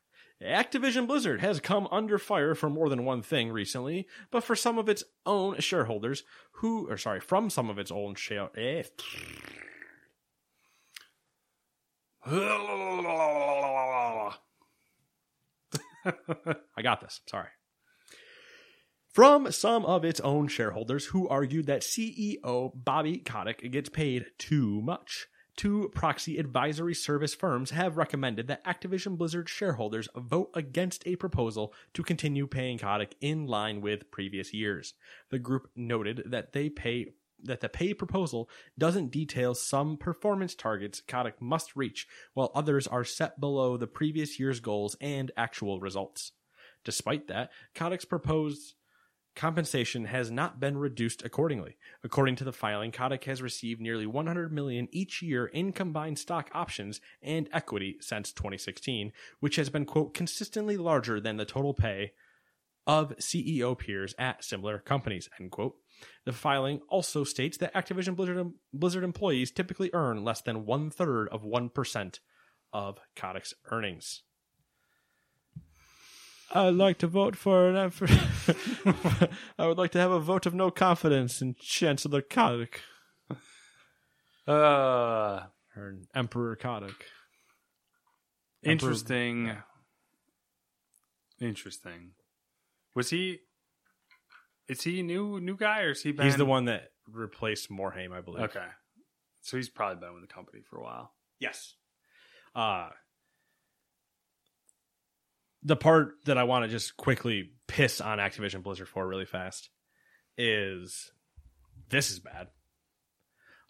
Activision 0.42 1.06
Blizzard 1.08 1.40
has 1.40 1.58
come 1.58 1.88
under 1.90 2.16
fire 2.18 2.54
for 2.54 2.70
more 2.70 2.88
than 2.88 3.04
one 3.04 3.22
thing 3.22 3.50
recently, 3.50 4.06
but 4.30 4.44
for 4.44 4.54
some 4.54 4.78
of 4.78 4.88
its 4.88 5.02
own 5.26 5.58
shareholders 5.58 6.22
who, 6.52 6.88
or 6.88 6.96
sorry, 6.96 7.20
from 7.20 7.50
some 7.50 7.68
of 7.68 7.78
its 7.78 7.90
own 7.90 8.14
share. 8.14 8.48
Eh. 8.56 8.84
I 16.76 16.82
got 16.82 17.00
this. 17.00 17.20
Sorry. 17.26 17.48
From 19.08 19.50
some 19.50 19.84
of 19.84 20.04
its 20.04 20.20
own 20.20 20.46
shareholders 20.46 21.06
who 21.06 21.28
argued 21.28 21.66
that 21.66 21.80
CEO 21.80 22.70
Bobby 22.74 23.18
Kotick 23.18 23.68
gets 23.72 23.88
paid 23.88 24.26
too 24.38 24.80
much. 24.82 25.26
Two 25.58 25.90
proxy 25.92 26.38
advisory 26.38 26.94
service 26.94 27.34
firms 27.34 27.70
have 27.70 27.96
recommended 27.96 28.46
that 28.46 28.64
Activision 28.64 29.18
Blizzard 29.18 29.48
shareholders 29.48 30.08
vote 30.14 30.50
against 30.54 31.04
a 31.04 31.16
proposal 31.16 31.74
to 31.94 32.04
continue 32.04 32.46
paying 32.46 32.78
Kotick 32.78 33.16
in 33.20 33.44
line 33.44 33.80
with 33.80 34.08
previous 34.12 34.54
years. 34.54 34.94
The 35.30 35.40
group 35.40 35.68
noted 35.74 36.22
that 36.26 36.52
they 36.52 36.68
pay 36.68 37.06
that 37.42 37.60
the 37.60 37.68
pay 37.68 37.92
proposal 37.92 38.48
doesn't 38.78 39.10
detail 39.10 39.52
some 39.52 39.96
performance 39.96 40.54
targets 40.54 41.00
Kotick 41.00 41.42
must 41.42 41.74
reach, 41.74 42.06
while 42.34 42.52
others 42.54 42.86
are 42.86 43.02
set 43.02 43.40
below 43.40 43.76
the 43.76 43.88
previous 43.88 44.38
year's 44.38 44.60
goals 44.60 44.96
and 45.00 45.32
actual 45.36 45.80
results. 45.80 46.30
Despite 46.84 47.26
that, 47.26 47.50
Kotick's 47.74 48.04
proposed 48.04 48.74
compensation 49.38 50.06
has 50.06 50.32
not 50.32 50.58
been 50.58 50.76
reduced 50.76 51.24
accordingly. 51.24 51.78
According 52.02 52.34
to 52.36 52.44
the 52.44 52.52
filing, 52.52 52.90
Kotick 52.90 53.24
has 53.24 53.40
received 53.40 53.80
nearly 53.80 54.04
100 54.04 54.52
million 54.52 54.88
each 54.90 55.22
year 55.22 55.46
in 55.46 55.72
combined 55.72 56.18
stock 56.18 56.50
options 56.52 57.00
and 57.22 57.48
equity 57.52 57.96
since 58.00 58.32
2016, 58.32 59.12
which 59.38 59.54
has 59.54 59.70
been 59.70 59.84
quote 59.84 60.12
consistently 60.12 60.76
larger 60.76 61.20
than 61.20 61.36
the 61.36 61.44
total 61.44 61.72
pay 61.72 62.12
of 62.84 63.16
CEO 63.18 63.78
peers 63.78 64.12
at 64.18 64.42
similar 64.42 64.80
companies 64.80 65.28
end 65.38 65.52
quote. 65.52 65.76
The 66.26 66.32
filing 66.32 66.80
also 66.88 67.22
states 67.22 67.58
that 67.58 67.74
Activision 67.74 68.16
Blizzard, 68.16 68.50
Blizzard 68.72 69.04
employees 69.04 69.52
typically 69.52 69.90
earn 69.92 70.24
less 70.24 70.40
than 70.40 70.66
one 70.66 70.90
third 70.90 71.28
of 71.28 71.44
1% 71.44 72.18
of 72.72 72.98
Kotick's 73.16 73.54
earnings. 73.70 74.24
I'd 76.52 76.74
like 76.74 76.98
to 76.98 77.06
vote 77.06 77.36
for 77.36 77.68
an. 77.68 77.90
For 77.90 78.06
I 79.58 79.66
would 79.66 79.78
like 79.78 79.90
to 79.92 79.98
have 79.98 80.10
a 80.10 80.20
vote 80.20 80.46
of 80.46 80.54
no 80.54 80.70
confidence 80.70 81.42
in 81.42 81.54
Chancellor 81.60 82.22
Kotick 82.22 82.80
Uh, 84.46 85.42
or 85.76 85.96
Emperor 86.14 86.56
Kotick. 86.56 87.04
interesting. 88.62 89.56
Interesting. 91.40 92.12
Was 92.94 93.10
he? 93.10 93.40
Is 94.68 94.82
he 94.82 95.00
a 95.00 95.02
new 95.02 95.40
new 95.40 95.56
guy 95.56 95.82
or 95.82 95.90
is 95.90 96.02
he? 96.02 96.12
Been... 96.12 96.24
He's 96.26 96.36
the 96.36 96.44
one 96.46 96.64
that 96.64 96.90
replaced 97.06 97.70
Morhaime, 97.70 98.12
I 98.12 98.20
believe. 98.20 98.44
Okay, 98.44 98.66
so 99.42 99.56
he's 99.56 99.68
probably 99.68 100.00
been 100.00 100.14
with 100.14 100.22
the 100.26 100.32
company 100.32 100.60
for 100.68 100.78
a 100.78 100.82
while. 100.82 101.12
Yes. 101.38 101.74
Uh 102.54 102.88
the 105.68 105.76
part 105.76 106.24
that 106.24 106.38
I 106.38 106.44
want 106.44 106.64
to 106.64 106.68
just 106.70 106.96
quickly 106.96 107.50
piss 107.66 108.00
on 108.00 108.16
Activision 108.16 108.62
Blizzard 108.62 108.88
for 108.88 109.06
really 109.06 109.26
fast 109.26 109.68
is 110.38 111.12
this 111.90 112.10
is 112.10 112.20
bad. 112.20 112.48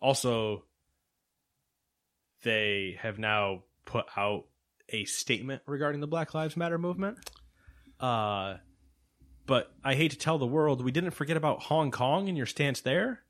Also, 0.01 0.65
they 2.45 2.97
have 3.01 3.19
now 3.19 3.65
put 3.85 4.07
out 4.17 4.45
a 4.91 5.07
statement 5.07 5.61
regarding 5.67 6.01
the 6.01 6.07
Black 6.07 6.35
Lives 6.35 6.57
Matter 6.57 6.79
movement. 6.79 7.19
Uh 7.99 8.59
but 9.47 9.73
I 9.83 9.95
hate 9.95 10.13
to 10.13 10.19
tell 10.19 10.39
the 10.39 10.47
world 10.47 10.85
we 10.85 10.93
didn't 10.93 11.13
forget 11.13 11.37
about 11.37 11.63
Hong 11.63 11.91
Kong 11.91 12.29
and 12.29 12.37
your 12.37 12.47
stance 12.47 12.81
there. 12.81 13.23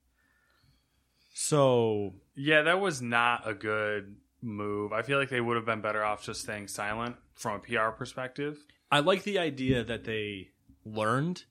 So 1.32 2.16
Yeah, 2.34 2.62
that 2.62 2.80
was 2.80 3.00
not 3.00 3.48
a 3.48 3.54
good 3.54 4.16
move. 4.42 4.92
I 4.92 5.00
feel 5.00 5.18
like 5.18 5.30
they 5.30 5.40
would 5.40 5.56
have 5.56 5.64
been 5.64 5.80
better 5.80 6.04
off 6.04 6.22
just 6.22 6.42
staying 6.42 6.68
silent 6.68 7.16
from 7.38 7.56
a 7.56 7.58
PR 7.60 7.90
perspective. 7.96 8.58
I 8.90 9.00
like 9.00 9.22
the 9.22 9.38
idea 9.38 9.82
that 9.84 10.04
they 10.04 10.48
learned, 10.84 11.44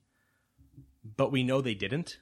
but 1.16 1.32
we 1.32 1.44
know 1.44 1.62
they 1.62 1.74
didn't, 1.76 2.20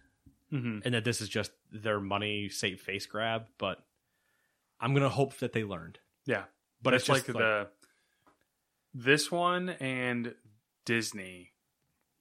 Mm-hmm. 0.53 0.79
and 0.85 0.93
that 0.93 1.03
this 1.03 1.19
is 1.21 1.27
just 1.27 1.51
their 1.71 1.99
money 1.99 2.47
safe 2.49 2.79
face 2.79 3.05
grab. 3.07 3.47
But 3.57 3.83
I'm 4.79 4.93
gonna 4.93 5.09
hope 5.09 5.35
that 5.39 5.51
they 5.53 5.63
learned. 5.63 5.97
Yeah, 6.25 6.43
But 6.81 6.93
it's, 6.93 7.03
it's 7.03 7.09
like, 7.09 7.25
just 7.25 7.37
the 7.37 7.67
this 8.93 9.31
one 9.31 9.69
and 9.69 10.35
Disney 10.85 11.51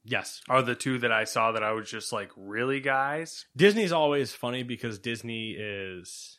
Yes, 0.06 0.42
are 0.50 0.60
the 0.62 0.74
two 0.74 0.98
that 0.98 1.10
I 1.12 1.24
saw 1.24 1.52
that 1.52 1.62
I 1.62 1.72
was 1.72 1.88
just 1.90 2.12
like, 2.12 2.30
really, 2.36 2.78
guys? 2.80 3.46
Disney's 3.56 3.92
always 3.92 4.32
funny 4.34 4.62
because 4.62 4.98
Disney 4.98 5.52
is 5.52 6.38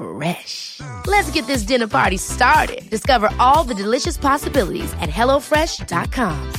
Fresh. 0.00 0.80
Let's 1.06 1.30
get 1.32 1.46
this 1.46 1.62
dinner 1.62 1.86
party 1.86 2.16
started. 2.16 2.88
Discover 2.88 3.28
all 3.38 3.64
the 3.64 3.74
delicious 3.74 4.16
possibilities 4.16 4.92
at 4.94 5.10
hellofresh.com. 5.10 6.52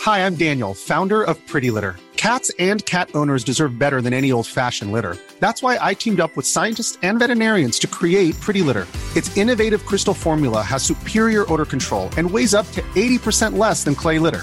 Hi, 0.00 0.26
I'm 0.26 0.34
Daniel, 0.34 0.74
founder 0.74 1.22
of 1.22 1.38
Pretty 1.46 1.70
Litter. 1.70 1.96
Cats 2.16 2.50
and 2.58 2.84
cat 2.86 3.10
owners 3.14 3.44
deserve 3.44 3.78
better 3.78 4.00
than 4.00 4.12
any 4.12 4.32
old 4.32 4.46
fashioned 4.46 4.92
litter. 4.92 5.16
That's 5.40 5.62
why 5.62 5.76
I 5.80 5.92
teamed 5.92 6.20
up 6.20 6.36
with 6.36 6.46
scientists 6.46 6.96
and 7.02 7.18
veterinarians 7.18 7.78
to 7.80 7.88
create 7.88 8.38
Pretty 8.40 8.62
Litter. 8.62 8.86
Its 9.16 9.36
innovative 9.36 9.84
crystal 9.84 10.14
formula 10.14 10.62
has 10.62 10.82
superior 10.82 11.52
odor 11.52 11.64
control 11.64 12.10
and 12.16 12.30
weighs 12.30 12.54
up 12.54 12.66
to 12.72 12.82
80% 12.94 13.58
less 13.58 13.84
than 13.84 13.94
clay 13.94 14.18
litter. 14.18 14.42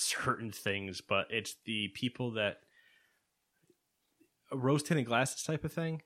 certain 0.00 0.50
things, 0.52 1.00
but 1.00 1.26
it's 1.30 1.56
the 1.64 1.88
people 1.88 2.32
that 2.32 2.60
rose 4.52 4.82
tinted 4.82 5.06
glasses 5.06 5.42
type 5.42 5.64
of 5.64 5.72
thing. 5.72 6.02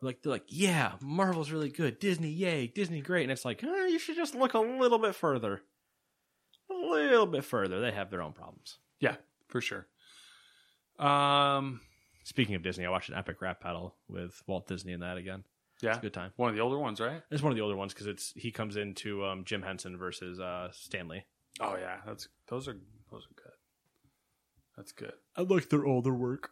Like 0.00 0.22
they're 0.22 0.32
like, 0.32 0.44
yeah, 0.48 0.92
Marvel's 1.00 1.50
really 1.50 1.70
good. 1.70 1.98
Disney, 1.98 2.28
yay, 2.30 2.66
Disney 2.66 3.00
great. 3.00 3.22
And 3.22 3.32
it's 3.32 3.44
like, 3.44 3.64
eh, 3.64 3.86
you 3.86 3.98
should 3.98 4.16
just 4.16 4.34
look 4.34 4.54
a 4.54 4.58
little 4.58 4.98
bit 4.98 5.14
further. 5.14 5.62
A 6.70 6.74
little 6.74 7.26
bit 7.26 7.44
further. 7.44 7.80
They 7.80 7.90
have 7.92 8.10
their 8.10 8.22
own 8.22 8.32
problems. 8.32 8.78
Yeah, 9.00 9.16
for 9.48 9.60
sure. 9.60 9.86
Um, 10.98 11.80
Speaking 12.24 12.54
of 12.54 12.62
Disney, 12.62 12.86
I 12.86 12.90
watched 12.90 13.10
an 13.10 13.16
epic 13.16 13.42
rap 13.42 13.62
battle 13.62 13.94
with 14.08 14.42
Walt 14.46 14.66
Disney 14.66 14.92
in 14.92 15.00
that 15.00 15.18
again. 15.18 15.44
yeah, 15.82 15.90
It's 15.90 15.98
a 15.98 16.02
good 16.02 16.14
time. 16.14 16.32
one 16.36 16.48
of 16.48 16.56
the 16.56 16.62
older 16.62 16.78
ones, 16.78 17.00
right? 17.00 17.20
It's 17.30 17.42
one 17.42 17.52
of 17.52 17.56
the 17.56 17.62
older 17.62 17.76
ones 17.76 17.92
because 17.92 18.06
it's 18.06 18.32
he 18.36 18.50
comes 18.50 18.76
into 18.76 19.24
um, 19.26 19.44
Jim 19.44 19.60
Henson 19.62 19.96
versus 19.98 20.40
uh, 20.40 20.68
Stanley. 20.72 21.24
Oh 21.60 21.76
yeah, 21.76 21.96
that's 22.06 22.28
those 22.48 22.68
are 22.68 22.76
those 23.10 23.26
are 23.26 23.34
good. 23.34 23.52
That's 24.76 24.92
good. 24.92 25.12
I 25.36 25.42
like 25.42 25.68
their 25.68 25.86
older 25.86 26.12
work. 26.12 26.50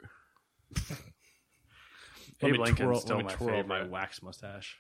Abe 2.42 2.58
Lincoln's 2.58 3.00
still 3.00 3.16
let 3.16 3.24
me 3.24 3.30
my 3.30 3.34
twirl 3.34 3.64
my 3.64 3.84
wax 3.84 4.22
mustache. 4.22 4.76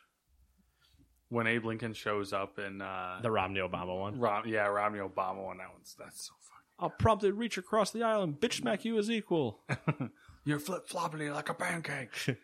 When 1.28 1.46
Abe 1.46 1.64
Lincoln 1.64 1.94
shows 1.94 2.32
up 2.32 2.58
in 2.58 2.82
uh, 2.82 3.20
The 3.22 3.30
Romney 3.30 3.60
Obama 3.60 3.98
one. 3.98 4.18
Rom- 4.18 4.46
yeah, 4.46 4.66
Romney 4.66 4.98
Obama 4.98 5.44
one. 5.44 5.58
That 5.58 5.72
one's 5.72 5.96
that's 5.98 6.26
so 6.26 6.34
funny. 6.40 6.64
I'll 6.78 6.90
promptly 6.90 7.30
reach 7.30 7.56
across 7.56 7.90
the 7.90 8.02
aisle 8.02 8.22
and 8.22 8.38
bitch 8.38 8.60
smack 8.60 8.84
you 8.84 8.98
as 8.98 9.10
equal. 9.10 9.60
You're 10.44 10.58
flip 10.58 10.88
flopping 10.88 11.32
like 11.32 11.48
a 11.48 11.54
pancake. 11.54 12.38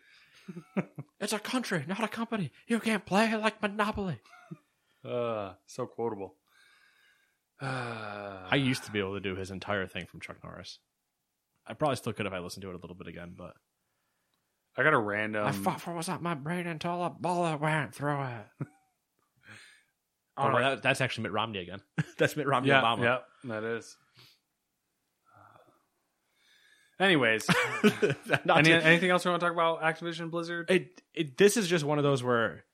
it's 1.19 1.33
a 1.33 1.39
country, 1.39 1.83
not 1.87 2.03
a 2.03 2.07
company. 2.07 2.51
You 2.67 2.79
can't 2.79 3.05
play 3.05 3.35
like 3.35 3.61
Monopoly. 3.61 4.19
uh, 5.05 5.53
so 5.65 5.85
quotable. 5.85 6.35
Uh, 7.61 8.47
I 8.49 8.55
used 8.55 8.85
to 8.85 8.91
be 8.91 8.99
able 8.99 9.15
to 9.15 9.19
do 9.19 9.35
his 9.35 9.51
entire 9.51 9.85
thing 9.85 10.05
from 10.05 10.21
Chuck 10.21 10.37
Norris. 10.43 10.79
I 11.67 11.73
probably 11.73 11.97
still 11.97 12.13
could 12.13 12.25
if 12.25 12.33
I 12.33 12.39
listened 12.39 12.63
to 12.63 12.69
it 12.69 12.75
a 12.75 12.79
little 12.79 12.95
bit 12.95 13.07
again, 13.07 13.33
but 13.37 13.53
I 14.77 14.83
got 14.83 14.93
a 14.93 14.99
random. 14.99 15.45
I 15.45 15.51
fought 15.51 15.81
for 15.81 15.93
what's 15.93 16.09
up 16.09 16.21
my 16.21 16.35
brain 16.35 16.65
until 16.65 17.03
a 17.03 17.09
bullet 17.09 17.59
went 17.59 17.93
through 17.93 18.21
it. 18.23 18.67
oh, 20.37 20.49
no, 20.49 20.59
that, 20.59 20.81
that's 20.81 21.01
actually 21.01 21.23
Mitt 21.23 21.33
Romney 21.33 21.59
again. 21.59 21.81
that's 22.17 22.35
Mitt 22.37 22.47
Romney 22.47 22.69
yeah, 22.69 22.81
Obama. 22.81 23.03
yeah, 23.03 23.17
that 23.45 23.63
is. 23.63 23.97
Anyways, 26.99 27.47
any, 27.83 28.63
to- 28.63 28.85
anything 28.85 29.09
else 29.09 29.23
we 29.23 29.31
want 29.31 29.39
to 29.39 29.45
talk 29.45 29.53
about 29.53 29.81
Activision 29.81 30.29
Blizzard? 30.29 30.69
it, 30.69 31.01
it 31.13 31.37
this 31.37 31.55
is 31.55 31.67
just 31.67 31.85
one 31.85 31.97
of 31.97 32.03
those 32.03 32.21
where 32.21 32.65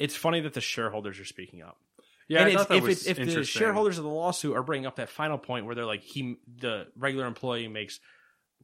it's 0.00 0.16
funny 0.16 0.40
that 0.40 0.54
the 0.54 0.60
shareholders 0.60 1.20
are 1.20 1.24
speaking 1.24 1.62
up. 1.62 1.76
Yeah, 2.28 2.40
and 2.40 2.48
I 2.48 2.60
it's, 2.60 2.68
that 2.68 2.76
if 2.76 3.18
if 3.18 3.34
the 3.34 3.44
shareholders 3.44 3.98
of 3.98 4.04
the 4.04 4.10
lawsuit 4.10 4.56
are 4.56 4.62
bringing 4.62 4.86
up 4.86 4.96
that 4.96 5.08
final 5.08 5.38
point 5.38 5.66
where 5.66 5.74
they're 5.74 5.84
like 5.86 6.02
he 6.02 6.36
the 6.58 6.86
regular 6.96 7.26
employee 7.26 7.68
makes 7.68 8.00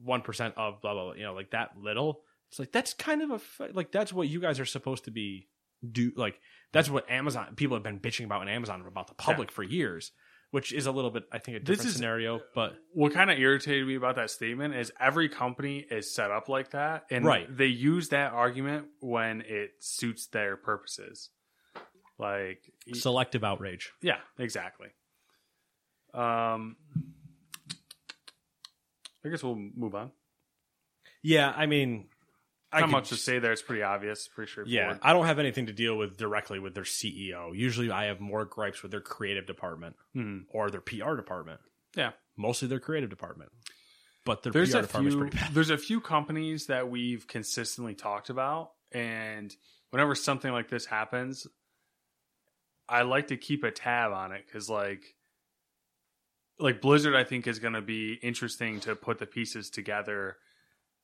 one 0.02 0.20
percent 0.22 0.54
of 0.56 0.80
blah 0.82 0.92
blah 0.94 1.04
blah, 1.04 1.12
you 1.14 1.22
know, 1.22 1.34
like 1.34 1.50
that 1.50 1.70
little. 1.80 2.22
It's 2.50 2.58
like 2.58 2.72
that's 2.72 2.94
kind 2.94 3.22
of 3.22 3.30
a 3.30 3.72
like 3.72 3.90
that's 3.90 4.12
what 4.12 4.28
you 4.28 4.40
guys 4.40 4.60
are 4.60 4.64
supposed 4.66 5.04
to 5.04 5.10
be 5.10 5.48
do 5.90 6.12
like 6.16 6.38
that's 6.72 6.88
what 6.90 7.10
Amazon 7.10 7.54
people 7.56 7.76
have 7.76 7.82
been 7.84 8.00
bitching 8.00 8.24
about 8.24 8.42
in 8.42 8.48
Amazon 8.48 8.82
about 8.86 9.08
the 9.08 9.14
public 9.14 9.50
for 9.50 9.62
years, 9.62 10.12
which 10.50 10.72
is 10.72 10.86
a 10.86 10.92
little 10.92 11.10
bit 11.10 11.24
I 11.32 11.38
think 11.38 11.56
a 11.56 11.60
different 11.60 11.88
is- 11.88 11.94
scenario, 11.96 12.40
but 12.54 12.74
what 12.92 13.12
kind 13.12 13.30
of 13.30 13.38
irritated 13.38 13.86
me 13.86 13.94
about 13.96 14.16
that 14.16 14.30
statement 14.30 14.74
is 14.74 14.92
every 15.00 15.28
company 15.28 15.78
is 15.90 16.14
set 16.14 16.30
up 16.30 16.48
like 16.48 16.70
that, 16.70 17.04
and 17.10 17.24
Right. 17.24 17.46
they 17.54 17.66
use 17.66 18.10
that 18.10 18.32
argument 18.32 18.86
when 19.00 19.40
it 19.42 19.72
suits 19.80 20.26
their 20.28 20.56
purposes. 20.56 21.30
Like, 22.18 22.62
selective 22.92 23.42
outrage. 23.44 23.92
yeah, 24.00 24.18
exactly. 24.38 24.88
Um, 26.12 26.76
I 29.24 29.28
guess 29.30 29.42
we'll 29.42 29.56
move 29.56 29.94
on. 29.94 30.12
Yeah, 31.22 31.50
I 31.56 31.66
mean, 31.66 32.08
I 32.72 32.80
Not 32.80 32.86
could 32.86 32.92
much 32.92 33.08
to 33.08 33.16
say 33.16 33.38
there. 33.38 33.52
It's 33.52 33.62
pretty 33.62 33.82
obvious, 33.82 34.28
pretty 34.28 34.50
straightforward. 34.50 34.96
Yeah, 34.96 34.98
I 35.02 35.12
don't 35.12 35.26
have 35.26 35.38
anything 35.38 35.66
to 35.66 35.72
deal 35.72 35.96
with 35.96 36.16
directly 36.16 36.58
with 36.58 36.74
their 36.74 36.84
CEO. 36.84 37.56
Usually, 37.56 37.90
I 37.90 38.04
have 38.06 38.20
more 38.20 38.44
gripes 38.44 38.82
with 38.82 38.90
their 38.90 39.00
creative 39.00 39.46
department 39.46 39.96
Mhm. 40.14 40.44
or 40.50 40.70
their 40.70 40.80
PR 40.82 41.16
department. 41.16 41.60
yeah. 41.96 42.12
Mostly 42.36 42.66
their 42.66 42.80
creative 42.80 43.10
department, 43.10 43.52
but 44.24 44.42
their 44.42 44.50
There's 44.52 44.72
PR 44.72 44.78
a 44.78 44.82
department's 44.82 45.14
few. 45.14 45.20
pretty 45.20 45.36
bad. 45.36 45.54
There's 45.54 45.70
a 45.70 45.78
few 45.78 46.00
companies 46.00 46.66
that 46.66 46.88
we've 46.88 47.26
consistently 47.28 47.94
talked 47.94 48.28
about, 48.28 48.72
and 48.90 49.54
whenever 49.90 50.16
something 50.16 50.50
like 50.50 50.68
this 50.68 50.86
happens, 50.86 51.46
I 52.88 53.02
like 53.02 53.28
to 53.28 53.36
keep 53.36 53.64
a 53.64 53.70
tab 53.70 54.12
on 54.12 54.32
it 54.32 54.44
because, 54.46 54.68
like, 54.68 55.14
like 56.58 56.80
Blizzard, 56.80 57.14
I 57.14 57.24
think 57.24 57.46
is 57.46 57.58
going 57.58 57.74
to 57.74 57.82
be 57.82 58.14
interesting 58.22 58.80
to 58.80 58.94
put 58.94 59.18
the 59.18 59.26
pieces 59.26 59.70
together 59.70 60.36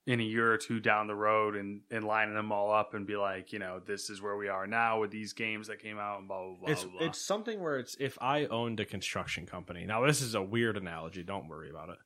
in 0.06 0.20
a 0.20 0.24
year 0.24 0.52
or 0.52 0.56
two 0.56 0.80
down 0.80 1.06
the 1.06 1.14
road 1.14 1.54
and 1.56 1.82
and 1.90 2.04
lining 2.04 2.34
them 2.34 2.52
all 2.52 2.72
up 2.72 2.94
and 2.94 3.06
be 3.06 3.16
like, 3.16 3.52
you 3.52 3.58
know, 3.58 3.80
this 3.84 4.10
is 4.10 4.22
where 4.22 4.36
we 4.36 4.48
are 4.48 4.66
now 4.66 5.00
with 5.00 5.10
these 5.10 5.32
games 5.32 5.68
that 5.68 5.78
came 5.80 5.98
out 5.98 6.18
and 6.18 6.28
blah 6.28 6.42
blah 6.42 6.56
blah. 6.60 6.70
It's 6.70 6.84
blah. 6.84 7.06
it's 7.06 7.24
something 7.24 7.60
where 7.60 7.78
it's 7.78 7.96
if 8.00 8.18
I 8.20 8.46
owned 8.46 8.80
a 8.80 8.84
construction 8.84 9.46
company. 9.46 9.84
Now 9.86 10.04
this 10.06 10.20
is 10.20 10.34
a 10.34 10.42
weird 10.42 10.76
analogy. 10.76 11.22
Don't 11.22 11.48
worry 11.48 11.70
about 11.70 11.90
it. 11.90 11.98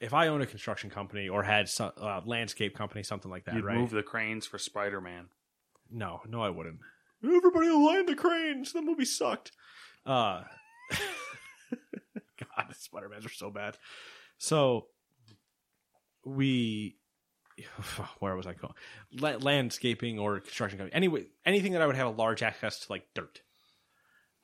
If 0.00 0.14
I 0.14 0.28
owned 0.28 0.44
a 0.44 0.46
construction 0.46 0.90
company 0.90 1.28
or 1.28 1.42
had 1.42 1.68
some 1.68 1.90
uh, 1.96 2.20
landscape 2.24 2.76
company, 2.76 3.02
something 3.02 3.30
like 3.30 3.46
that, 3.46 3.56
You'd 3.56 3.64
right? 3.64 3.76
move 3.76 3.90
the 3.90 4.04
cranes 4.04 4.46
for 4.46 4.56
Spider 4.58 5.00
Man. 5.00 5.26
No, 5.90 6.20
no, 6.28 6.40
I 6.40 6.50
wouldn't. 6.50 6.78
Everybody 7.24 7.68
align 7.68 8.06
the 8.06 8.14
cranes. 8.14 8.72
The 8.72 8.82
movie 8.82 9.04
sucked. 9.04 9.52
Uh, 10.06 10.42
God, 11.70 12.74
Spider 12.76 13.08
Mans 13.08 13.26
are 13.26 13.30
so 13.30 13.50
bad. 13.50 13.76
So 14.38 14.86
we, 16.24 16.96
where 18.20 18.36
was 18.36 18.46
I 18.46 18.54
going? 18.54 18.74
La- 19.12 19.36
landscaping 19.40 20.18
or 20.18 20.40
construction 20.40 20.78
company. 20.78 20.94
Anyway, 20.94 21.26
anything 21.44 21.72
that 21.72 21.82
I 21.82 21.86
would 21.86 21.96
have 21.96 22.06
a 22.06 22.10
large 22.10 22.42
access 22.42 22.80
to, 22.80 22.92
like 22.92 23.06
dirt. 23.14 23.42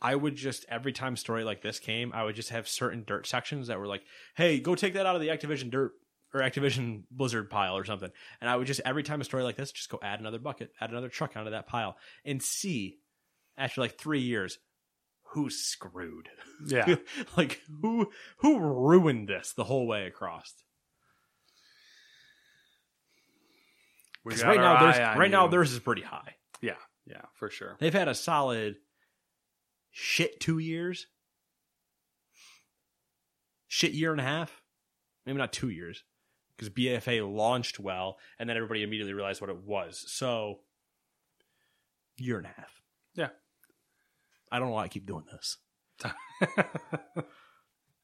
I 0.03 0.17
would 0.17 0.37
just 0.37 0.67
every 0.69 0.93
time 0.93 1.17
story 1.17 1.45
like 1.45 1.63
this 1.63 1.79
came, 1.79 2.13
I 2.13 2.25
would 2.25 2.35
just 2.35 2.51
have 2.51 2.69
certain 2.69 3.05
dirt 3.07 3.27
sections 3.27 3.69
that 3.69 3.79
were 3.79 3.87
like, 3.87 4.03
"Hey, 4.37 4.61
go 4.61 4.75
take 4.75 4.93
that 4.95 5.07
out 5.07 5.15
of 5.15 5.23
the 5.23 5.29
Activision 5.29 5.71
dirt 5.71 5.93
or 6.35 6.41
Activision 6.41 7.05
Blizzard 7.11 7.49
pile 7.49 7.77
or 7.77 7.85
something." 7.85 8.11
And 8.41 8.51
I 8.51 8.57
would 8.57 8.67
just 8.67 8.83
every 8.85 9.03
time 9.03 9.23
a 9.23 9.25
story 9.25 9.43
like 9.45 9.57
this, 9.57 9.73
just 9.73 9.89
go 9.89 9.99
add 10.03 10.21
another 10.21 10.39
bucket, 10.39 10.73
add 10.81 10.91
another 10.91 11.09
truck 11.09 11.37
onto 11.37 11.53
that 11.53 11.67
pile, 11.67 11.97
and 12.25 12.43
see 12.43 12.99
after 13.57 13.81
like 13.81 13.97
three 13.97 14.21
years 14.21 14.59
who's 15.29 15.57
screwed. 15.57 16.29
Yeah. 16.67 16.97
like 17.37 17.61
who 17.81 18.11
who 18.39 18.59
ruined 18.59 19.29
this 19.29 19.53
the 19.53 19.65
whole 19.65 19.87
way 19.87 20.07
across. 20.07 20.53
We 24.25 24.33
'Cause 24.33 24.43
got 24.43 24.49
right 24.49 24.57
now, 24.61 24.77
on 25.13 25.19
right 25.19 25.31
now 25.31 25.47
theirs 25.49 25.73
is 25.73 25.81
pretty 25.81 26.03
high. 26.03 26.37
Yeah, 26.63 26.77
yeah, 27.05 27.23
for 27.35 27.51
sure. 27.51 27.77
They've 27.79 27.93
had 27.93 28.09
a 28.09 28.15
solid 28.15 28.77
shit 29.91 30.41
two 30.41 30.59
years, 30.59 31.07
shit 33.69 33.93
year 33.93 34.13
and 34.13 34.21
a 34.21 34.25
half, 34.25 34.63
maybe 35.27 35.37
not 35.37 35.53
two 35.53 35.69
years, 35.69 36.05
because 36.57 36.71
BFA 36.71 37.31
launched 37.31 37.79
well, 37.79 38.19
and 38.39 38.49
then 38.49 38.57
everybody 38.57 38.83
immediately 38.83 39.15
realized 39.15 39.41
what 39.41 39.51
it 39.51 39.63
was. 39.65 40.05
So, 40.09 40.61
year 42.17 42.39
and 42.39 42.47
a 42.47 42.51
half. 42.51 42.83
Yeah. 43.15 43.29
I 44.51 44.59
don't 44.59 44.69
know 44.69 44.75
why 44.75 44.85
I 44.85 44.89
keep 44.89 45.07
doing 45.07 45.25
this. 45.31 45.59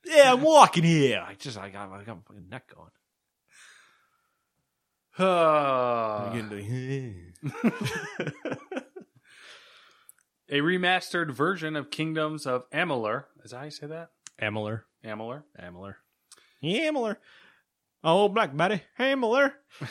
Yeah, 0.06 0.32
I'm 0.32 0.40
walking 0.40 0.84
here. 0.84 1.24
I 1.26 1.34
just 1.34 1.58
I 1.58 1.68
got 1.68 1.90
I 1.92 2.02
got 2.04 2.16
my 2.16 2.22
fucking 2.26 2.48
neck 2.48 2.72
going. 2.74 2.90
Uh, 5.18 6.30
a 10.48 10.60
remastered 10.60 11.30
version 11.30 11.76
of 11.76 11.90
Kingdoms 11.90 12.46
of 12.46 12.68
Amalur. 12.70 13.24
Is 13.44 13.50
that 13.50 13.58
how 13.58 13.64
you 13.64 13.70
say 13.70 13.86
that? 13.88 14.10
Amalur. 14.40 14.82
Amalur. 15.04 15.42
Amalur. 15.60 15.96
Amalur. 16.62 17.16
Oh, 18.02 18.28
Black 18.28 18.56
Betty. 18.56 18.82
Amalur. 18.98 19.52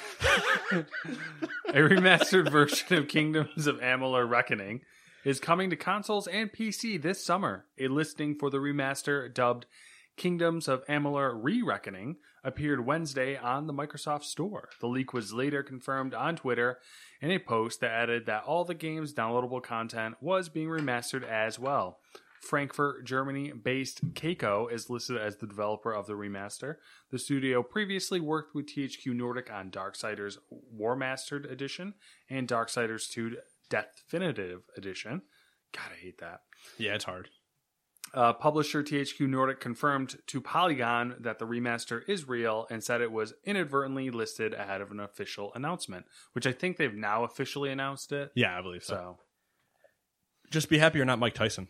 A 0.71 1.75
remastered 1.75 2.51
version 2.51 2.97
of 2.97 3.07
Kingdoms 3.07 3.67
of 3.67 3.79
Amalur 3.79 4.27
Reckoning 4.27 4.81
is 5.23 5.39
coming 5.39 5.69
to 5.69 5.75
consoles 5.75 6.25
and 6.25 6.51
PC 6.51 6.99
this 6.99 7.23
summer. 7.23 7.65
A 7.79 7.87
listing 7.87 8.33
for 8.33 8.49
the 8.49 8.57
remaster 8.57 9.31
dubbed 9.31 9.67
Kingdoms 10.17 10.67
of 10.67 10.83
Amalur 10.87 11.37
Re-Reckoning 11.39 12.17
appeared 12.43 12.85
Wednesday 12.85 13.37
on 13.37 13.67
the 13.67 13.73
Microsoft 13.73 14.23
Store. 14.23 14.69
The 14.81 14.87
leak 14.87 15.13
was 15.13 15.31
later 15.31 15.61
confirmed 15.61 16.15
on 16.15 16.35
Twitter 16.35 16.79
in 17.21 17.29
a 17.29 17.37
post 17.37 17.79
that 17.81 17.91
added 17.91 18.25
that 18.25 18.43
all 18.43 18.65
the 18.65 18.73
game's 18.73 19.13
downloadable 19.13 19.61
content 19.61 20.15
was 20.19 20.49
being 20.49 20.67
remastered 20.67 21.23
as 21.23 21.59
well. 21.59 21.98
Frankfurt, 22.41 23.05
Germany 23.05 23.51
based 23.51 24.13
KAIKO 24.13 24.71
is 24.71 24.89
listed 24.89 25.17
as 25.17 25.37
the 25.37 25.47
developer 25.47 25.93
of 25.93 26.07
the 26.07 26.13
remaster. 26.13 26.75
The 27.11 27.19
studio 27.19 27.61
previously 27.63 28.19
worked 28.19 28.55
with 28.55 28.67
THQ 28.67 29.07
Nordic 29.07 29.51
on 29.51 29.71
Darksiders 29.71 30.37
Warmastered 30.75 31.49
Edition 31.51 31.95
and 32.29 32.47
Darksiders 32.47 33.09
2 33.09 33.37
Definitive 33.69 34.61
Edition. 34.75 35.21
God, 35.73 35.91
I 35.93 36.01
hate 36.01 36.17
that. 36.19 36.41
Yeah, 36.77 36.95
it's 36.95 37.03
hard. 37.05 37.29
Uh, 38.11 38.33
publisher 38.33 38.81
THQ 38.81 39.29
Nordic 39.29 39.59
confirmed 39.59 40.17
to 40.25 40.41
Polygon 40.41 41.15
that 41.19 41.37
the 41.37 41.45
remaster 41.45 42.01
is 42.07 42.27
real 42.27 42.65
and 42.71 42.83
said 42.83 43.01
it 43.01 43.11
was 43.11 43.35
inadvertently 43.43 44.09
listed 44.09 44.53
ahead 44.55 44.81
of 44.81 44.89
an 44.89 44.99
official 44.99 45.51
announcement, 45.53 46.05
which 46.33 46.47
I 46.47 46.51
think 46.51 46.77
they've 46.77 46.93
now 46.93 47.23
officially 47.23 47.69
announced 47.69 48.11
it. 48.11 48.31
Yeah, 48.33 48.57
I 48.57 48.61
believe 48.61 48.83
so. 48.83 48.95
So, 48.95 49.17
Just 50.49 50.69
be 50.69 50.79
happy 50.79 50.97
you're 50.97 51.05
not 51.05 51.19
Mike 51.19 51.35
Tyson. 51.35 51.67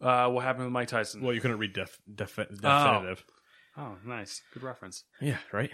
Uh, 0.00 0.28
what 0.28 0.44
happened 0.44 0.64
with 0.64 0.72
Mike 0.72 0.88
Tyson? 0.88 1.22
Well, 1.22 1.34
you 1.34 1.40
couldn't 1.40 1.58
read 1.58 1.72
def- 1.72 1.98
def- 2.12 2.36
definitive. 2.36 3.24
Oh, 3.76 3.96
nice. 4.06 4.42
Good 4.54 4.62
reference. 4.62 5.04
Yeah, 5.20 5.38
right. 5.52 5.70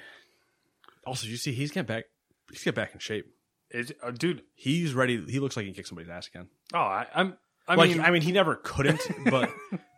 Also, 1.07 1.27
you 1.27 1.37
see, 1.37 1.53
he's 1.53 1.71
getting 1.71 1.87
back. 1.87 2.05
He's 2.51 2.63
getting 2.63 2.77
back 2.83 2.93
in 2.95 3.01
shape. 3.01 3.27
Is, 3.71 3.93
uh, 4.03 4.11
dude, 4.11 4.43
He's 4.55 4.93
ready. 4.95 5.25
He 5.29 5.41
looks 5.41 5.57
like 5.57 5.65
he 5.65 5.71
can 5.71 5.77
kick 5.77 5.87
somebody's 5.87 6.11
ass 6.11 6.29
again. 6.29 6.49
oh, 6.75 6.79
I, 6.79 7.07
I'm. 7.15 7.37
I 7.67 7.77
like, 7.77 7.91
mean, 7.91 8.01
I 8.01 8.11
mean, 8.11 8.23
he 8.23 8.33
never 8.33 8.57
couldn't, 8.57 9.01
but 9.31 9.49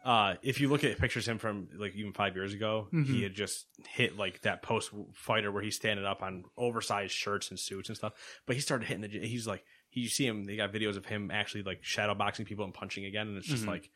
uh, 0.05 0.35
if 0.43 0.61
you 0.61 0.69
look 0.69 0.85
at 0.85 0.99
pictures 0.99 1.27
of 1.27 1.33
him 1.33 1.39
from 1.39 1.69
like 1.79 1.95
even 1.97 2.13
five 2.13 2.37
years 2.37 2.53
ago, 2.53 2.89
he 2.93 3.23
had 3.23 3.33
just 3.33 3.67
hit 3.89 4.19
like 4.19 4.43
that 4.43 4.63
post 4.63 4.91
fighter 5.15 5.51
where 5.51 5.63
he's 5.63 5.75
standing 5.75 6.05
up 6.05 6.23
on 6.23 6.45
oversized 6.59 7.13
shirts 7.13 7.49
and 7.49 7.59
suits 7.59 7.89
and 7.89 7.97
stuff. 7.97 8.13
But 8.47 8.57
he 8.57 8.61
started 8.61 8.87
hitting 8.87 9.01
the. 9.01 9.27
He's 9.27 9.47
like, 9.47 9.65
he, 9.89 10.03
you 10.03 10.09
see 10.09 10.27
him. 10.27 10.45
They 10.45 10.57
got 10.57 10.75
videos 10.75 10.99
of 10.99 11.07
him 11.07 11.31
actually 11.33 11.63
like 11.63 11.79
shadow 11.83 12.15
boxing 12.15 12.45
people 12.45 12.67
and 12.67 12.75
punching 12.75 13.07
again, 13.07 13.29
and 13.29 13.39
it's 13.39 13.49
just 13.49 13.67
like, 13.67 13.91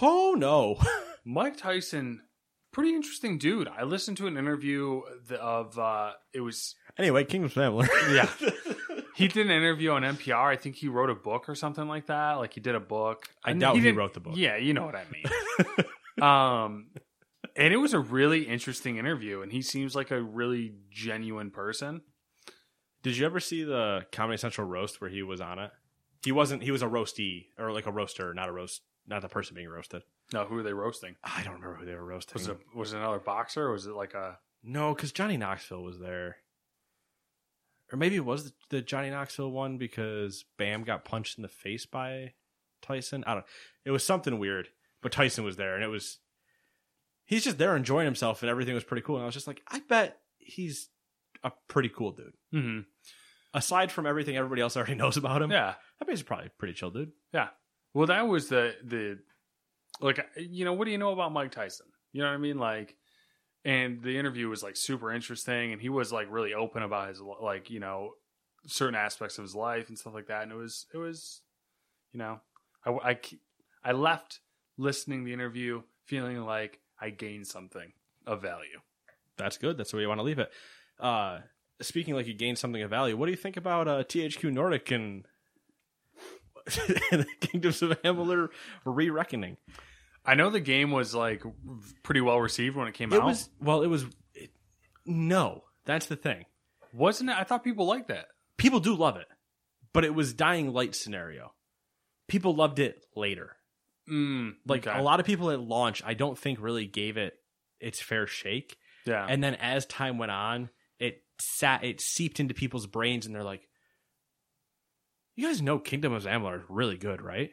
oh 0.00 0.34
no. 0.36 0.78
Mike 1.24 1.56
Tyson, 1.56 2.20
pretty 2.72 2.94
interesting 2.94 3.38
dude. 3.38 3.68
I 3.68 3.84
listened 3.84 4.16
to 4.18 4.26
an 4.26 4.36
interview 4.36 5.00
of 5.40 5.78
uh, 5.78 6.12
it 6.32 6.40
was 6.40 6.74
anyway, 6.98 7.24
Kingdom's 7.24 7.52
Family. 7.54 7.88
yeah. 8.10 8.28
he 9.16 9.28
did 9.28 9.46
an 9.46 9.52
interview 9.52 9.90
on 9.92 10.02
NPR. 10.02 10.46
I 10.48 10.56
think 10.56 10.76
he 10.76 10.88
wrote 10.88 11.10
a 11.10 11.14
book 11.14 11.48
or 11.48 11.54
something 11.54 11.86
like 11.88 12.06
that. 12.06 12.34
Like 12.34 12.52
he 12.54 12.60
did 12.60 12.74
a 12.74 12.80
book. 12.80 13.28
I 13.44 13.52
And 13.52 13.60
doubt 13.60 13.76
he 13.76 13.80
didn't- 13.82 13.96
wrote 13.98 14.14
the 14.14 14.20
book. 14.20 14.34
Yeah, 14.36 14.56
you 14.56 14.74
know 14.74 14.84
what 14.84 14.96
I 14.96 15.04
mean. 15.12 15.24
um, 16.22 16.86
and 17.56 17.72
it 17.72 17.76
was 17.76 17.94
a 17.94 18.00
really 18.00 18.42
interesting 18.42 18.96
interview, 18.96 19.42
and 19.42 19.52
he 19.52 19.62
seems 19.62 19.94
like 19.94 20.10
a 20.10 20.20
really 20.20 20.74
genuine 20.90 21.50
person. 21.50 22.02
Did 23.02 23.16
you 23.16 23.26
ever 23.26 23.38
see 23.38 23.64
the 23.64 24.06
Comedy 24.12 24.38
Central 24.38 24.66
roast 24.66 25.00
where 25.00 25.10
he 25.10 25.22
was 25.22 25.40
on 25.40 25.58
it? 25.58 25.70
He 26.24 26.32
wasn't. 26.32 26.62
He 26.62 26.70
was 26.70 26.82
a 26.82 26.88
roastee 26.88 27.48
or 27.58 27.70
like 27.72 27.86
a 27.86 27.92
roaster, 27.92 28.32
not 28.34 28.48
a 28.48 28.52
roast, 28.52 28.80
not 29.06 29.22
the 29.22 29.28
person 29.28 29.54
being 29.54 29.68
roasted. 29.68 30.02
No, 30.32 30.44
who 30.44 30.58
are 30.58 30.62
they 30.62 30.72
roasting? 30.72 31.16
I 31.22 31.42
don't 31.42 31.54
remember 31.54 31.76
who 31.76 31.86
they 31.86 31.94
were 31.94 32.04
roasting. 32.04 32.34
Was 32.34 32.48
it 32.48 32.58
was 32.74 32.92
it 32.92 32.98
another 32.98 33.18
boxer 33.18 33.66
or 33.68 33.72
was 33.72 33.86
it 33.86 33.94
like 33.94 34.14
a? 34.14 34.38
No, 34.62 34.94
because 34.94 35.12
Johnny 35.12 35.36
Knoxville 35.36 35.82
was 35.82 35.98
there, 35.98 36.36
or 37.92 37.98
maybe 37.98 38.16
it 38.16 38.24
was 38.24 38.44
the, 38.44 38.52
the 38.70 38.82
Johnny 38.82 39.10
Knoxville 39.10 39.50
one 39.50 39.76
because 39.76 40.44
Bam 40.58 40.84
got 40.84 41.04
punched 41.04 41.36
in 41.38 41.42
the 41.42 41.48
face 41.48 41.84
by 41.86 42.32
Tyson. 42.80 43.24
I 43.26 43.34
don't. 43.34 43.40
Know. 43.40 43.46
It 43.86 43.90
was 43.90 44.04
something 44.04 44.38
weird, 44.38 44.68
but 45.02 45.12
Tyson 45.12 45.44
was 45.44 45.56
there, 45.56 45.74
and 45.74 45.84
it 45.84 45.88
was. 45.88 46.18
He's 47.26 47.44
just 47.44 47.56
there 47.58 47.74
enjoying 47.76 48.04
himself, 48.04 48.42
and 48.42 48.50
everything 48.50 48.74
was 48.74 48.84
pretty 48.84 49.02
cool. 49.02 49.16
And 49.16 49.22
I 49.22 49.26
was 49.26 49.34
just 49.34 49.46
like, 49.46 49.62
I 49.66 49.80
bet 49.88 50.18
he's 50.38 50.90
a 51.42 51.52
pretty 51.68 51.88
cool 51.88 52.12
dude. 52.12 52.32
Mm-hmm. 52.54 52.80
Aside 53.54 53.92
from 53.92 54.06
everything 54.06 54.36
everybody 54.36 54.60
else 54.62 54.76
already 54.76 54.94
knows 54.96 55.16
about 55.16 55.40
him, 55.42 55.50
Yeah, 55.50 55.74
I 56.00 56.04
bet 56.04 56.10
he's 56.10 56.22
probably 56.22 56.46
a 56.46 56.58
pretty 56.58 56.74
chill 56.74 56.90
dude. 56.90 57.12
Yeah. 57.32 57.48
Well, 57.94 58.08
that 58.08 58.26
was 58.26 58.48
the 58.48 58.74
the 58.84 59.18
like 60.00 60.26
you 60.36 60.64
know 60.64 60.72
what 60.72 60.84
do 60.84 60.90
you 60.90 60.98
know 60.98 61.12
about 61.12 61.32
Mike 61.32 61.52
Tyson? 61.52 61.86
You 62.12 62.22
know 62.22 62.28
what 62.28 62.34
I 62.34 62.38
mean? 62.38 62.58
Like, 62.58 62.96
and 63.64 64.02
the 64.02 64.18
interview 64.18 64.48
was 64.48 64.62
like 64.62 64.76
super 64.76 65.12
interesting, 65.12 65.72
and 65.72 65.80
he 65.80 65.88
was 65.88 66.12
like 66.12 66.26
really 66.30 66.52
open 66.52 66.82
about 66.82 67.08
his 67.08 67.20
like 67.20 67.70
you 67.70 67.80
know 67.80 68.10
certain 68.66 68.94
aspects 68.96 69.38
of 69.38 69.44
his 69.44 69.54
life 69.54 69.88
and 69.88 69.98
stuff 69.98 70.14
like 70.14 70.26
that. 70.26 70.42
And 70.42 70.52
it 70.52 70.56
was 70.56 70.86
it 70.92 70.98
was 70.98 71.40
you 72.12 72.18
know 72.18 72.40
I 72.84 72.90
I 72.90 73.18
I 73.84 73.92
left 73.92 74.40
listening 74.76 75.20
to 75.20 75.26
the 75.26 75.32
interview 75.32 75.82
feeling 76.04 76.38
like 76.40 76.80
I 77.00 77.10
gained 77.10 77.46
something 77.46 77.92
of 78.26 78.42
value. 78.42 78.80
That's 79.36 79.56
good. 79.56 79.76
That's 79.76 79.92
where 79.92 80.02
you 80.02 80.08
want 80.08 80.18
to 80.18 80.24
leave 80.24 80.38
it. 80.38 80.50
Uh, 80.98 81.40
speaking 81.80 82.14
like 82.14 82.26
you 82.26 82.34
gained 82.34 82.58
something 82.58 82.82
of 82.82 82.90
value, 82.90 83.16
what 83.16 83.26
do 83.26 83.32
you 83.32 83.36
think 83.36 83.56
about 83.56 83.88
uh, 83.88 84.04
THQ 84.04 84.52
Nordic 84.52 84.90
and 84.90 85.26
the 87.10 87.26
Kingdoms 87.40 87.82
of 87.82 87.90
Amalur 88.02 88.48
re-reckoning? 88.84 89.56
I 90.24 90.34
know 90.34 90.50
the 90.50 90.60
game 90.60 90.90
was 90.90 91.14
like 91.14 91.42
pretty 92.02 92.20
well 92.22 92.40
received 92.40 92.76
when 92.76 92.88
it 92.88 92.94
came 92.94 93.12
It 93.12 93.20
out. 93.20 93.26
was 93.26 93.50
well. 93.60 93.82
It 93.82 93.88
was 93.88 94.06
it, 94.34 94.50
no. 95.04 95.64
That's 95.84 96.06
the 96.06 96.16
thing. 96.16 96.46
wasn't 96.94 97.28
it? 97.30 97.36
I 97.36 97.44
thought 97.44 97.62
people 97.62 97.86
liked 97.86 98.08
that. 98.08 98.26
People 98.56 98.80
do 98.80 98.94
love 98.94 99.16
it, 99.16 99.26
but 99.92 100.04
it 100.04 100.14
was 100.14 100.32
dying 100.32 100.72
light 100.72 100.94
scenario. 100.94 101.52
People 102.28 102.54
loved 102.54 102.78
it 102.78 103.04
later. 103.14 103.56
Mm, 104.10 104.54
Like 104.66 104.86
okay. 104.86 104.98
a 104.98 105.02
lot 105.02 105.20
of 105.20 105.26
people 105.26 105.50
at 105.50 105.60
launch, 105.60 106.02
I 106.06 106.14
don't 106.14 106.38
think 106.38 106.58
really 106.60 106.86
gave 106.86 107.16
it 107.18 107.34
its 107.80 108.00
fair 108.00 108.26
shake. 108.26 108.78
Yeah. 109.04 109.26
And 109.28 109.44
then 109.44 109.56
as 109.56 109.84
time 109.84 110.16
went 110.16 110.32
on, 110.32 110.70
it 110.98 111.22
sat 111.38 111.84
it 111.84 112.00
seeped 112.00 112.40
into 112.40 112.54
people's 112.54 112.86
brains, 112.86 113.26
and 113.26 113.34
they're 113.34 113.42
like, 113.44 113.68
"You 115.36 115.48
guys 115.48 115.62
know 115.62 115.78
Kingdom 115.78 116.12
of 116.12 116.24
Amalur 116.24 116.58
is 116.58 116.64
really 116.68 116.96
good, 116.96 117.20
right?" 117.20 117.50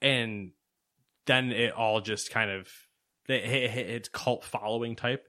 And 0.00 0.52
then 1.26 1.52
it 1.52 1.72
all 1.72 2.00
just 2.00 2.30
kind 2.30 2.50
of 2.50 2.68
it 3.28 3.44
hit 3.44 3.88
its 3.88 4.08
cult 4.08 4.44
following 4.44 4.96
type, 4.96 5.26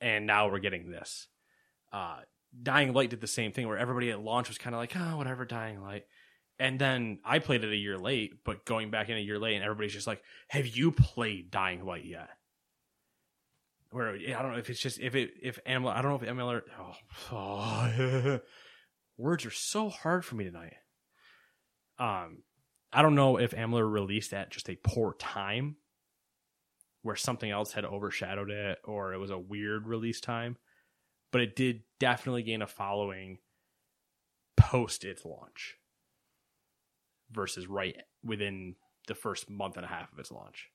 and 0.00 0.26
now 0.26 0.48
we're 0.48 0.58
getting 0.58 0.90
this. 0.90 1.28
Uh, 1.92 2.20
Dying 2.62 2.92
Light 2.92 3.10
did 3.10 3.20
the 3.20 3.26
same 3.26 3.52
thing, 3.52 3.68
where 3.68 3.78
everybody 3.78 4.10
at 4.10 4.20
launch 4.20 4.48
was 4.48 4.58
kind 4.58 4.74
of 4.74 4.80
like, 4.80 4.96
"Oh, 4.96 5.16
whatever, 5.16 5.44
Dying 5.44 5.82
Light." 5.82 6.04
And 6.58 6.78
then 6.78 7.20
I 7.24 7.38
played 7.38 7.64
it 7.64 7.72
a 7.72 7.76
year 7.76 7.96
late, 7.96 8.44
but 8.44 8.64
going 8.64 8.90
back 8.90 9.08
in 9.08 9.16
a 9.16 9.20
year 9.20 9.38
late, 9.38 9.54
and 9.54 9.64
everybody's 9.64 9.94
just 9.94 10.06
like, 10.06 10.22
"Have 10.48 10.66
you 10.66 10.92
played 10.92 11.50
Dying 11.50 11.84
Light 11.84 12.04
yet?" 12.04 12.28
Where 13.90 14.10
I 14.14 14.42
don't 14.42 14.52
know 14.52 14.58
if 14.58 14.70
it's 14.70 14.80
just 14.80 15.00
if 15.00 15.14
it 15.14 15.32
if 15.42 15.58
Amalur 15.64 15.94
I 15.94 16.02
don't 16.02 16.10
know 16.12 16.26
if 16.26 16.34
Amalur 16.34 16.62
oh, 16.78 16.94
oh 17.32 18.40
words 19.20 19.44
are 19.46 19.50
so 19.50 19.88
hard 19.88 20.24
for 20.24 20.34
me 20.34 20.44
tonight. 20.44 20.74
Um, 21.98 22.42
I 22.92 23.02
don't 23.02 23.14
know 23.14 23.38
if 23.38 23.52
Amalur 23.52 23.90
released 23.90 24.32
at 24.32 24.50
just 24.50 24.68
a 24.68 24.78
poor 24.82 25.14
time, 25.18 25.76
where 27.02 27.16
something 27.16 27.50
else 27.50 27.72
had 27.72 27.84
overshadowed 27.84 28.50
it, 28.50 28.78
or 28.84 29.12
it 29.12 29.18
was 29.18 29.30
a 29.30 29.38
weird 29.38 29.86
release 29.86 30.20
time, 30.20 30.56
but 31.30 31.40
it 31.40 31.54
did 31.54 31.82
definitely 31.98 32.42
gain 32.42 32.62
a 32.62 32.66
following 32.66 33.38
post 34.56 35.04
its 35.04 35.24
launch 35.24 35.76
versus 37.30 37.66
right 37.66 37.96
within 38.24 38.74
the 39.06 39.14
first 39.14 39.48
month 39.48 39.76
and 39.76 39.84
a 39.84 39.88
half 39.88 40.12
of 40.12 40.18
its 40.18 40.32
launch. 40.32 40.68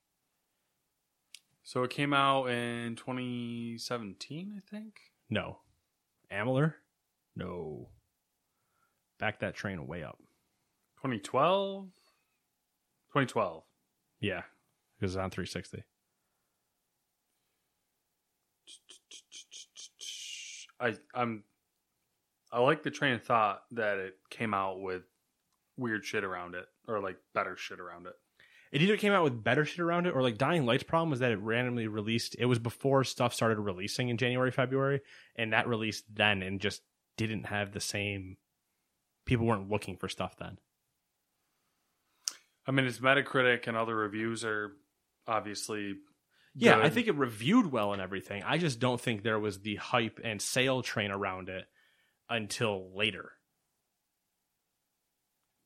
So 1.62 1.82
it 1.82 1.90
came 1.90 2.12
out 2.12 2.46
in 2.46 2.96
2017, 2.96 4.54
I 4.56 4.70
think. 4.70 5.00
No. 5.28 5.58
Amalur? 6.32 6.74
No. 7.34 7.88
Back 9.18 9.40
that 9.40 9.54
train 9.54 9.86
way 9.86 10.02
up. 10.02 10.18
2012. 10.98 11.84
2012. 11.86 13.62
Yeah. 14.20 14.42
Because 14.98 15.14
it's 15.14 15.20
on 15.20 15.30
360. 15.30 15.84
I 20.78 20.94
I'm 21.14 21.44
I 22.52 22.60
like 22.60 22.82
the 22.82 22.90
train 22.90 23.14
of 23.14 23.22
thought 23.22 23.62
that 23.72 23.98
it 23.98 24.14
came 24.30 24.54
out 24.54 24.80
with 24.80 25.02
weird 25.76 26.04
shit 26.04 26.24
around 26.24 26.54
it 26.54 26.66
or 26.86 27.00
like 27.00 27.16
better 27.34 27.56
shit 27.56 27.80
around 27.80 28.06
it. 28.06 28.14
it 28.72 28.82
either 28.82 28.96
came 28.96 29.12
out 29.12 29.24
with 29.24 29.42
better 29.42 29.64
shit 29.64 29.80
around 29.80 30.06
it 30.06 30.14
or 30.14 30.22
like 30.22 30.38
Dying 30.38 30.66
Light's 30.66 30.82
problem 30.82 31.10
was 31.10 31.20
that 31.20 31.32
it 31.32 31.40
randomly 31.40 31.86
released. 31.86 32.36
It 32.38 32.46
was 32.46 32.58
before 32.58 33.04
stuff 33.04 33.34
started 33.34 33.58
releasing 33.58 34.08
in 34.08 34.16
January, 34.16 34.50
February, 34.50 35.00
and 35.34 35.52
that 35.52 35.68
released 35.68 36.04
then 36.14 36.42
and 36.42 36.60
just 36.60 36.82
didn't 37.16 37.44
have 37.44 37.72
the 37.72 37.80
same. 37.80 38.36
People 39.26 39.46
weren't 39.46 39.70
looking 39.70 39.96
for 39.96 40.08
stuff 40.08 40.36
then. 40.38 40.58
I 42.66 42.72
mean, 42.72 42.86
its 42.86 42.98
Metacritic 42.98 43.66
and 43.66 43.76
other 43.76 43.94
reviews 43.94 44.44
are 44.44 44.72
obviously. 45.26 45.94
Yeah, 46.54 46.78
I 46.78 46.88
think 46.88 47.06
it 47.06 47.16
reviewed 47.16 47.70
well 47.70 47.92
and 47.92 48.00
everything. 48.00 48.42
I 48.42 48.56
just 48.56 48.80
don't 48.80 49.00
think 49.00 49.22
there 49.22 49.38
was 49.38 49.60
the 49.60 49.76
hype 49.76 50.20
and 50.24 50.40
sale 50.40 50.82
train 50.82 51.10
around 51.10 51.50
it 51.50 51.66
until 52.30 52.96
later. 52.96 53.32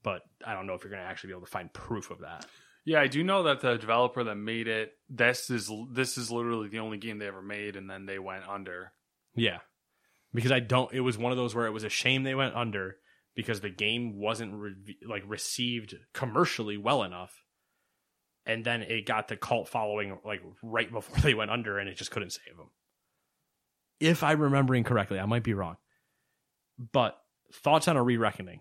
But 0.02 0.22
I 0.44 0.54
don't 0.54 0.66
know 0.66 0.74
if 0.74 0.82
you're 0.82 0.90
going 0.90 1.02
to 1.02 1.08
actually 1.08 1.28
be 1.28 1.34
able 1.34 1.46
to 1.46 1.52
find 1.52 1.72
proof 1.72 2.10
of 2.10 2.20
that. 2.20 2.44
Yeah, 2.84 3.00
I 3.00 3.06
do 3.06 3.22
know 3.22 3.44
that 3.44 3.60
the 3.60 3.76
developer 3.76 4.24
that 4.24 4.34
made 4.34 4.66
it, 4.66 4.92
this 5.08 5.48
is 5.48 5.70
this 5.92 6.18
is 6.18 6.30
literally 6.30 6.68
the 6.68 6.80
only 6.80 6.98
game 6.98 7.18
they 7.18 7.28
ever 7.28 7.42
made, 7.42 7.76
and 7.76 7.88
then 7.88 8.06
they 8.06 8.18
went 8.18 8.48
under. 8.48 8.92
Yeah. 9.36 9.58
Because 10.34 10.50
I 10.50 10.60
don't 10.60 10.92
it 10.92 11.00
was 11.00 11.16
one 11.16 11.30
of 11.30 11.38
those 11.38 11.54
where 11.54 11.66
it 11.66 11.72
was 11.72 11.84
a 11.84 11.88
shame 11.88 12.24
they 12.24 12.34
went 12.34 12.56
under 12.56 12.96
because 13.40 13.60
the 13.60 13.70
game 13.70 14.18
wasn't 14.18 14.54
re- 14.54 14.98
like 15.06 15.22
received 15.26 15.94
commercially 16.12 16.76
well 16.76 17.02
enough. 17.02 17.42
And 18.46 18.64
then 18.64 18.82
it 18.82 19.06
got 19.06 19.28
the 19.28 19.36
cult 19.36 19.68
following 19.68 20.18
like 20.24 20.42
right 20.62 20.90
before 20.90 21.18
they 21.18 21.34
went 21.34 21.50
under 21.50 21.78
and 21.78 21.88
it 21.88 21.96
just 21.96 22.10
couldn't 22.10 22.30
save 22.32 22.56
them. 22.56 22.70
If 23.98 24.22
I'm 24.22 24.40
remembering 24.40 24.84
correctly, 24.84 25.18
I 25.18 25.26
might 25.26 25.42
be 25.42 25.54
wrong. 25.54 25.76
But 26.92 27.18
thoughts 27.52 27.88
on 27.88 27.96
a 27.96 28.02
re-reckoning? 28.02 28.60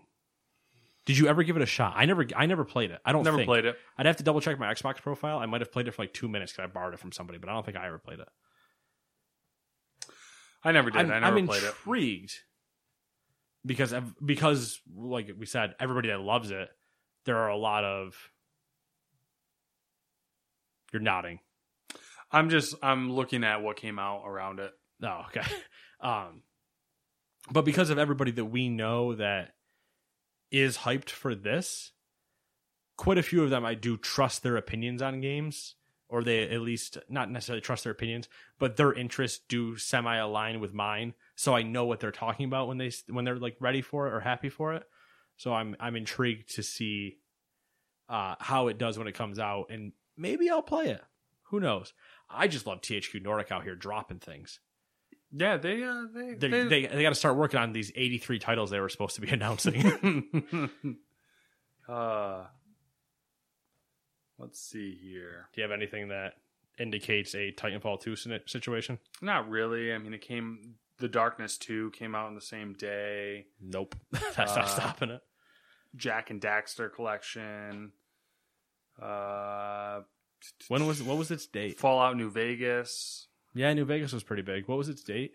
Did 1.06 1.16
you 1.16 1.28
ever 1.28 1.42
give 1.42 1.56
it 1.56 1.62
a 1.62 1.66
shot? 1.66 1.94
I 1.96 2.04
never 2.04 2.26
I 2.36 2.46
never 2.46 2.64
played 2.64 2.90
it. 2.90 3.00
I 3.04 3.12
don't 3.12 3.24
Never 3.24 3.38
think. 3.38 3.48
played 3.48 3.64
it. 3.64 3.76
I'd 3.98 4.06
have 4.06 4.18
to 4.18 4.22
double 4.22 4.40
check 4.40 4.58
my 4.58 4.72
Xbox 4.72 4.96
profile. 5.02 5.38
I 5.38 5.46
might 5.46 5.60
have 5.62 5.72
played 5.72 5.88
it 5.88 5.92
for 5.94 6.02
like 6.02 6.12
2 6.12 6.28
minutes 6.28 6.52
cuz 6.52 6.62
I 6.62 6.66
borrowed 6.66 6.94
it 6.94 7.00
from 7.00 7.12
somebody, 7.12 7.38
but 7.38 7.48
I 7.48 7.52
don't 7.54 7.64
think 7.64 7.76
I 7.78 7.86
ever 7.86 7.98
played 7.98 8.20
it. 8.20 8.28
I 10.62 10.72
never 10.72 10.90
did. 10.90 11.00
I'm, 11.00 11.10
I 11.10 11.20
never 11.20 11.38
I'm 11.38 11.46
played 11.46 11.62
it. 11.62 11.74
Because 13.64 13.94
because 14.24 14.80
like 14.94 15.30
we 15.38 15.46
said, 15.46 15.74
everybody 15.78 16.08
that 16.08 16.20
loves 16.20 16.50
it, 16.50 16.68
there 17.24 17.36
are 17.38 17.48
a 17.48 17.56
lot 17.56 17.84
of. 17.84 18.14
You're 20.92 21.02
nodding. 21.02 21.38
I'm 22.32 22.50
just 22.50 22.74
I'm 22.82 23.12
looking 23.12 23.44
at 23.44 23.62
what 23.62 23.76
came 23.76 23.98
out 23.98 24.24
around 24.26 24.60
it. 24.60 24.72
Oh, 25.02 25.24
okay. 25.28 25.46
Um, 26.02 26.44
but 27.50 27.66
because 27.66 27.90
of 27.90 27.98
everybody 27.98 28.30
that 28.30 28.46
we 28.46 28.70
know 28.70 29.14
that 29.16 29.50
is 30.50 30.78
hyped 30.78 31.10
for 31.10 31.34
this, 31.34 31.92
quite 32.96 33.18
a 33.18 33.22
few 33.22 33.42
of 33.42 33.50
them 33.50 33.66
I 33.66 33.74
do 33.74 33.98
trust 33.98 34.42
their 34.42 34.56
opinions 34.56 35.02
on 35.02 35.20
games, 35.20 35.74
or 36.10 36.22
they 36.24 36.48
at 36.48 36.60
least 36.60 36.98
not 37.08 37.30
necessarily 37.30 37.60
trust 37.60 37.84
their 37.84 37.92
opinions, 37.92 38.28
but 38.58 38.76
their 38.76 38.92
interests 38.92 39.40
do 39.48 39.76
semi 39.76 40.16
align 40.16 40.60
with 40.60 40.74
mine, 40.74 41.14
so 41.36 41.54
I 41.54 41.62
know 41.62 41.86
what 41.86 42.00
they're 42.00 42.10
talking 42.10 42.46
about 42.46 42.68
when 42.68 42.78
they 42.78 42.90
when 43.08 43.24
they're 43.24 43.36
like 43.36 43.56
ready 43.60 43.80
for 43.80 44.08
it 44.08 44.12
or 44.12 44.20
happy 44.20 44.48
for 44.48 44.74
it. 44.74 44.84
So 45.36 45.54
I'm 45.54 45.76
I'm 45.80 45.96
intrigued 45.96 46.54
to 46.56 46.62
see 46.62 47.18
uh, 48.08 48.34
how 48.40 48.66
it 48.68 48.76
does 48.76 48.98
when 48.98 49.06
it 49.06 49.14
comes 49.14 49.38
out, 49.38 49.66
and 49.70 49.92
maybe 50.16 50.50
I'll 50.50 50.62
play 50.62 50.88
it. 50.88 51.02
Who 51.44 51.60
knows? 51.60 51.92
I 52.28 52.48
just 52.48 52.66
love 52.66 52.80
THQ 52.80 53.22
Nordic 53.22 53.50
out 53.50 53.64
here 53.64 53.74
dropping 53.74 54.18
things. 54.18 54.60
Yeah, 55.32 55.56
they 55.56 55.82
uh, 55.84 56.06
they 56.12 56.34
They 56.34 56.48
they, 56.48 56.64
they, 56.64 56.86
they 56.86 57.02
got 57.02 57.10
to 57.10 57.14
start 57.14 57.36
working 57.36 57.60
on 57.60 57.72
these 57.72 57.92
83 57.94 58.38
titles 58.40 58.70
they 58.70 58.80
were 58.80 58.88
supposed 58.88 59.14
to 59.14 59.20
be 59.20 59.28
announcing. 59.32 60.68
uh, 61.88 62.44
let's 64.40 64.60
see 64.60 64.98
here. 65.02 65.48
Do 65.52 65.60
you 65.60 65.62
have 65.68 65.72
anything 65.72 66.08
that 66.08 66.34
indicates 66.78 67.34
a 67.34 67.52
Titanfall 67.52 68.00
2 68.00 68.16
situation? 68.46 68.98
Not 69.22 69.48
really. 69.48 69.92
I 69.92 69.98
mean, 69.98 70.14
it 70.14 70.20
came. 70.22 70.74
The 70.98 71.08
Darkness 71.08 71.56
Two 71.56 71.90
came 71.92 72.14
out 72.14 72.26
on 72.26 72.34
the 72.34 72.40
same 72.40 72.74
day. 72.74 73.46
Nope. 73.60 73.94
That's 74.36 74.52
Uh, 74.52 74.56
not 74.56 74.68
stopping 74.68 75.10
it. 75.10 75.22
Jak 75.96 76.30
and 76.30 76.40
Daxter 76.40 76.92
collection. 76.92 77.92
Uh, 79.00 80.00
When 80.68 80.86
was 80.86 81.02
what 81.02 81.16
was 81.16 81.30
its 81.30 81.46
date? 81.46 81.78
Fallout 81.80 82.16
New 82.16 82.30
Vegas. 82.30 83.28
Yeah, 83.54 83.72
New 83.72 83.84
Vegas 83.84 84.12
was 84.12 84.22
pretty 84.22 84.42
big. 84.42 84.68
What 84.68 84.78
was 84.78 84.88
its 84.88 85.02
date? 85.02 85.32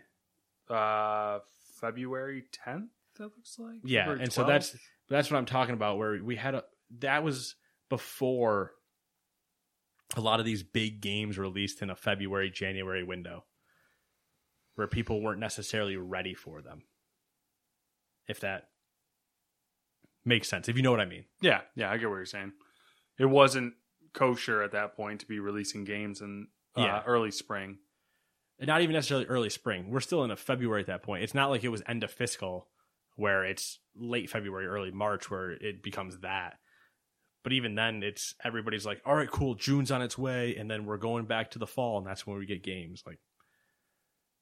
Uh, 0.70 1.40
February 1.82 2.44
10th. 2.66 2.88
That 3.18 3.24
looks 3.24 3.58
like. 3.60 3.78
Yeah, 3.84 4.02
February 4.04 4.24
and 4.24 4.34
so 4.34 4.44
that's 4.44 4.76
that's 5.10 5.32
what 5.32 5.38
I'm 5.38 5.46
talking 5.46 5.74
about. 5.74 5.98
Where 5.98 6.22
we 6.24 6.36
had 6.36 6.54
a 6.56 6.64
that 7.00 7.24
was 7.24 7.56
before 7.90 8.72
a 10.16 10.22
lot 10.22 10.40
of 10.40 10.46
these 10.46 10.64
big 10.64 11.02
games 11.02 11.38
released 11.38 11.82
in 11.82 11.90
a 11.90 11.96
February 11.96 12.50
January 12.52 13.04
window, 13.04 13.46
where 14.76 14.88
people 14.88 15.22
weren't 15.22 15.40
necessarily 15.40 15.98
ready 15.98 16.34
for 16.34 16.62
them. 16.62 16.84
If 18.28 18.40
that 18.42 18.70
makes 20.24 20.48
sense, 20.50 20.68
if 20.70 20.76
you 20.78 20.84
know 20.84 20.92
what 20.92 21.00
I 21.00 21.06
mean. 21.06 21.26
Yeah, 21.42 21.62
yeah, 21.76 21.92
I 21.92 21.98
get 21.98 22.10
what 22.10 22.16
you're 22.16 22.26
saying. 22.26 22.54
It 23.20 23.26
wasn't 23.26 23.74
kosher 24.14 24.62
at 24.64 24.72
that 24.72 24.96
point 24.96 25.20
to 25.22 25.26
be 25.28 25.40
releasing 25.40 25.84
games 25.84 26.22
in 26.22 26.48
uh, 26.76 26.82
Yeah. 26.82 27.04
early 27.06 27.32
spring. 27.32 27.78
And 28.58 28.68
not 28.68 28.82
even 28.82 28.94
necessarily 28.94 29.26
early 29.26 29.50
spring. 29.50 29.90
We're 29.92 30.00
still 30.00 30.24
in 30.24 30.32
a 30.32 30.38
February 30.38 30.82
at 30.82 30.88
that 30.88 31.04
point. 31.04 31.24
It's 31.24 31.34
not 31.34 31.50
like 31.50 31.64
it 31.64 31.70
was 31.70 31.84
end 31.88 32.04
of 32.04 32.12
fiscal 32.12 32.70
where 33.18 33.44
it's 33.46 33.80
late 33.96 34.30
February, 34.30 34.66
early 34.66 34.92
March 34.92 35.30
where 35.30 35.52
it 35.52 35.84
becomes 35.84 36.20
that. 36.20 36.58
But 37.46 37.54
even 37.54 37.76
then, 37.76 38.04
it's 38.04 38.34
everybody's 38.44 38.86
like, 38.86 39.02
all 39.06 39.16
right, 39.16 39.30
cool, 39.30 39.54
June's 39.56 39.92
on 39.92 40.02
its 40.02 40.18
way, 40.18 40.56
and 40.58 40.70
then 40.70 40.86
we're 40.86 40.98
going 40.98 41.26
back 41.26 41.52
to 41.52 41.60
the 41.60 41.68
fall, 41.68 42.00
and 42.00 42.06
that's 42.06 42.26
when 42.28 42.38
we 42.38 42.46
get 42.46 42.62
games. 42.64 43.04
Like 43.06 43.20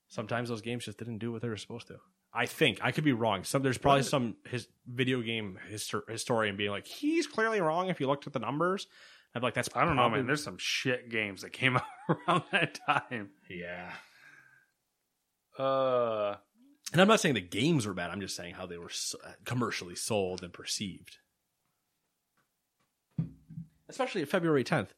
sometimes 0.08 0.48
those 0.50 0.62
games 0.62 0.86
just 0.86 0.98
didn't 0.98 1.18
do 1.18 1.32
what 1.32 1.42
they 1.42 1.50
were 1.50 1.58
supposed 1.58 1.88
to. 1.88 1.98
I 2.34 2.46
think 2.48 2.80
I 2.82 2.92
could 2.92 3.04
be 3.04 3.12
wrong. 3.14 3.44
Some 3.44 3.62
there's 3.62 3.78
probably 3.78 4.04
some 4.04 4.38
his 4.50 4.68
video 4.88 5.22
game 5.22 5.60
histor- 5.72 6.10
historian 6.10 6.56
being 6.58 6.72
like, 6.72 6.88
he's 6.88 7.28
clearly 7.28 7.60
wrong 7.62 7.90
if 7.90 8.00
you 8.00 8.08
looked 8.08 8.26
at 8.26 8.34
the 8.34 8.40
numbers. 8.40 8.88
I'm 9.36 9.42
like, 9.42 9.54
that's 9.54 9.70
I 9.76 9.84
don't 9.84 9.96
know, 9.98 10.10
man. 10.10 10.26
There's 10.26 10.44
some 10.44 10.58
shit 10.58 11.10
games 11.10 11.42
that 11.42 11.52
came 11.52 11.76
out 11.78 11.84
around 12.10 12.44
that 12.54 12.80
time. 12.88 13.32
yeah. 13.50 13.92
Uh, 15.58 16.36
And 16.92 17.02
I'm 17.02 17.08
not 17.08 17.20
saying 17.20 17.36
the 17.36 17.42
games 17.42 17.86
were 17.86 17.94
bad. 17.94 18.12
I'm 18.12 18.22
just 18.22 18.36
saying 18.36 18.54
how 18.56 18.66
they 18.66 18.78
were 18.78 18.90
s- 18.90 19.16
commercially 19.46 19.96
sold 19.96 20.44
and 20.44 20.54
perceived. 20.54 21.18
Especially 23.90 24.22
at 24.22 24.30
February 24.30 24.64
10th. 24.64 24.90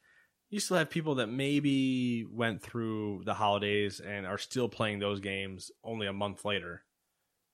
You 0.49 0.59
still 0.59 0.77
have 0.77 0.89
people 0.89 1.15
that 1.15 1.27
maybe 1.27 2.23
went 2.29 2.61
through 2.61 3.23
the 3.25 3.33
holidays 3.33 3.99
and 3.99 4.25
are 4.25 4.37
still 4.37 4.69
playing 4.69 4.99
those 4.99 5.19
games 5.19 5.71
only 5.83 6.07
a 6.07 6.13
month 6.13 6.45
later. 6.45 6.83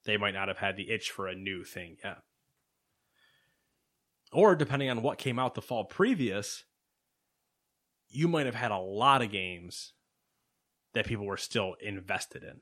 They 0.03 0.17
might 0.17 0.33
not 0.33 0.49
have 0.49 0.57
had 0.57 0.75
the 0.75 0.89
itch 0.91 1.09
for 1.09 1.27
a 1.27 1.35
new 1.35 1.63
thing 1.63 1.97
yet. 2.03 2.17
Or 4.33 4.55
depending 4.55 4.89
on 4.89 5.01
what 5.01 5.17
came 5.17 5.39
out 5.39 5.55
the 5.55 5.61
fall 5.61 5.85
previous, 5.85 6.63
you 8.09 8.27
might 8.27 8.45
have 8.45 8.55
had 8.55 8.71
a 8.71 8.77
lot 8.77 9.21
of 9.21 9.31
games 9.31 9.93
that 10.93 11.05
people 11.05 11.25
were 11.25 11.37
still 11.37 11.75
invested 11.81 12.43
in. 12.43 12.59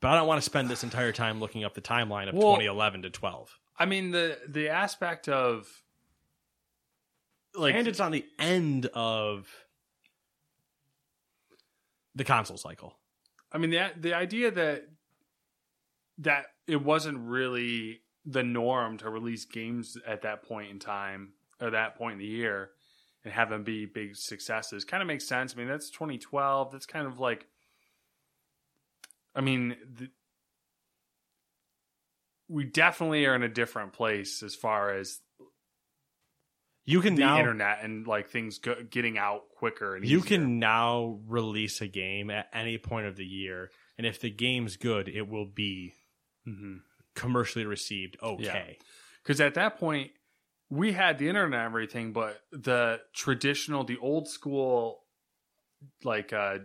But 0.00 0.10
I 0.10 0.16
don't 0.16 0.28
want 0.28 0.38
to 0.38 0.44
spend 0.44 0.68
this 0.68 0.84
entire 0.84 1.12
time 1.12 1.40
looking 1.40 1.64
up 1.64 1.74
the 1.74 1.80
timeline 1.80 2.28
of 2.28 2.34
Well- 2.34 2.54
2011 2.56 3.02
to 3.02 3.10
12. 3.10 3.58
I 3.78 3.86
mean 3.86 4.10
the 4.10 4.38
the 4.48 4.68
aspect 4.68 5.28
of 5.28 5.82
like 7.54 7.74
and 7.74 7.86
it's 7.88 8.00
on 8.00 8.12
the 8.12 8.24
end 8.38 8.86
of 8.94 9.48
the 12.14 12.24
console 12.24 12.56
cycle. 12.56 12.96
I 13.52 13.58
mean 13.58 13.70
the 13.70 13.90
the 13.96 14.14
idea 14.14 14.50
that 14.50 14.88
that 16.18 16.46
it 16.66 16.82
wasn't 16.82 17.18
really 17.18 18.00
the 18.24 18.42
norm 18.42 18.96
to 18.98 19.10
release 19.10 19.44
games 19.44 19.98
at 20.06 20.22
that 20.22 20.42
point 20.44 20.70
in 20.70 20.78
time 20.78 21.32
or 21.60 21.70
that 21.70 21.96
point 21.96 22.14
in 22.14 22.18
the 22.20 22.24
year 22.26 22.70
and 23.24 23.32
have 23.32 23.50
them 23.50 23.64
be 23.64 23.84
big 23.84 24.16
successes 24.16 24.84
kind 24.84 25.02
of 25.02 25.06
makes 25.06 25.26
sense. 25.26 25.54
I 25.54 25.58
mean 25.58 25.68
that's 25.68 25.90
2012. 25.90 26.72
That's 26.72 26.86
kind 26.86 27.06
of 27.06 27.18
like 27.18 27.46
I 29.34 29.40
mean 29.40 29.76
the, 29.96 30.08
we 32.48 32.64
definitely 32.64 33.24
are 33.26 33.34
in 33.34 33.42
a 33.42 33.48
different 33.48 33.92
place 33.92 34.42
as 34.42 34.54
far 34.54 34.92
as 34.94 35.20
You 36.86 37.00
can 37.00 37.14
the 37.14 37.20
now 37.22 37.38
internet 37.38 37.78
and 37.82 38.06
like 38.06 38.28
things 38.28 38.58
go, 38.58 38.74
getting 38.90 39.16
out 39.16 39.48
quicker 39.56 39.96
and 39.96 40.04
you 40.04 40.18
easier. 40.18 40.28
can 40.38 40.58
now 40.58 41.20
release 41.26 41.80
a 41.80 41.86
game 41.86 42.30
at 42.30 42.48
any 42.52 42.76
point 42.76 43.06
of 43.06 43.16
the 43.16 43.24
year, 43.24 43.70
and 43.96 44.06
if 44.06 44.20
the 44.20 44.30
game's 44.30 44.76
good, 44.76 45.08
it 45.08 45.26
will 45.28 45.46
be 45.46 45.94
Mhm. 46.46 46.82
commercially 47.14 47.64
received 47.64 48.18
okay. 48.22 48.76
because 49.22 49.40
at 49.40 49.54
that 49.54 49.78
point 49.78 50.12
we 50.68 50.92
had 50.92 51.16
the 51.18 51.28
internet 51.28 51.60
and 51.60 51.66
everything 51.66 52.12
but 52.12 52.42
the 52.50 53.00
traditional 53.14 53.84
the 53.84 53.96
old 53.98 54.28
school 54.28 55.04
like 56.02 56.32
uh 56.34 56.58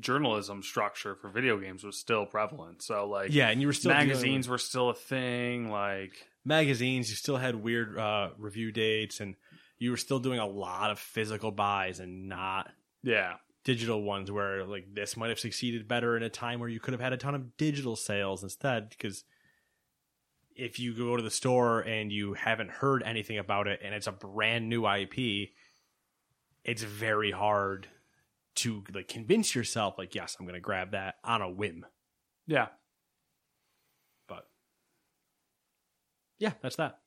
journalism 0.00 0.62
structure 0.62 1.14
for 1.14 1.28
video 1.28 1.58
games 1.58 1.84
was 1.84 1.96
still 1.98 2.26
prevalent 2.26 2.82
so 2.82 3.06
like 3.08 3.32
Yeah, 3.32 3.48
and 3.50 3.60
you 3.60 3.66
were 3.66 3.72
still 3.72 3.92
magazines 3.92 4.48
were 4.48 4.58
still 4.58 4.90
a 4.90 4.94
thing 4.94 5.70
like 5.70 6.12
magazines. 6.44 7.08
You 7.10 7.16
still 7.16 7.36
had 7.36 7.54
weird 7.56 7.98
uh, 7.98 8.30
review 8.38 8.70
dates, 8.72 9.20
and 9.20 9.34
you 9.78 9.90
were 9.90 9.96
still 9.96 10.18
doing 10.18 10.38
a 10.38 10.46
lot 10.46 10.90
of 10.90 10.98
physical 10.98 11.50
buys 11.50 12.00
and 12.00 12.28
not 12.28 12.70
Yeah. 13.02 13.34
digital 13.64 14.02
ones. 14.02 14.30
Where 14.30 14.64
like 14.64 14.92
this 14.92 15.16
might 15.16 15.30
have 15.30 15.38
succeeded 15.40 15.88
better 15.88 16.16
in 16.16 16.22
a 16.22 16.28
time 16.30 16.60
where 16.60 16.68
you 16.68 16.80
could 16.80 16.92
have 16.92 17.00
had 17.00 17.12
a 17.12 17.16
ton 17.16 17.34
of 17.34 17.56
digital 17.56 17.96
sales 17.96 18.42
instead. 18.42 18.90
Because 18.90 19.24
if 20.54 20.78
you 20.78 20.94
go 20.94 21.16
to 21.16 21.22
the 21.22 21.30
store 21.30 21.80
and 21.80 22.12
you 22.12 22.34
haven't 22.34 22.70
heard 22.70 23.02
anything 23.02 23.38
about 23.38 23.66
it, 23.66 23.80
and 23.82 23.94
it's 23.94 24.06
a 24.06 24.12
brand 24.12 24.68
new 24.68 24.86
IP, 24.86 25.50
it's 26.62 26.82
very 26.82 27.30
hard 27.30 27.88
to 28.56 28.84
like 28.94 29.08
convince 29.08 29.54
yourself 29.54 29.94
like 29.98 30.14
yes 30.14 30.36
i'm 30.38 30.46
gonna 30.46 30.60
grab 30.60 30.92
that 30.92 31.16
on 31.24 31.42
a 31.42 31.50
whim. 31.50 31.84
Yeah. 32.46 32.66
but 34.28 34.46
yeah 36.38 36.52
that's 36.62 36.76
that. 36.76 36.98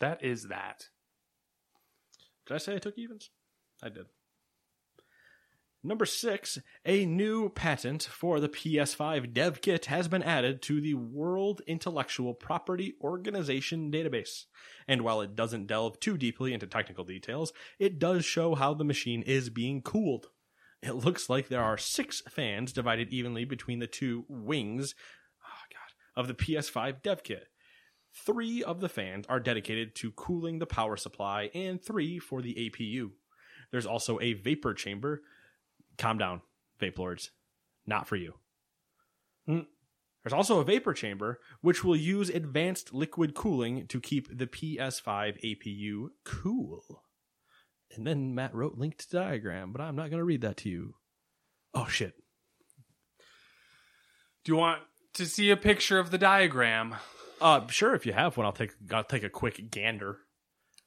That 0.00 0.24
is 0.24 0.48
that. 0.48 0.88
did 2.46 2.54
i 2.54 2.58
say 2.58 2.74
i 2.74 2.78
took 2.78 2.98
evens? 2.98 3.30
I 3.82 3.88
did. 3.88 4.06
Number 5.84 6.06
six 6.06 6.58
a 6.84 7.04
new 7.04 7.48
patent 7.48 8.04
for 8.04 8.38
the 8.38 8.48
ps5 8.48 9.32
dev 9.32 9.60
kit 9.60 9.86
has 9.86 10.06
been 10.06 10.22
added 10.22 10.62
to 10.62 10.80
the 10.80 10.94
world 10.94 11.62
intellectual 11.66 12.34
property 12.34 12.94
organization 13.00 13.90
database. 13.90 14.44
And 14.86 15.02
while 15.02 15.20
it 15.22 15.34
doesn't 15.34 15.66
delve 15.66 15.98
too 15.98 16.16
deeply 16.16 16.52
into 16.52 16.66
technical 16.68 17.04
details 17.04 17.52
it 17.80 17.98
does 17.98 18.24
show 18.24 18.54
how 18.54 18.74
the 18.74 18.84
machine 18.84 19.22
is 19.22 19.50
being 19.50 19.82
cooled 19.82 20.28
It 20.82 20.96
looks 20.96 21.30
like 21.30 21.48
there 21.48 21.62
are 21.62 21.78
six 21.78 22.22
fans 22.28 22.72
divided 22.72 23.10
evenly 23.10 23.44
between 23.44 23.78
the 23.78 23.86
two 23.86 24.24
wings 24.28 24.94
oh 25.44 25.64
God, 25.72 26.20
of 26.20 26.26
the 26.26 26.34
PS5 26.34 27.02
dev 27.02 27.22
kit. 27.22 27.46
Three 28.14 28.62
of 28.62 28.80
the 28.80 28.88
fans 28.88 29.24
are 29.28 29.40
dedicated 29.40 29.94
to 29.96 30.10
cooling 30.12 30.58
the 30.58 30.66
power 30.66 30.96
supply, 30.96 31.50
and 31.54 31.82
three 31.82 32.18
for 32.18 32.42
the 32.42 32.54
APU. 32.54 33.10
There's 33.70 33.86
also 33.86 34.20
a 34.20 34.34
vapor 34.34 34.74
chamber. 34.74 35.22
Calm 35.96 36.18
down, 36.18 36.42
vape 36.80 36.98
lords. 36.98 37.30
Not 37.86 38.06
for 38.06 38.16
you. 38.16 38.34
Hmm. 39.46 39.60
There's 40.22 40.34
also 40.34 40.60
a 40.60 40.64
vapor 40.64 40.92
chamber, 40.92 41.40
which 41.62 41.82
will 41.82 41.96
use 41.96 42.28
advanced 42.28 42.92
liquid 42.92 43.34
cooling 43.34 43.86
to 43.88 44.00
keep 44.00 44.36
the 44.36 44.46
PS5 44.46 45.40
APU 45.42 46.08
cool. 46.24 47.02
And 47.94 48.06
then 48.06 48.34
Matt 48.34 48.54
wrote 48.54 48.78
linked 48.78 49.10
diagram, 49.10 49.72
but 49.72 49.80
I'm 49.80 49.96
not 49.96 50.10
going 50.10 50.18
to 50.18 50.24
read 50.24 50.42
that 50.42 50.56
to 50.58 50.68
you. 50.68 50.94
Oh 51.74 51.86
shit. 51.86 52.14
Do 54.44 54.52
you 54.52 54.58
want 54.58 54.82
to 55.14 55.26
see 55.26 55.50
a 55.50 55.56
picture 55.56 55.98
of 55.98 56.10
the 56.10 56.18
diagram? 56.18 56.96
Uh 57.40 57.66
sure 57.68 57.94
if 57.94 58.06
you 58.06 58.12
have 58.12 58.36
one 58.36 58.46
I'll 58.46 58.52
take 58.52 58.72
I'll 58.90 59.04
take 59.04 59.24
a 59.24 59.28
quick 59.28 59.70
gander. 59.70 60.18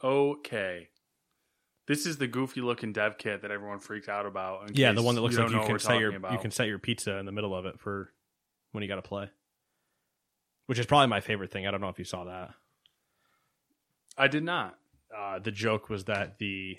Okay. 0.03 0.89
This 1.87 2.05
is 2.05 2.17
the 2.17 2.27
goofy 2.27 2.61
looking 2.61 2.93
dev 2.93 3.17
kit 3.17 3.41
that 3.43 3.51
everyone 3.51 3.79
freaked 3.79 4.09
out 4.09 4.25
about. 4.25 4.75
Yeah, 4.75 4.91
the 4.93 5.03
one 5.03 5.15
that 5.15 5.21
looks 5.21 5.35
you 5.35 5.43
like 5.43 5.51
you 5.51 5.61
can 5.61 5.79
set 5.79 5.99
your 5.99 6.13
you 6.13 6.39
can 6.39 6.51
set 6.51 6.67
your 6.67 6.79
pizza 6.79 7.17
in 7.17 7.25
the 7.25 7.31
middle 7.31 7.55
of 7.55 7.65
it 7.65 7.79
for 7.79 8.11
when 8.71 8.81
you 8.81 8.87
got 8.87 8.95
to 8.95 9.01
play. 9.01 9.29
Which 10.65 10.79
is 10.79 10.85
probably 10.85 11.07
my 11.07 11.21
favorite 11.21 11.51
thing. 11.51 11.67
I 11.67 11.71
don't 11.71 11.81
know 11.81 11.89
if 11.89 11.99
you 11.99 12.05
saw 12.05 12.23
that. 12.23 12.51
I 14.17 14.27
did 14.27 14.43
not. 14.43 14.77
Uh 15.15 15.39
the 15.39 15.51
joke 15.51 15.89
was 15.89 16.05
that 16.05 16.39
the 16.39 16.77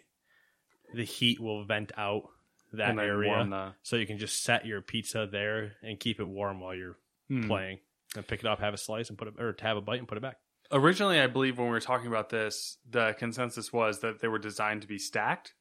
the 0.95 1.05
heat 1.05 1.41
will 1.41 1.65
vent 1.65 1.93
out 1.97 2.29
that 2.73 2.99
area 2.99 3.45
the- 3.49 3.75
so 3.83 3.97
you 3.97 4.07
can 4.07 4.19
just 4.19 4.43
set 4.43 4.67
your 4.67 4.81
pizza 4.83 5.27
there 5.31 5.77
and 5.83 5.99
keep 6.01 6.21
it 6.21 6.25
warm 6.29 6.61
while 6.61 6.75
you're 6.75 6.97
Hmm. 7.29 7.47
playing. 7.49 7.81
And 8.15 8.27
pick 8.27 8.41
it 8.41 8.47
up, 8.47 8.61
have 8.61 8.73
a 8.73 8.79
slice 8.79 9.09
and 9.09 9.19
put 9.19 9.29
it 9.29 9.35
or 9.39 9.55
have 9.61 9.77
a 9.77 9.81
bite 9.81 9.99
and 9.99 10.09
put 10.09 10.17
it 10.17 10.21
back. 10.23 10.39
Originally, 10.73 11.21
I 11.21 11.27
believe 11.27 11.59
when 11.59 11.67
we 11.67 11.73
were 11.73 11.81
talking 11.81 12.07
about 12.07 12.29
this, 12.31 12.79
the 12.89 13.15
consensus 13.19 13.73
was 13.73 14.01
that 14.01 14.21
they 14.21 14.29
were 14.29 14.39
designed 14.39 14.83
to 14.83 14.89
be 14.89 14.99
stacked. 14.99 15.55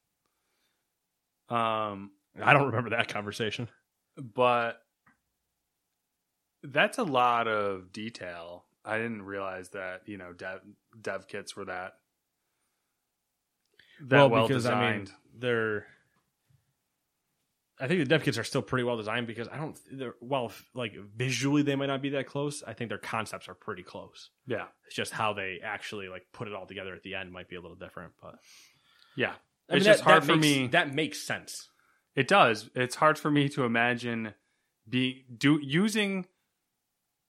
Um, 1.50 2.12
I 2.42 2.54
don't 2.54 2.68
remember 2.68 2.90
that 2.92 3.08
conversation. 3.08 3.68
but 4.18 4.82
that's 6.64 6.98
a 6.98 7.04
lot 7.04 7.48
of 7.48 7.92
detail. 7.92 8.66
I 8.84 8.98
didn't 8.98 9.24
realize 9.24 9.70
that 9.70 10.08
you 10.08 10.18
know 10.18 10.34
dev 10.34 10.62
dev 11.02 11.28
kits 11.28 11.56
were 11.56 11.66
that 11.66 11.96
that 14.02 14.30
well, 14.30 14.48
designed. 14.48 15.12
they're. 15.38 15.86
I 17.78 17.88
think 17.88 18.00
the 18.00 18.06
dev 18.06 18.24
kits 18.24 18.38
are 18.38 18.44
still 18.46 18.62
pretty 18.62 18.86
well 18.86 18.96
designed 18.96 19.28
because 19.28 19.50
I 19.50 19.58
don't. 19.58 19.78
Well, 20.22 20.52
like 20.74 20.94
visually 21.16 21.62
they 21.62 21.76
might 21.76 21.88
not 21.88 22.02
be 22.02 22.10
that 22.12 22.26
close. 22.26 22.64
I 22.66 22.74
think 22.74 22.88
their 22.90 22.98
concepts 22.98 23.50
are 23.50 23.54
pretty 23.54 23.84
close. 23.84 24.30
yeah, 24.48 24.68
It's 24.86 24.96
just 24.96 25.12
how 25.12 25.34
they 25.34 25.60
actually 25.62 26.08
like 26.08 26.28
put 26.32 26.48
it 26.48 26.54
all 26.54 26.66
together 26.66 26.94
at 26.96 27.04
the 27.04 27.16
end 27.16 27.34
might 27.34 27.50
be 27.50 27.58
a 27.58 27.62
little 27.62 27.76
different. 27.76 28.14
But 28.22 28.36
yeah. 29.18 29.34
I 29.70 29.76
it's 29.76 29.84
mean, 29.86 29.94
just 29.94 30.00
that- 30.00 30.10
hard 30.10 30.24
that 30.24 30.26
for 30.28 30.36
makes- 30.38 30.42
me. 30.58 30.68
That 30.68 30.94
makes 30.94 31.22
sense. 31.22 31.70
It 32.16 32.30
does. 32.30 32.70
It's 32.76 32.96
hard 32.96 33.20
for 33.20 33.30
me 33.30 33.50
to 33.50 33.66
imagine 33.66 34.34
being 34.88 35.24
do 35.38 35.60
using. 35.62 36.28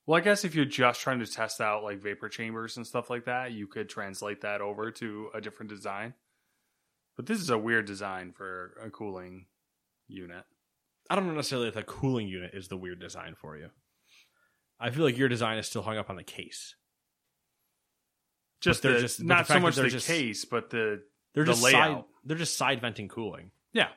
Well, 0.06 0.16
I 0.18 0.20
guess 0.20 0.44
if 0.44 0.54
you're 0.54 0.64
just 0.64 1.00
trying 1.00 1.18
to 1.18 1.26
test 1.26 1.60
out 1.60 1.82
like 1.82 2.00
vapor 2.00 2.28
chambers 2.28 2.76
and 2.76 2.86
stuff 2.86 3.10
like 3.10 3.24
that, 3.24 3.50
you 3.50 3.66
could 3.66 3.88
translate 3.88 4.42
that 4.42 4.60
over 4.60 4.92
to 4.92 5.30
a 5.34 5.40
different 5.40 5.70
design. 5.70 6.14
But 7.16 7.26
this 7.26 7.40
is 7.40 7.50
a 7.50 7.58
weird 7.58 7.86
design 7.86 8.32
for 8.32 8.76
a 8.82 8.90
cooling 8.90 9.46
unit. 10.06 10.44
I 11.08 11.14
don't 11.16 11.26
know 11.26 11.34
necessarily 11.34 11.68
if 11.68 11.74
the 11.74 11.82
cooling 11.82 12.28
unit 12.28 12.50
is 12.54 12.68
the 12.68 12.76
weird 12.76 13.00
design 13.00 13.34
for 13.40 13.56
you. 13.56 13.68
I 14.78 14.90
feel 14.90 15.04
like 15.04 15.16
your 15.16 15.28
design 15.28 15.56
is 15.58 15.66
still 15.66 15.82
hung 15.82 15.96
up 15.96 16.10
on 16.10 16.16
the 16.16 16.22
case. 16.24 16.74
Just 18.60 18.82
the, 18.82 18.98
just- 19.00 19.22
not 19.22 19.46
the 19.46 19.54
so 19.54 19.60
much 19.60 19.76
the 19.76 19.88
just- 19.88 20.06
case, 20.06 20.44
but 20.44 20.70
the 20.70 21.02
They're 21.34 21.44
The 21.44 21.52
just 21.52 21.62
layout. 21.62 21.98
side. 21.98 22.04
They're 22.24 22.36
just 22.36 22.56
side 22.56 22.80
venting 22.80 23.08
cooling. 23.08 23.50
yeah. 23.72 23.88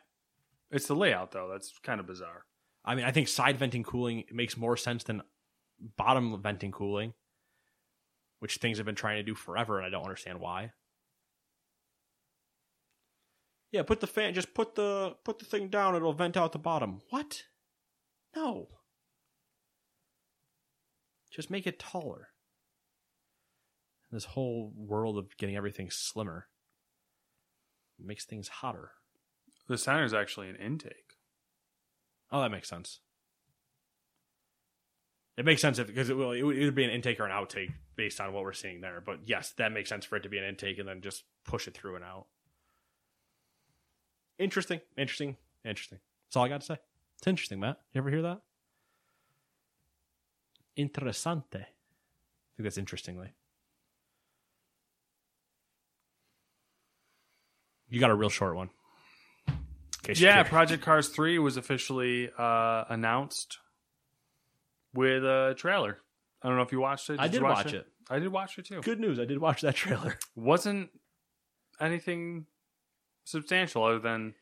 It's 0.71 0.85
the 0.87 0.95
layout 0.95 1.31
though. 1.31 1.49
That's 1.51 1.73
kind 1.81 1.99
of 1.99 2.05
bizarre. 2.05 2.45
I 2.85 2.93
mean, 2.93 3.03
I 3.03 3.11
think 3.11 3.27
side 3.27 3.57
venting 3.57 3.81
cooling 3.83 4.25
makes 4.31 4.55
more 4.55 4.77
sense 4.77 5.03
than 5.03 5.23
bottom 5.97 6.39
venting 6.43 6.71
cooling, 6.71 7.13
which 8.37 8.57
things 8.57 8.77
have 8.77 8.85
been 8.85 8.93
trying 8.95 9.17
to 9.17 9.23
do 9.23 9.33
forever, 9.33 9.77
and 9.77 9.85
I 9.87 9.89
don't 9.89 10.03
understand 10.03 10.39
why. 10.39 10.71
Yeah, 13.71 13.83
put 13.83 13.99
the 13.99 14.07
fan. 14.07 14.33
Just 14.33 14.53
put 14.53 14.75
the 14.75 15.15
put 15.23 15.39
the 15.39 15.45
thing 15.45 15.69
down. 15.69 15.95
It'll 15.95 16.13
vent 16.13 16.37
out 16.37 16.51
the 16.51 16.59
bottom. 16.59 17.01
What? 17.09 17.43
No. 18.35 18.67
Just 21.31 21.51
make 21.51 21.67
it 21.67 21.79
taller. 21.79 22.29
This 24.11 24.25
whole 24.25 24.73
world 24.75 25.17
of 25.17 25.37
getting 25.37 25.55
everything 25.55 25.91
slimmer 25.91 26.47
makes 27.99 28.25
things 28.25 28.47
hotter. 28.47 28.91
The 29.67 29.77
center 29.77 30.03
is 30.03 30.15
actually 30.15 30.49
an 30.49 30.55
intake. 30.55 31.17
Oh, 32.31 32.41
that 32.41 32.49
makes 32.49 32.67
sense. 32.67 33.01
It 35.37 35.45
makes 35.45 35.61
sense 35.61 35.77
if 35.77 35.87
because 35.87 36.09
it 36.09 36.17
will 36.17 36.31
it 36.31 36.41
would 36.43 36.75
be 36.75 36.83
an 36.83 36.89
intake 36.89 37.19
or 37.19 37.25
an 37.25 37.31
outtake 37.31 37.71
based 37.95 38.19
on 38.19 38.33
what 38.33 38.43
we're 38.43 38.53
seeing 38.53 38.81
there. 38.81 39.01
But 39.05 39.19
yes, 39.25 39.53
that 39.57 39.71
makes 39.71 39.89
sense 39.89 40.05
for 40.05 40.15
it 40.15 40.23
to 40.23 40.29
be 40.29 40.39
an 40.39 40.43
intake 40.43 40.79
and 40.79 40.87
then 40.87 41.01
just 41.01 41.23
push 41.45 41.67
it 41.67 41.75
through 41.75 41.95
and 41.95 42.03
out. 42.03 42.25
Interesting, 44.39 44.79
interesting, 44.97 45.35
interesting. 45.65 45.99
That's 46.25 46.37
all 46.37 46.45
I 46.45 46.49
got 46.49 46.61
to 46.61 46.65
say. 46.65 46.77
It's 47.17 47.27
interesting, 47.27 47.59
Matt. 47.59 47.77
You 47.93 47.99
ever 47.99 48.09
hear 48.09 48.21
that? 48.21 48.39
Interessante. 50.77 51.55
I 51.55 51.65
think 52.55 52.63
that's 52.63 52.77
interestingly. 52.77 53.33
You 57.89 57.99
got 57.99 58.11
a 58.11 58.15
real 58.15 58.29
short 58.29 58.55
one. 58.55 58.69
Yeah. 60.15 60.43
Project 60.43 60.83
Cars 60.83 61.09
3 61.09 61.39
was 61.39 61.57
officially 61.57 62.31
uh, 62.37 62.85
announced 62.89 63.57
with 64.93 65.23
a 65.23 65.53
trailer. 65.57 65.97
I 66.41 66.47
don't 66.47 66.55
know 66.55 66.63
if 66.63 66.71
you 66.71 66.79
watched 66.79 67.09
it. 67.09 67.19
I 67.19 67.27
did 67.27 67.43
watch 67.43 67.73
it. 67.73 67.85
I 68.09 68.19
did 68.19 68.29
watch 68.29 68.57
it 68.57 68.65
too. 68.65 68.81
Good 68.81 68.99
news. 68.99 69.19
I 69.19 69.25
did 69.25 69.39
watch 69.39 69.61
that 69.61 69.75
trailer. 69.75 70.17
Wasn't 70.35 70.89
anything 71.79 72.45
substantial 73.29 73.83
other 73.83 73.99
than 73.99 74.33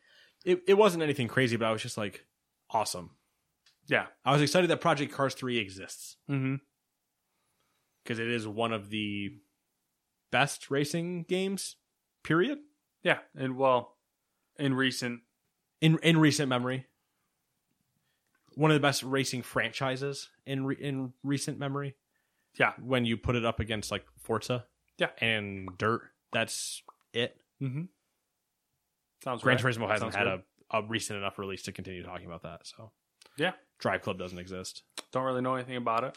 It 0.44 0.62
it 0.66 0.74
wasn't 0.74 1.02
anything 1.02 1.28
crazy, 1.28 1.56
but 1.56 1.66
I 1.66 1.72
was 1.72 1.82
just 1.82 1.98
like, 1.98 2.24
awesome. 2.70 3.10
yeah. 3.86 4.06
I 4.24 4.32
was 4.32 4.42
excited 4.42 4.70
that 4.70 4.80
Project 4.80 5.12
Cars 5.12 5.34
3 5.34 5.58
exists 5.58 6.16
Mm-hmm. 6.30 6.56
because 8.02 8.18
it 8.18 8.28
is 8.28 8.46
one 8.46 8.72
of 8.72 8.90
the 8.90 9.30
best 10.30 10.70
racing 10.70 11.24
games, 11.24 11.76
period, 12.22 12.58
Yeah, 13.02 13.18
and 13.34 13.56
well, 13.56 13.96
in 14.58 14.74
recent 14.74 15.20
in 15.80 15.98
in 16.02 16.18
recent 16.18 16.48
memory. 16.48 16.86
One 18.54 18.70
of 18.72 18.74
the 18.74 18.80
best 18.80 19.02
racing 19.04 19.42
franchises 19.42 20.28
in 20.44 20.64
re, 20.66 20.76
in 20.80 21.12
recent 21.22 21.58
memory. 21.58 21.94
yeah. 22.58 22.72
When 22.82 23.04
you 23.04 23.16
put 23.16 23.36
it 23.36 23.44
up 23.44 23.60
against 23.60 23.90
like 23.92 24.04
Forza, 24.18 24.66
Yeah. 24.98 25.10
and 25.20 25.68
Dirt, 25.78 26.02
that's 26.32 26.82
it. 27.12 27.40
Mm-hmm. 27.62 27.82
Sounds 29.24 29.42
Gran 29.42 29.56
right. 29.56 29.64
Turismo 29.64 29.88
hasn't 29.88 30.12
Sounds 30.12 30.14
had 30.14 30.24
good. 30.24 30.42
a, 30.70 30.78
a 30.78 30.82
recent 30.86 31.18
enough 31.18 31.38
release 31.38 31.62
to 31.64 31.72
continue 31.72 32.02
talking 32.02 32.26
about 32.26 32.42
that. 32.42 32.66
So 32.66 32.90
Yeah, 33.36 33.52
Drive 33.78 34.02
Club 34.02 34.18
doesn't 34.18 34.38
exist. 34.38 34.82
don't 35.12 35.24
really 35.24 35.42
know 35.42 35.54
anything 35.54 35.76
about 35.76 36.04
it. 36.04 36.16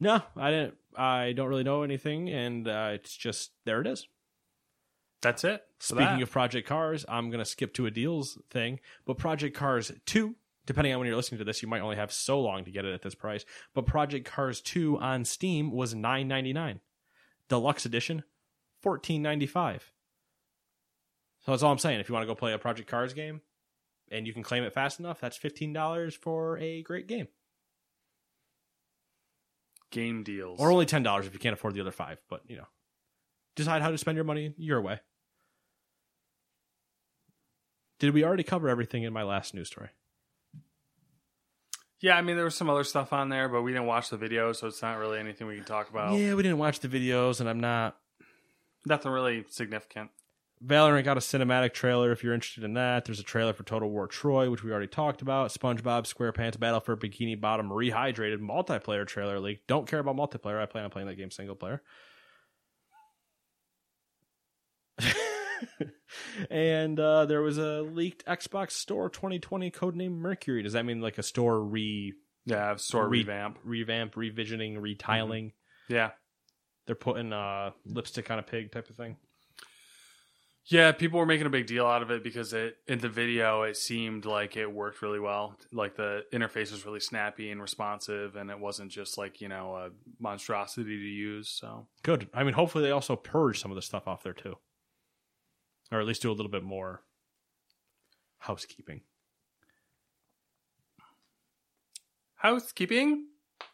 No, 0.00 0.22
I 0.36 0.50
didn't. 0.50 0.74
I 0.96 1.32
don't 1.32 1.48
really 1.48 1.62
know 1.64 1.82
anything, 1.82 2.30
and 2.30 2.66
uh, 2.66 2.90
it's 2.94 3.14
just 3.14 3.50
there. 3.66 3.82
It 3.82 3.86
is. 3.86 4.08
That's 5.20 5.44
it. 5.44 5.62
Speaking 5.78 6.04
that. 6.06 6.22
of 6.22 6.30
Project 6.30 6.66
Cars, 6.66 7.04
I'm 7.06 7.28
going 7.28 7.40
to 7.40 7.44
skip 7.44 7.74
to 7.74 7.84
a 7.84 7.90
deals 7.90 8.38
thing. 8.50 8.80
But 9.04 9.18
Project 9.18 9.54
Cars 9.54 9.92
2, 10.06 10.34
depending 10.64 10.94
on 10.94 10.98
when 10.98 11.06
you're 11.06 11.16
listening 11.16 11.40
to 11.40 11.44
this, 11.44 11.60
you 11.60 11.68
might 11.68 11.82
only 11.82 11.96
have 11.96 12.10
so 12.10 12.40
long 12.40 12.64
to 12.64 12.70
get 12.70 12.86
it 12.86 12.94
at 12.94 13.02
this 13.02 13.14
price. 13.14 13.44
But 13.74 13.84
Project 13.84 14.24
Cars 14.30 14.62
2 14.62 14.98
on 14.98 15.26
Steam 15.26 15.70
was 15.72 15.94
$9.99. 15.94 16.80
Deluxe 17.50 17.84
Edition, 17.84 18.22
$14.95. 18.82 19.80
So 21.50 21.54
that's 21.54 21.64
all 21.64 21.72
I'm 21.72 21.78
saying. 21.78 21.98
If 21.98 22.08
you 22.08 22.12
want 22.12 22.22
to 22.22 22.28
go 22.28 22.36
play 22.36 22.52
a 22.52 22.58
Project 22.58 22.88
Cars 22.88 23.12
game 23.12 23.40
and 24.08 24.24
you 24.24 24.32
can 24.32 24.44
claim 24.44 24.62
it 24.62 24.72
fast 24.72 25.00
enough, 25.00 25.20
that's 25.20 25.36
$15 25.36 26.16
for 26.16 26.56
a 26.58 26.80
great 26.82 27.08
game. 27.08 27.26
game 29.90 30.22
deals. 30.22 30.60
Or 30.60 30.70
only 30.70 30.86
$10 30.86 31.26
if 31.26 31.32
you 31.32 31.40
can't 31.40 31.54
afford 31.54 31.74
the 31.74 31.80
other 31.80 31.90
five. 31.90 32.18
But, 32.28 32.42
you 32.46 32.56
know, 32.56 32.68
decide 33.56 33.82
how 33.82 33.90
to 33.90 33.98
spend 33.98 34.14
your 34.14 34.24
money 34.24 34.54
your 34.58 34.80
way. 34.80 35.00
Did 37.98 38.14
we 38.14 38.22
already 38.22 38.44
cover 38.44 38.68
everything 38.68 39.02
in 39.02 39.12
my 39.12 39.24
last 39.24 39.52
news 39.52 39.66
story? 39.66 39.88
yeah, 42.00 42.16
I 42.16 42.22
mean 42.22 42.36
there 42.36 42.44
was 42.44 42.54
some 42.54 42.70
other 42.70 42.84
stuff 42.84 43.12
on 43.12 43.28
there, 43.28 43.48
but 43.48 43.62
we 43.62 43.72
didn't 43.72 43.88
watch 43.88 44.08
the 44.08 44.16
video, 44.16 44.52
so 44.52 44.68
it's 44.68 44.82
not 44.82 44.98
really 44.98 45.18
anything 45.18 45.48
we 45.48 45.56
can 45.56 45.64
talk 45.64 45.90
about. 45.90 46.16
Yeah, 46.16 46.34
we 46.34 46.44
didn't 46.44 46.58
watch 46.58 46.78
the 46.78 46.86
videos, 46.86 47.40
and 47.40 47.48
I'm 47.48 47.58
not. 47.58 47.96
Nothing 48.86 49.10
really 49.10 49.44
significant. 49.48 50.10
Valorant 50.64 51.04
got 51.04 51.16
a 51.16 51.20
cinematic 51.20 51.72
trailer 51.72 52.12
if 52.12 52.22
you're 52.22 52.34
interested 52.34 52.64
in 52.64 52.74
that. 52.74 53.06
There's 53.06 53.18
a 53.18 53.22
trailer 53.24 53.54
for 53.54 53.62
Total 53.62 53.88
War 53.88 54.06
Troy, 54.06 54.50
which 54.50 54.62
we 54.62 54.70
already 54.70 54.88
talked 54.88 55.22
about. 55.22 55.50
SpongeBob 55.50 56.02
SquarePants 56.12 56.58
Battle 56.60 56.80
for 56.80 56.96
Bikini 56.98 57.40
Bottom 57.40 57.70
Rehydrated 57.70 58.40
multiplayer 58.40 59.06
trailer 59.06 59.40
leak. 59.40 59.66
Don't 59.66 59.86
care 59.88 60.00
about 60.00 60.16
multiplayer. 60.16 60.60
I 60.60 60.66
plan 60.66 60.84
on 60.84 60.90
playing 60.90 61.08
that 61.08 61.14
game 61.16 61.30
single 61.30 61.56
player. 61.56 61.80
and 66.50 66.98
uh, 66.98 67.26
there 67.26 67.42
was 67.42 67.58
a 67.58 67.82
leaked 67.82 68.24
Xbox 68.26 68.72
Store 68.72 69.08
2020 69.08 69.70
codename 69.70 70.12
Mercury. 70.18 70.62
Does 70.62 70.74
that 70.74 70.84
mean 70.84 71.00
like 71.00 71.18
a 71.18 71.22
store 71.22 71.60
re 71.62 72.12
Yeah, 72.44 72.76
store 72.76 73.08
re- 73.08 73.20
revamp. 73.20 73.58
revamp, 73.64 74.14
revisioning, 74.14 74.80
retiling? 74.80 75.52
Yeah. 75.88 76.10
They're 76.86 76.96
putting 76.96 77.32
uh, 77.32 77.70
lipstick 77.86 78.30
on 78.30 78.38
a 78.38 78.42
pig 78.42 78.72
type 78.72 78.90
of 78.90 78.96
thing. 78.96 79.16
Yeah, 80.70 80.92
people 80.92 81.18
were 81.18 81.26
making 81.26 81.48
a 81.48 81.50
big 81.50 81.66
deal 81.66 81.84
out 81.84 82.00
of 82.00 82.12
it 82.12 82.22
because 82.22 82.52
it 82.52 82.76
in 82.86 83.00
the 83.00 83.08
video 83.08 83.62
it 83.62 83.76
seemed 83.76 84.24
like 84.24 84.56
it 84.56 84.72
worked 84.72 85.02
really 85.02 85.18
well. 85.18 85.56
Like 85.72 85.96
the 85.96 86.24
interface 86.32 86.70
was 86.70 86.86
really 86.86 87.00
snappy 87.00 87.50
and 87.50 87.60
responsive, 87.60 88.36
and 88.36 88.50
it 88.50 88.58
wasn't 88.58 88.92
just 88.92 89.18
like 89.18 89.40
you 89.40 89.48
know 89.48 89.74
a 89.74 89.90
monstrosity 90.20 90.96
to 90.96 91.04
use. 91.04 91.48
So 91.48 91.88
Good. 92.04 92.28
I 92.32 92.44
mean, 92.44 92.54
hopefully 92.54 92.84
they 92.84 92.92
also 92.92 93.16
purge 93.16 93.60
some 93.60 93.72
of 93.72 93.74
the 93.74 93.82
stuff 93.82 94.06
off 94.06 94.22
there 94.22 94.32
too, 94.32 94.58
or 95.90 95.98
at 96.00 96.06
least 96.06 96.22
do 96.22 96.30
a 96.30 96.32
little 96.32 96.52
bit 96.52 96.62
more 96.62 97.02
housekeeping. 98.38 99.00
housekeeping. 102.36 103.26
I 103.60 103.64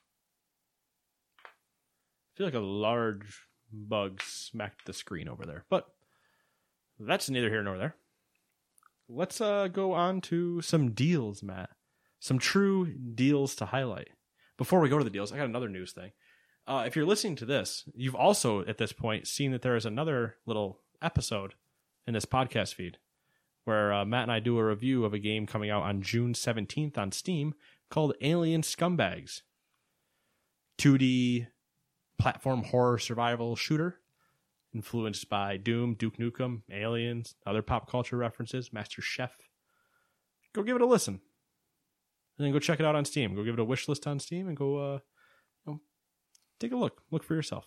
feel 2.36 2.47
like 2.47 2.55
a 2.55 2.59
large 2.59 3.42
bug 3.70 4.22
smacked 4.22 4.86
the 4.86 4.92
screen 4.94 5.28
over 5.28 5.44
there, 5.44 5.64
but 5.68 5.88
that's 6.99 7.30
neither 7.30 7.51
here 7.51 7.62
nor 7.62 7.78
there. 7.78 7.97
Let's 9.09 9.40
uh, 9.40 9.68
go 9.68 9.92
on 9.92 10.20
to 10.22 10.61
some 10.62 10.92
deals, 10.92 11.42
Matt. 11.42 11.70
Some 12.18 12.38
true 12.38 12.92
deals 12.92 13.55
to 13.57 13.66
highlight. 13.66 14.09
Before 14.57 14.80
we 14.80 14.88
go 14.88 14.99
to 14.99 15.05
the 15.05 15.11
deals, 15.11 15.32
I 15.32 15.36
got 15.36 15.47
another 15.47 15.68
news 15.68 15.92
thing. 15.92 16.12
Uh, 16.66 16.84
if 16.86 16.97
you're 16.97 17.07
listening 17.07 17.36
to 17.36 17.47
this, 17.47 17.84
you've 17.94 18.16
also 18.16 18.64
at 18.64 18.78
this 18.78 18.92
point 18.92 19.28
seen 19.28 19.53
that 19.53 19.62
there 19.62 19.76
is 19.76 19.86
another 19.86 20.36
little 20.47 20.80
episode 21.01 21.55
in 22.07 22.14
this 22.14 22.24
podcast 22.24 22.74
feed 22.74 22.99
where 23.64 23.92
uh, 23.92 24.05
Matt 24.05 24.22
and 24.22 24.32
I 24.32 24.40
do 24.40 24.59
a 24.59 24.64
review 24.64 25.05
of 25.05 25.12
a 25.12 25.18
game 25.18 25.47
coming 25.47 25.70
out 25.70 25.82
on 25.82 26.03
June 26.03 26.32
17th 26.32 26.97
on 26.97 27.12
Steam 27.12 27.55
called 27.90 28.14
Alien 28.20 28.62
Scumbags. 28.62 29.42
2D 30.78 31.49
platform 32.18 32.64
horror 32.64 32.99
survival 32.99 33.57
shooter 33.57 34.01
influenced 34.75 35.29
by 35.29 35.57
Doom, 35.57 35.95
Duke 35.95 36.19
Nukem, 36.19 36.62
Aliens, 36.71 37.35
other 37.47 37.62
pop 37.62 37.91
culture 37.91 38.17
references, 38.17 38.73
Master 38.73 39.01
Chef. 39.03 39.33
Go 40.55 40.62
give 40.62 40.77
it 40.77 40.83
a 40.83 40.87
listen. 40.87 41.21
And 42.39 42.45
then 42.47 42.53
go 42.53 42.59
check 42.59 42.81
it 42.81 42.87
out 42.87 42.95
on 42.95 43.05
Steam. 43.05 43.35
Go 43.35 43.45
give 43.45 43.55
it 43.55 43.61
a 43.61 43.64
wish 43.64 43.89
list 43.89 44.07
on 44.07 44.19
Steam 44.19 44.49
and 44.49 44.57
go 44.57 44.77
uh 44.77 44.99
you 45.67 45.73
know, 45.73 45.81
take 46.61 46.73
a 46.73 46.77
look. 46.77 47.03
Look 47.11 47.23
for 47.25 47.35
yourself. 47.35 47.67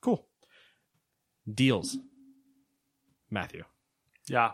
Cool. 0.00 0.26
Deals. 1.52 1.96
Matthew, 3.30 3.64
Yeah, 4.28 4.52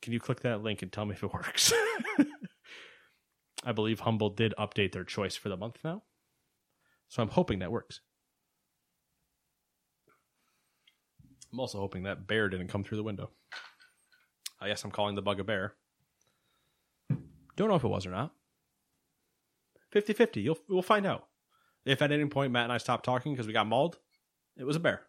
can 0.00 0.14
you 0.14 0.20
click 0.20 0.40
that 0.40 0.62
link 0.62 0.80
and 0.80 0.90
tell 0.90 1.04
me 1.04 1.12
if 1.14 1.22
it 1.22 1.32
works? 1.32 1.72
I 3.64 3.72
believe 3.72 4.00
Humble 4.00 4.30
did 4.30 4.54
update 4.58 4.92
their 4.92 5.04
choice 5.04 5.36
for 5.36 5.50
the 5.50 5.56
month 5.58 5.78
now. 5.84 6.04
So 7.08 7.22
I'm 7.22 7.28
hoping 7.28 7.58
that 7.58 7.70
works. 7.70 8.00
I'm 11.52 11.60
also 11.60 11.78
hoping 11.78 12.02
that 12.02 12.26
bear 12.26 12.48
didn't 12.48 12.68
come 12.68 12.84
through 12.84 12.98
the 12.98 13.02
window. 13.02 13.30
I 14.60 14.68
guess 14.68 14.84
I'm 14.84 14.90
calling 14.90 15.14
the 15.14 15.22
bug 15.22 15.40
a 15.40 15.44
bear. 15.44 15.74
Don't 17.56 17.68
know 17.68 17.76
if 17.76 17.84
it 17.84 17.88
was 17.88 18.06
or 18.06 18.10
not. 18.10 18.32
50 19.90 20.12
50. 20.12 20.40
You'll, 20.40 20.58
we'll 20.68 20.82
find 20.82 21.06
out. 21.06 21.26
If 21.84 22.02
at 22.02 22.12
any 22.12 22.26
point 22.26 22.52
Matt 22.52 22.64
and 22.64 22.72
I 22.72 22.78
stopped 22.78 23.04
talking 23.04 23.32
because 23.32 23.46
we 23.46 23.52
got 23.52 23.66
mauled, 23.66 23.98
it 24.56 24.64
was 24.64 24.76
a 24.76 24.80
bear. 24.80 25.02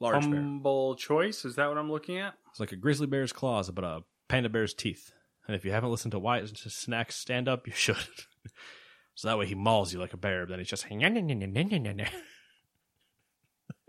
Large 0.00 0.28
bear. 0.28 0.40
humble 0.40 0.96
choice. 0.96 1.44
Is 1.44 1.54
that 1.56 1.68
what 1.68 1.78
I'm 1.78 1.90
looking 1.90 2.18
at? 2.18 2.34
It's 2.50 2.58
like 2.58 2.72
a 2.72 2.76
grizzly 2.76 3.06
bear's 3.06 3.32
claws, 3.32 3.70
but 3.70 3.84
a 3.84 4.02
panda 4.28 4.48
bear's 4.48 4.74
teeth. 4.74 5.12
And 5.46 5.54
if 5.54 5.64
you 5.64 5.70
haven't 5.70 5.90
listened 5.90 6.12
to 6.12 6.18
Wyatt 6.18 6.56
Snacks 6.56 7.16
stand 7.16 7.48
up, 7.48 7.66
you 7.66 7.72
should. 7.72 7.96
so 9.14 9.28
that 9.28 9.38
way 9.38 9.46
he 9.46 9.54
mauls 9.54 9.92
you 9.92 10.00
like 10.00 10.12
a 10.12 10.16
bear, 10.16 10.44
but 10.44 10.50
then 10.50 10.58
he's 10.58 10.68
just. 10.68 10.86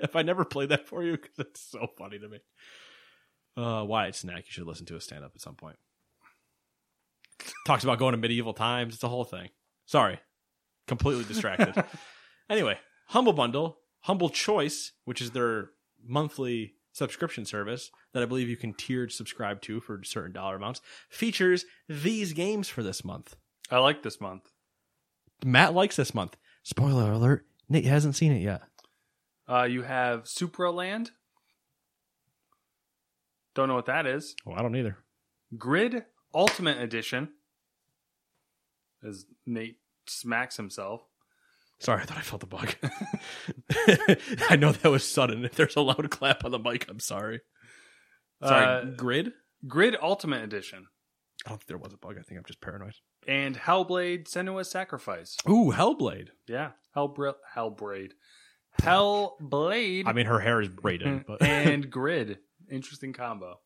if 0.09 0.15
I 0.15 0.21
never 0.21 0.45
played 0.45 0.69
that 0.69 0.87
for 0.87 1.01
you, 1.01 1.13
because 1.13 1.39
it's 1.39 1.61
so 1.61 1.87
funny 1.97 2.19
to 2.19 2.27
me. 2.27 2.39
Uh, 3.55 3.83
Wyatt 3.85 4.15
Snack, 4.15 4.45
you 4.45 4.51
should 4.51 4.67
listen 4.67 4.85
to 4.87 4.95
a 4.95 5.01
stand 5.01 5.23
up 5.23 5.31
at 5.33 5.41
some 5.41 5.55
point. 5.55 5.77
Talks 7.65 7.83
about 7.83 7.99
going 7.99 8.11
to 8.11 8.17
medieval 8.17 8.53
times. 8.53 8.95
It's 8.95 9.03
a 9.03 9.09
whole 9.09 9.23
thing. 9.23 9.49
Sorry. 9.85 10.19
Completely 10.87 11.23
distracted. 11.23 11.83
anyway, 12.49 12.77
Humble 13.07 13.33
Bundle, 13.33 13.77
Humble 14.01 14.29
Choice, 14.29 14.91
which 15.05 15.21
is 15.21 15.31
their 15.31 15.69
monthly 16.05 16.75
subscription 16.91 17.45
service 17.45 17.89
that 18.13 18.21
I 18.21 18.25
believe 18.25 18.49
you 18.49 18.57
can 18.57 18.73
tiered 18.73 19.11
subscribe 19.11 19.61
to 19.61 19.79
for 19.79 20.03
certain 20.03 20.33
dollar 20.33 20.57
amounts, 20.57 20.81
features 21.09 21.65
these 21.87 22.33
games 22.33 22.67
for 22.67 22.83
this 22.83 23.03
month. 23.05 23.35
I 23.71 23.79
like 23.79 24.03
this 24.03 24.19
month. 24.19 24.51
Matt 25.43 25.73
likes 25.73 25.95
this 25.95 26.13
month. 26.13 26.37
Spoiler 26.63 27.11
alert, 27.11 27.45
Nate 27.69 27.85
hasn't 27.85 28.15
seen 28.15 28.31
it 28.31 28.41
yet. 28.41 28.61
Uh, 29.47 29.63
you 29.63 29.81
have 29.83 30.23
Supraland. 30.23 31.09
Don't 33.55 33.67
know 33.67 33.75
what 33.75 33.85
that 33.85 34.05
is. 34.05 34.35
Well, 34.45 34.57
I 34.57 34.61
don't 34.61 34.75
either. 34.75 34.97
Grid 35.57 36.05
Ultimate 36.33 36.79
Edition. 36.81 37.29
As 39.07 39.25
Nate 39.45 39.77
smacks 40.07 40.57
himself. 40.57 41.01
Sorry, 41.79 42.01
I 42.01 42.05
thought 42.05 42.17
I 42.17 42.21
felt 42.21 42.39
the 42.39 42.47
bug. 42.47 42.73
I 44.49 44.55
know 44.55 44.71
that 44.71 44.89
was 44.89 45.05
sudden. 45.07 45.43
If 45.43 45.55
there's 45.55 45.75
a 45.75 45.81
loud 45.81 46.09
clap 46.09 46.45
on 46.45 46.51
the 46.51 46.59
mic, 46.59 46.87
I'm 46.89 46.99
sorry. 47.01 47.41
Sorry, 48.41 48.65
Uh, 48.65 48.85
Grid? 48.95 49.33
Grid 49.67 49.97
Ultimate 50.01 50.43
Edition. 50.43 50.87
I 51.45 51.49
don't 51.49 51.57
think 51.57 51.67
there 51.67 51.77
was 51.77 51.91
a 51.93 51.97
bug. 51.97 52.15
I 52.17 52.21
think 52.21 52.37
I'm 52.39 52.45
just 52.45 52.61
paranoid. 52.61 52.93
And 53.27 53.57
Hellblade 53.57 54.29
Senua's 54.29 54.71
Sacrifice. 54.71 55.35
Ooh, 55.49 55.73
Hellblade. 55.75 56.29
Yeah. 56.47 56.71
Hellbra- 56.95 57.35
Hellblade. 57.55 58.11
Hellblade. 58.81 60.03
I 60.07 60.13
mean, 60.13 60.25
her 60.25 60.39
hair 60.39 60.61
is 60.61 60.69
braided, 60.69 61.07
hmm. 61.07 61.17
but 61.27 61.41
and 61.41 61.89
Grid. 61.91 62.39
Interesting 62.69 63.13
combo. 63.13 63.59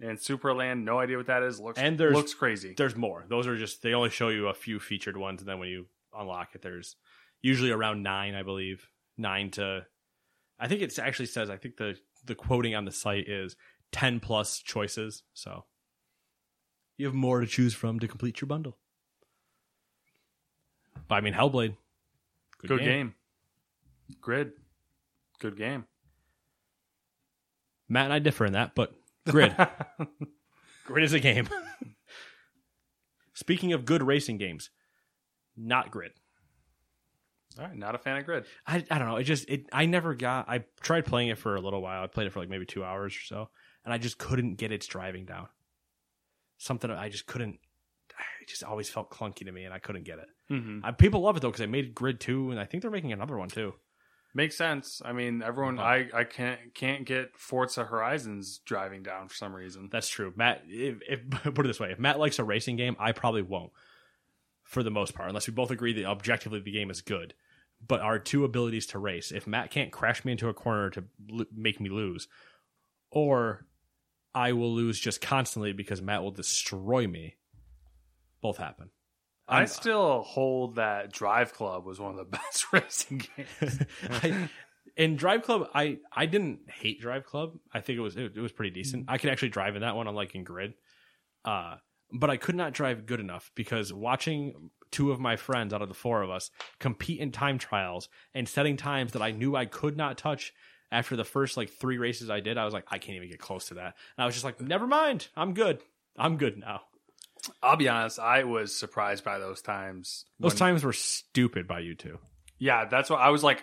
And 0.00 0.18
Supraland, 0.18 0.84
no 0.84 0.98
idea 0.98 1.18
what 1.18 1.26
that 1.26 1.42
is. 1.42 1.60
Looks 1.60 1.78
And 1.78 1.98
there's- 1.98 2.14
looks 2.16 2.32
crazy. 2.34 2.74
there's 2.76 2.96
more. 2.96 3.26
Those 3.28 3.46
are 3.46 3.56
just 3.56 3.82
they 3.82 3.92
only 3.92 4.10
show 4.10 4.28
you 4.28 4.48
a 4.48 4.54
few 4.54 4.80
featured 4.80 5.16
ones, 5.16 5.40
and 5.42 5.48
then 5.48 5.58
when 5.58 5.68
you 5.68 5.86
unlock 6.16 6.54
it, 6.54 6.62
there's 6.62 6.96
usually 7.42 7.70
around 7.70 8.02
nine, 8.02 8.34
I 8.34 8.42
believe, 8.42 8.88
nine 9.18 9.50
to. 9.52 9.86
I 10.58 10.68
think 10.68 10.82
it 10.82 10.98
actually 10.98 11.26
says. 11.26 11.50
I 11.50 11.56
think 11.56 11.76
the 11.76 11.96
the 12.24 12.34
quoting 12.34 12.74
on 12.74 12.84
the 12.86 12.92
site 12.92 13.28
is 13.28 13.56
ten 13.92 14.20
plus 14.20 14.58
choices, 14.58 15.22
so 15.34 15.64
you 16.96 17.06
have 17.06 17.14
more 17.14 17.40
to 17.40 17.46
choose 17.46 17.74
from 17.74 17.98
to 18.00 18.08
complete 18.08 18.40
your 18.40 18.46
bundle. 18.48 18.78
But 21.08 21.16
I 21.16 21.20
mean, 21.20 21.34
Hellblade, 21.34 21.76
Good, 22.66 22.80
game. 22.80 23.14
Grid. 24.20 24.52
Good 25.38 25.56
game. 25.56 25.84
Matt 27.88 28.04
and 28.04 28.12
I 28.12 28.18
differ 28.20 28.46
in 28.46 28.52
that, 28.52 28.74
but 28.74 28.94
Grid, 29.28 29.54
Grid 30.84 31.04
is 31.04 31.12
a 31.12 31.20
game. 31.20 31.48
Speaking 33.34 33.72
of 33.72 33.84
good 33.84 34.02
racing 34.02 34.38
games, 34.38 34.70
not 35.56 35.90
grid. 35.90 36.12
All 37.58 37.64
right, 37.64 37.76
not 37.76 37.94
a 37.94 37.98
fan 37.98 38.16
of 38.16 38.24
grid. 38.24 38.44
I, 38.66 38.84
I 38.90 38.98
don't 38.98 39.08
know. 39.08 39.16
It 39.16 39.24
just 39.24 39.48
it 39.48 39.66
I 39.72 39.86
never 39.86 40.14
got. 40.14 40.48
I 40.48 40.64
tried 40.80 41.04
playing 41.04 41.28
it 41.28 41.38
for 41.38 41.56
a 41.56 41.60
little 41.60 41.82
while. 41.82 42.02
I 42.02 42.06
played 42.06 42.26
it 42.26 42.32
for 42.32 42.38
like 42.38 42.48
maybe 42.48 42.64
two 42.64 42.84
hours 42.84 43.14
or 43.14 43.24
so, 43.24 43.50
and 43.84 43.92
I 43.92 43.98
just 43.98 44.18
couldn't 44.18 44.54
get 44.54 44.72
its 44.72 44.86
driving 44.86 45.24
down. 45.24 45.48
Something 46.58 46.90
I 46.90 47.08
just 47.08 47.26
couldn't. 47.26 47.58
It 48.40 48.48
just 48.48 48.62
always 48.62 48.88
felt 48.88 49.10
clunky 49.10 49.46
to 49.46 49.52
me, 49.52 49.64
and 49.64 49.74
I 49.74 49.78
couldn't 49.78 50.04
get 50.04 50.18
it. 50.18 50.28
Mm-hmm. 50.50 50.84
I, 50.84 50.92
people 50.92 51.22
love 51.22 51.36
it 51.36 51.40
though 51.40 51.48
because 51.48 51.60
they 51.60 51.66
made 51.66 51.94
Grid 51.94 52.20
two, 52.20 52.50
and 52.50 52.60
I 52.60 52.66
think 52.66 52.82
they're 52.82 52.90
making 52.90 53.12
another 53.12 53.36
one 53.36 53.48
too. 53.48 53.74
Makes 54.32 54.56
sense. 54.56 55.02
I 55.04 55.12
mean, 55.12 55.42
everyone, 55.42 55.80
I, 55.80 56.08
I 56.14 56.24
can't 56.24 56.72
can't 56.72 57.04
get 57.04 57.36
Forza 57.36 57.84
Horizons 57.84 58.60
driving 58.64 59.02
down 59.02 59.28
for 59.28 59.34
some 59.34 59.52
reason. 59.54 59.88
That's 59.90 60.08
true, 60.08 60.32
Matt. 60.36 60.62
If, 60.68 60.98
if 61.08 61.30
put 61.54 61.64
it 61.64 61.68
this 61.68 61.80
way, 61.80 61.90
if 61.90 61.98
Matt 61.98 62.20
likes 62.20 62.38
a 62.38 62.44
racing 62.44 62.76
game, 62.76 62.94
I 63.00 63.10
probably 63.12 63.42
won't, 63.42 63.72
for 64.62 64.84
the 64.84 64.90
most 64.90 65.14
part, 65.14 65.28
unless 65.28 65.48
we 65.48 65.52
both 65.52 65.72
agree 65.72 65.92
that 65.94 66.04
objectively 66.04 66.60
the 66.60 66.70
game 66.70 66.90
is 66.90 67.00
good. 67.00 67.34
But 67.84 68.00
our 68.00 68.18
two 68.18 68.44
abilities 68.44 68.86
to 68.88 68.98
race, 68.98 69.32
if 69.32 69.46
Matt 69.46 69.70
can't 69.70 69.90
crash 69.90 70.24
me 70.24 70.32
into 70.32 70.48
a 70.48 70.54
corner 70.54 70.90
to 70.90 71.04
l- 71.32 71.46
make 71.52 71.80
me 71.80 71.88
lose, 71.88 72.28
or 73.10 73.66
I 74.34 74.52
will 74.52 74.72
lose 74.72 75.00
just 75.00 75.20
constantly 75.20 75.72
because 75.72 76.00
Matt 76.00 76.22
will 76.22 76.30
destroy 76.30 77.06
me, 77.08 77.36
both 78.40 78.58
happen. 78.58 78.90
I 79.50 79.64
still 79.66 80.22
hold 80.22 80.76
that 80.76 81.12
Drive 81.12 81.52
Club 81.52 81.84
was 81.84 81.98
one 82.00 82.12
of 82.12 82.16
the 82.16 82.24
best 82.38 82.72
racing 82.72 83.22
games. 83.36 83.82
I, 84.10 84.48
in 84.96 85.16
Drive 85.16 85.42
Club, 85.42 85.68
I 85.74 85.98
I 86.12 86.26
didn't 86.26 86.70
hate 86.70 87.00
Drive 87.00 87.24
Club. 87.24 87.58
I 87.72 87.80
think 87.80 87.98
it 87.98 88.02
was 88.02 88.16
it, 88.16 88.36
it 88.36 88.40
was 88.40 88.52
pretty 88.52 88.70
decent. 88.70 89.06
I 89.08 89.18
could 89.18 89.30
actually 89.30 89.50
drive 89.50 89.76
in 89.76 89.82
that 89.82 89.96
one, 89.96 90.06
unlike 90.06 90.34
in 90.34 90.44
Grid. 90.44 90.74
Uh, 91.44 91.76
but 92.12 92.30
I 92.30 92.36
could 92.36 92.56
not 92.56 92.72
drive 92.72 93.06
good 93.06 93.20
enough 93.20 93.50
because 93.54 93.92
watching 93.92 94.70
two 94.90 95.12
of 95.12 95.20
my 95.20 95.36
friends 95.36 95.72
out 95.72 95.82
of 95.82 95.88
the 95.88 95.94
four 95.94 96.22
of 96.22 96.30
us 96.30 96.50
compete 96.78 97.20
in 97.20 97.30
time 97.30 97.58
trials 97.58 98.08
and 98.34 98.48
setting 98.48 98.76
times 98.76 99.12
that 99.12 99.22
I 99.22 99.30
knew 99.30 99.54
I 99.54 99.64
could 99.64 99.96
not 99.96 100.18
touch 100.18 100.52
after 100.92 101.16
the 101.16 101.24
first 101.24 101.56
like 101.56 101.70
three 101.70 101.98
races 101.98 102.30
I 102.30 102.40
did, 102.40 102.58
I 102.58 102.64
was 102.64 102.74
like, 102.74 102.84
I 102.88 102.98
can't 102.98 103.16
even 103.16 103.28
get 103.28 103.38
close 103.38 103.68
to 103.68 103.74
that. 103.74 103.94
And 104.16 104.22
I 104.22 104.26
was 104.26 104.34
just 104.34 104.44
like, 104.44 104.60
never 104.60 104.86
mind, 104.86 105.28
I'm 105.36 105.54
good. 105.54 105.80
I'm 106.18 106.36
good 106.36 106.58
now. 106.58 106.82
I'll 107.62 107.76
be 107.76 107.88
honest, 107.88 108.18
I 108.18 108.44
was 108.44 108.74
surprised 108.74 109.24
by 109.24 109.38
those 109.38 109.62
times. 109.62 110.24
Those 110.38 110.52
when- 110.52 110.58
times 110.58 110.84
were 110.84 110.92
stupid 110.92 111.66
by 111.66 111.80
you 111.80 111.94
two. 111.94 112.18
Yeah, 112.58 112.86
that's 112.86 113.08
what 113.08 113.20
I 113.20 113.30
was 113.30 113.42
like. 113.42 113.62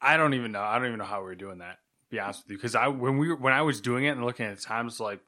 I 0.00 0.16
don't 0.16 0.34
even 0.34 0.52
know. 0.52 0.62
I 0.62 0.78
don't 0.78 0.88
even 0.88 0.98
know 0.98 1.04
how 1.04 1.20
we 1.20 1.26
were 1.26 1.34
doing 1.34 1.58
that. 1.58 1.74
to 1.74 2.10
Be 2.10 2.18
honest 2.18 2.44
with 2.44 2.52
you, 2.52 2.56
because 2.56 2.74
I 2.74 2.88
when 2.88 3.18
we 3.18 3.32
when 3.34 3.52
I 3.52 3.62
was 3.62 3.80
doing 3.80 4.04
it 4.04 4.10
and 4.10 4.24
looking 4.24 4.46
at 4.46 4.56
the 4.56 4.62
times, 4.62 4.98
like 4.98 5.20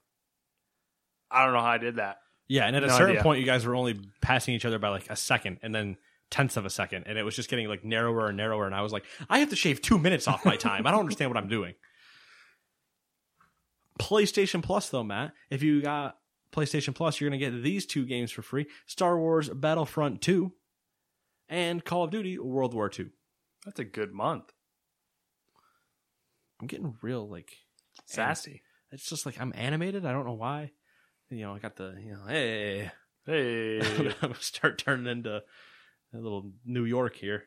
I 1.30 1.44
don't 1.44 1.54
know 1.54 1.60
how 1.60 1.66
I 1.66 1.78
did 1.78 1.96
that. 1.96 2.18
Yeah, 2.48 2.66
and 2.66 2.76
at 2.76 2.84
a 2.84 2.90
certain 2.90 3.10
idea. 3.10 3.22
point, 3.22 3.40
you 3.40 3.46
guys 3.46 3.64
were 3.64 3.74
only 3.74 3.98
passing 4.20 4.54
each 4.54 4.64
other 4.64 4.78
by 4.78 4.88
like 4.88 5.10
a 5.10 5.16
second, 5.16 5.58
and 5.62 5.74
then 5.74 5.96
tenths 6.30 6.56
of 6.56 6.64
a 6.64 6.70
second, 6.70 7.04
and 7.06 7.18
it 7.18 7.22
was 7.22 7.36
just 7.36 7.48
getting 7.48 7.68
like 7.68 7.84
narrower 7.84 8.28
and 8.28 8.36
narrower. 8.36 8.66
And 8.66 8.74
I 8.74 8.82
was 8.82 8.92
like, 8.92 9.04
I 9.28 9.38
have 9.38 9.50
to 9.50 9.56
shave 9.56 9.82
two 9.82 9.98
minutes 9.98 10.28
off 10.28 10.44
my 10.44 10.56
time. 10.56 10.86
I 10.86 10.90
don't 10.90 11.00
understand 11.00 11.30
what 11.30 11.36
I'm 11.36 11.48
doing. 11.48 11.74
PlayStation 14.00 14.62
Plus, 14.62 14.88
though, 14.90 15.04
Matt, 15.04 15.32
if 15.50 15.62
you 15.62 15.80
got 15.80 16.16
PlayStation 16.54 16.94
Plus, 16.94 17.20
you're 17.20 17.28
gonna 17.28 17.38
get 17.38 17.62
these 17.62 17.86
two 17.86 18.04
games 18.06 18.30
for 18.30 18.42
free: 18.42 18.66
Star 18.86 19.18
Wars 19.18 19.48
Battlefront 19.48 20.20
Two 20.22 20.52
and 21.48 21.84
Call 21.84 22.04
of 22.04 22.10
Duty 22.10 22.38
World 22.38 22.74
War 22.74 22.88
Two. 22.88 23.10
That's 23.64 23.80
a 23.80 23.84
good 23.84 24.12
month. 24.12 24.52
I'm 26.60 26.66
getting 26.66 26.94
real 27.02 27.28
like 27.28 27.50
Sassy. 28.06 28.62
It's 28.92 29.08
just 29.08 29.26
like 29.26 29.40
I'm 29.40 29.52
animated. 29.56 30.06
I 30.06 30.12
don't 30.12 30.26
know 30.26 30.34
why. 30.34 30.70
You 31.30 31.42
know, 31.46 31.54
I 31.54 31.58
got 31.58 31.76
the 31.76 31.94
you 31.98 32.12
know, 32.12 32.24
hey. 32.28 32.90
Hey, 33.26 33.80
I'm 33.80 34.12
gonna 34.20 34.34
start 34.34 34.76
turning 34.76 35.06
into 35.06 35.36
a 35.36 36.18
little 36.18 36.52
New 36.66 36.84
York 36.84 37.16
here. 37.16 37.44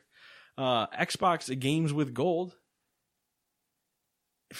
Uh, 0.56 0.88
Xbox 0.88 1.56
games 1.60 1.92
with 1.92 2.12
gold. 2.12 2.56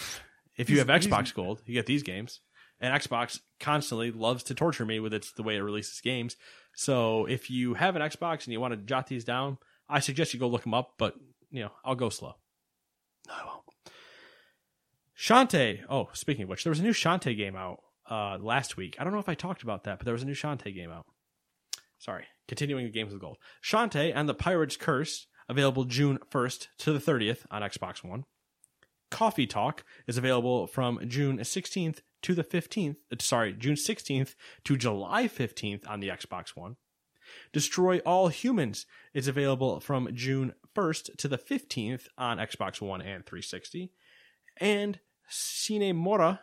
If 0.56 0.68
you 0.70 0.76
He's- 0.76 0.88
have 0.88 1.02
Xbox 1.02 1.32
Gold, 1.34 1.60
you 1.66 1.74
get 1.74 1.86
these 1.86 2.02
games. 2.04 2.40
And 2.80 2.94
Xbox 2.94 3.40
constantly 3.58 4.10
loves 4.12 4.44
to 4.44 4.54
torture 4.54 4.84
me 4.84 5.00
with 5.00 5.12
its 5.12 5.32
the 5.32 5.42
way 5.42 5.56
it 5.56 5.62
releases 5.62 6.00
games. 6.00 6.36
So 6.74 7.26
if 7.26 7.50
you 7.50 7.74
have 7.74 7.96
an 7.96 8.02
Xbox 8.02 8.44
and 8.44 8.52
you 8.52 8.60
want 8.60 8.72
to 8.72 8.76
jot 8.76 9.08
these 9.08 9.24
down, 9.24 9.58
I 9.88 10.00
suggest 10.00 10.32
you 10.32 10.40
go 10.40 10.48
look 10.48 10.62
them 10.62 10.74
up. 10.74 10.94
But 10.98 11.14
you 11.50 11.62
know, 11.62 11.72
I'll 11.84 11.96
go 11.96 12.08
slow. 12.08 12.34
No, 13.26 13.34
I 13.34 13.44
won't. 13.44 13.58
Shantae. 15.18 15.80
Oh, 15.90 16.08
speaking 16.12 16.44
of 16.44 16.48
which, 16.48 16.62
there 16.62 16.70
was 16.70 16.78
a 16.78 16.84
new 16.84 16.92
Shantae 16.92 17.36
game 17.36 17.56
out 17.56 17.80
uh, 18.08 18.38
last 18.40 18.76
week. 18.76 18.96
I 18.98 19.04
don't 19.04 19.12
know 19.12 19.18
if 19.18 19.28
I 19.28 19.34
talked 19.34 19.62
about 19.62 19.84
that, 19.84 19.98
but 19.98 20.04
there 20.04 20.14
was 20.14 20.22
a 20.22 20.26
new 20.26 20.34
Shantae 20.34 20.74
game 20.74 20.90
out. 20.90 21.06
Sorry, 21.98 22.26
continuing 22.46 22.84
the 22.84 22.92
games 22.92 23.12
with 23.12 23.20
gold. 23.20 23.38
Shantae 23.62 24.12
and 24.14 24.28
the 24.28 24.34
Pirate's 24.34 24.76
Curse, 24.76 25.26
available 25.48 25.84
June 25.84 26.18
1st 26.30 26.68
to 26.78 26.92
the 26.92 27.00
30th 27.00 27.40
on 27.50 27.62
Xbox 27.62 28.04
One. 28.04 28.24
Coffee 29.10 29.46
Talk 29.46 29.84
is 30.06 30.18
available 30.18 30.66
from 30.66 31.00
June 31.08 31.38
16th 31.38 32.00
to 32.22 32.34
the 32.34 32.44
15th. 32.44 32.96
uh, 33.12 33.16
Sorry, 33.20 33.52
June 33.52 33.74
16th 33.74 34.34
to 34.64 34.76
July 34.76 35.24
15th 35.24 35.88
on 35.88 36.00
the 36.00 36.08
Xbox 36.08 36.50
One. 36.56 36.76
Destroy 37.52 37.98
All 38.00 38.28
Humans 38.28 38.86
is 39.12 39.28
available 39.28 39.80
from 39.80 40.08
June 40.14 40.54
1st 40.74 41.16
to 41.18 41.28
the 41.28 41.38
15th 41.38 42.06
on 42.16 42.38
Xbox 42.38 42.80
One 42.80 43.00
and 43.00 43.24
360. 43.26 43.92
And 44.58 45.00
Sine 45.28 45.94
Mora 45.94 46.40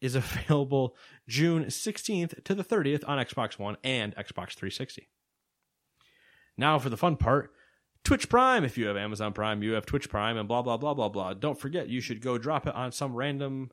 is 0.00 0.14
available 0.14 0.96
June 1.28 1.66
16th 1.66 2.44
to 2.44 2.54
the 2.54 2.64
30th 2.64 3.02
on 3.08 3.18
Xbox 3.18 3.58
One 3.58 3.76
and 3.82 4.14
Xbox 4.16 4.54
360. 4.54 5.08
Now 6.56 6.78
for 6.78 6.90
the 6.90 6.96
fun 6.96 7.16
part 7.16 7.52
Twitch 8.04 8.28
Prime. 8.28 8.64
If 8.64 8.78
you 8.78 8.86
have 8.86 8.96
Amazon 8.96 9.32
Prime, 9.32 9.62
you 9.62 9.72
have 9.72 9.86
Twitch 9.86 10.08
Prime, 10.08 10.36
and 10.36 10.48
blah, 10.48 10.62
blah, 10.62 10.76
blah, 10.76 10.94
blah, 10.94 11.08
blah. 11.08 11.34
Don't 11.34 11.58
forget, 11.58 11.88
you 11.88 12.00
should 12.00 12.22
go 12.22 12.38
drop 12.38 12.66
it 12.66 12.74
on 12.74 12.92
some 12.92 13.14
random 13.14 13.70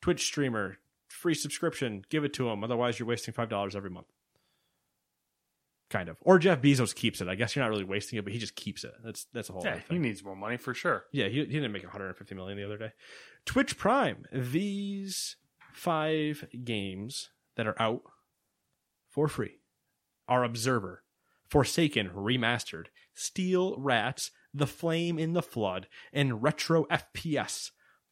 Twitch 0.00 0.24
streamer. 0.24 0.78
Free 1.08 1.34
subscription. 1.34 2.04
Give 2.10 2.24
it 2.24 2.32
to 2.34 2.48
him. 2.48 2.62
Otherwise, 2.64 2.98
you're 2.98 3.08
wasting 3.08 3.32
$5 3.32 3.74
every 3.74 3.90
month. 3.90 4.06
Kind 5.88 6.08
of. 6.08 6.16
Or 6.22 6.38
Jeff 6.38 6.60
Bezos 6.60 6.94
keeps 6.94 7.20
it. 7.20 7.28
I 7.28 7.36
guess 7.36 7.54
you're 7.54 7.64
not 7.64 7.70
really 7.70 7.84
wasting 7.84 8.18
it, 8.18 8.24
but 8.24 8.32
he 8.32 8.40
just 8.40 8.56
keeps 8.56 8.82
it. 8.82 8.92
That's 9.04 9.26
that's 9.32 9.48
a 9.50 9.52
whole 9.52 9.62
yeah, 9.64 9.78
he 9.88 9.98
needs 9.98 10.24
more 10.24 10.34
money 10.34 10.56
for 10.56 10.74
sure. 10.74 11.04
Yeah, 11.12 11.28
he, 11.28 11.38
he 11.38 11.46
didn't 11.46 11.70
make 11.70 11.84
150 11.84 12.34
million 12.34 12.58
the 12.58 12.64
other 12.64 12.76
day. 12.76 12.92
Twitch 13.44 13.78
Prime. 13.78 14.24
These 14.32 15.36
five 15.72 16.44
games 16.64 17.30
that 17.54 17.68
are 17.68 17.80
out 17.80 18.02
for 19.08 19.28
free 19.28 19.60
are 20.28 20.42
Observer, 20.42 21.04
Forsaken 21.48 22.10
Remastered, 22.10 22.86
Steel 23.14 23.76
Rats, 23.78 24.32
The 24.52 24.66
Flame 24.66 25.18
in 25.18 25.34
the 25.34 25.42
Flood, 25.42 25.86
and 26.12 26.42
Retro 26.42 26.84
FPS 26.86 27.70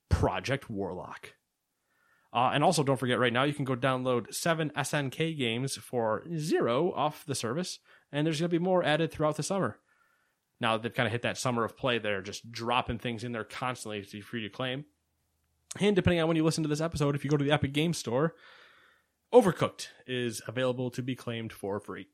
Project 0.09 0.70
Warlock. 0.70 1.35
Uh, 2.35 2.51
and 2.53 2.64
also, 2.64 2.82
don't 2.82 2.99
forget, 2.99 3.18
right 3.18 3.32
now 3.32 3.45
you 3.45 3.55
can 3.55 3.64
go 3.64 3.76
download 3.76 4.35
seven 4.35 4.70
SNK 4.76 5.39
games 5.39 5.76
for 5.76 6.24
zero 6.37 6.93
off 6.93 7.24
the 7.24 7.35
service, 7.35 7.78
and 8.11 8.26
there's 8.26 8.41
going 8.41 8.51
to 8.51 8.59
be 8.59 8.62
more 8.62 8.82
added 8.82 9.12
throughout 9.12 9.37
the 9.37 9.43
summer 9.43 9.78
now 10.61 10.72
that 10.72 10.82
they've 10.82 10.95
kind 10.95 11.07
of 11.07 11.12
hit 11.12 11.22
that 11.22 11.39
summer 11.39 11.64
of 11.64 11.76
play, 11.76 11.99
they're 11.99 12.22
just 12.22 12.51
dropping 12.51 12.99
things 12.99 13.24
in 13.24 13.32
there 13.32 13.45
constantly 13.45 14.03
to 14.03 14.16
you 14.16 14.41
to 14.41 14.49
claim. 14.49 14.85
And 15.80 15.97
depending 15.97 16.20
on 16.20 16.28
when 16.28 16.37
you 16.37 16.45
listen 16.45 16.62
to 16.62 16.68
this 16.68 16.80
episode, 16.80 17.14
if 17.14 17.24
you 17.24 17.30
go 17.30 17.37
to 17.37 17.45
the 17.45 17.53
Epic 17.53 17.72
Game 17.72 17.93
Store, 17.93 18.35
Overcooked 19.32 19.89
is 20.07 20.41
available 20.47 20.91
to 20.91 21.03
be 21.03 21.16
claimed 21.16 21.53
for 21.53 21.80
free. 21.80 22.07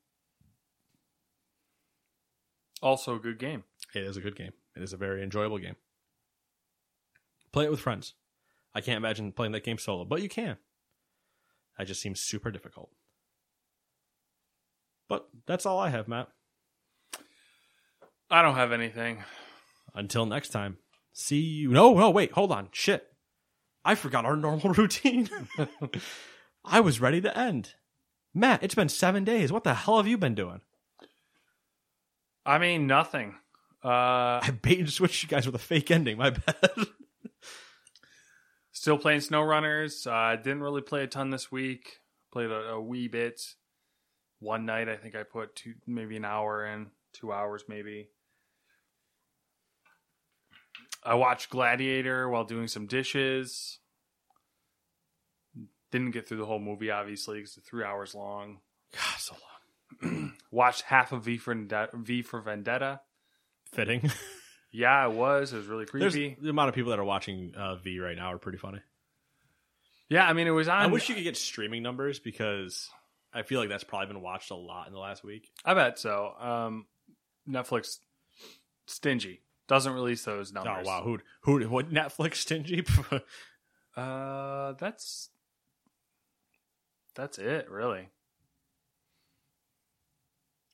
Also, 2.83 3.17
a 3.17 3.21
good 3.21 3.39
game. 3.39 3.65
It 3.95 4.03
is 4.03 4.17
a 4.17 4.21
good 4.21 4.37
game. 4.37 4.53
It 4.75 4.83
is 4.83 4.95
a 4.95 4.97
very 4.97 5.23
enjoyable 5.23 5.59
game. 5.59 5.77
Play 7.53 7.67
it 7.67 7.71
with 7.71 7.81
friends. 7.81 8.15
I 8.75 8.81
can't 8.81 8.97
imagine 8.97 9.33
playing 9.33 9.53
that 9.53 9.65
game 9.65 9.79
solo, 9.79 10.05
but 10.05 10.23
you 10.23 10.29
can. 10.29 10.57
That 11.79 11.87
just 11.87 12.01
seems 12.01 12.21
super 12.21 12.51
difficult. 12.51 12.91
But 15.09 15.29
that's 15.47 15.67
all 15.67 15.79
I 15.79 15.89
have, 15.89 16.07
Matt. 16.09 16.29
I 18.31 18.43
don't 18.43 18.55
have 18.55 18.71
anything. 18.71 19.25
Until 19.95 20.25
next 20.25 20.51
time. 20.51 20.79
See 21.13 21.41
you. 21.41 21.71
No, 21.71 21.95
no, 21.95 22.11
wait, 22.11 22.33
hold 22.33 22.53
on. 22.53 22.69
Shit. 22.73 23.09
I 23.85 23.95
forgot 23.95 24.25
our 24.25 24.37
normal 24.37 24.73
routine. 24.75 25.29
I 26.65 26.81
was 26.81 27.01
ready 27.01 27.21
to 27.23 27.37
end. 27.37 27.75
Matt, 28.33 28.63
it's 28.63 28.75
been 28.75 28.89
seven 28.89 29.25
days. 29.25 29.51
What 29.51 29.65
the 29.65 29.75
hell 29.75 29.97
have 29.97 30.07
you 30.07 30.17
been 30.17 30.35
doing? 30.37 30.61
I 32.47 32.59
mean, 32.59 32.87
nothing. 32.87 33.35
Uh, 33.85 33.89
I 34.43 34.51
bait 34.63 34.79
and 34.79 34.91
switched 34.91 35.23
you 35.23 35.29
guys 35.29 35.47
with 35.47 35.55
a 35.55 35.59
fake 35.59 35.91
ending. 35.91 36.19
My 36.19 36.31
bad. 36.31 36.71
Still 38.81 38.97
playing 38.97 39.21
SnowRunners. 39.21 40.07
Uh, 40.07 40.37
didn't 40.37 40.63
really 40.63 40.81
play 40.81 41.03
a 41.03 41.07
ton 41.07 41.29
this 41.29 41.53
week. 41.53 41.99
Played 42.33 42.51
a, 42.51 42.71
a 42.71 42.81
wee 42.81 43.09
bit. 43.09 43.43
One 44.39 44.65
night, 44.65 44.89
I 44.89 44.97
think 44.97 45.15
I 45.15 45.23
put 45.23 45.55
two, 45.55 45.75
maybe 45.87 46.17
an 46.17 46.25
hour 46.25 46.65
in, 46.65 46.87
two 47.13 47.31
hours 47.31 47.65
maybe. 47.69 48.09
I 51.05 51.15
watched 51.15 51.51
Gladiator 51.51 52.31
while 52.31 52.45
doing 52.45 52.69
some 52.69 52.87
dishes. 52.87 53.81
Didn't 55.93 56.13
get 56.13 56.27
through 56.27 56.39
the 56.39 56.47
whole 56.47 56.59
movie, 56.59 56.91
obviously, 56.91 57.37
because 57.37 57.59
it's 57.59 57.69
three 57.69 57.85
hours 57.85 58.15
long. 58.15 58.61
God, 58.95 59.19
so 59.19 59.37
long. 60.03 60.33
Watched 60.51 60.83
half 60.83 61.13
of 61.13 61.25
V 61.25 61.37
for 61.37 61.55
v 61.93 62.23
for 62.23 62.41
Vendetta. 62.41 63.01
Fitting. 63.73 64.11
Yeah, 64.73 65.07
it 65.07 65.13
was. 65.13 65.53
It 65.53 65.57
was 65.59 65.67
really 65.67 65.87
There's 65.93 66.13
creepy. 66.15 66.37
the 66.41 66.51
amount 66.51 66.69
of 66.69 66.75
people 66.75 66.91
that 66.91 66.99
are 66.99 67.05
watching 67.05 67.53
uh, 67.57 67.77
V 67.77 67.99
right 67.99 68.17
now 68.17 68.33
are 68.33 68.39
pretty 68.39 68.59
funny. 68.59 68.81
Yeah, 70.09 70.27
I 70.27 70.33
mean, 70.33 70.47
it 70.47 70.51
was 70.53 70.69
on. 70.69 70.79
I 70.81 70.87
wish 70.87 71.09
you 71.09 71.15
could 71.15 71.25
get 71.25 71.37
streaming 71.37 71.83
numbers 71.83 72.19
because 72.19 72.89
I 73.33 73.43
feel 73.43 73.61
like 73.61 73.69
that's 73.69 73.85
probably 73.85 74.09
been 74.09 74.23
watched 74.23 74.51
a 74.51 74.57
lot 74.57 74.87
in 74.89 74.93
the 74.93 74.99
last 74.99 75.23
week. 75.25 75.49
I 75.65 75.75
bet 75.75 75.99
so. 75.99 76.33
Um, 76.39 76.87
Netflix 77.49 77.99
stingy 78.87 79.43
doesn't 79.69 79.93
release 79.93 80.25
those 80.25 80.53
numbers. 80.53 80.85
Oh 80.85 80.87
wow, 80.87 81.03
who 81.03 81.19
who 81.43 81.69
what 81.69 81.91
Netflix 81.93 82.37
stingy? 82.37 82.85
Uh, 83.97 84.75
that's 84.79 85.31
that's 87.17 87.39
it, 87.39 87.69
really. 87.69 88.09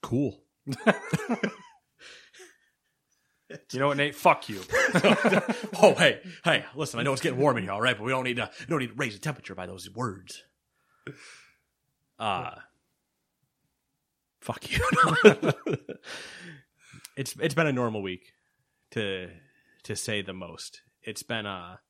cool. 0.02 0.42
You 3.72 3.80
know 3.80 3.88
what, 3.88 3.96
Nate? 3.96 4.14
Fuck 4.14 4.48
you. 4.48 4.62
oh 5.80 5.94
hey 5.96 6.20
hey, 6.44 6.64
listen, 6.74 7.00
I 7.00 7.02
know 7.02 7.12
it's 7.12 7.22
getting 7.22 7.38
warm 7.38 7.56
in 7.58 7.64
here, 7.64 7.72
all 7.72 7.80
right, 7.80 7.96
but 7.96 8.04
we 8.04 8.10
don't 8.10 8.24
need 8.24 8.36
to 8.36 8.50
we 8.60 8.66
don't 8.66 8.80
need 8.80 8.88
to 8.88 8.94
raise 8.94 9.14
the 9.14 9.20
temperature 9.20 9.54
by 9.54 9.66
those 9.66 9.90
words. 9.90 10.42
Uh 12.18 12.52
fuck 14.40 14.70
you. 14.70 14.84
it's 17.16 17.34
it's 17.40 17.54
been 17.54 17.66
a 17.66 17.72
normal 17.72 18.02
week 18.02 18.32
to 18.92 19.30
to 19.84 19.96
say 19.96 20.22
the 20.22 20.32
most. 20.32 20.82
It's 21.02 21.22
been 21.22 21.46
a 21.46 21.80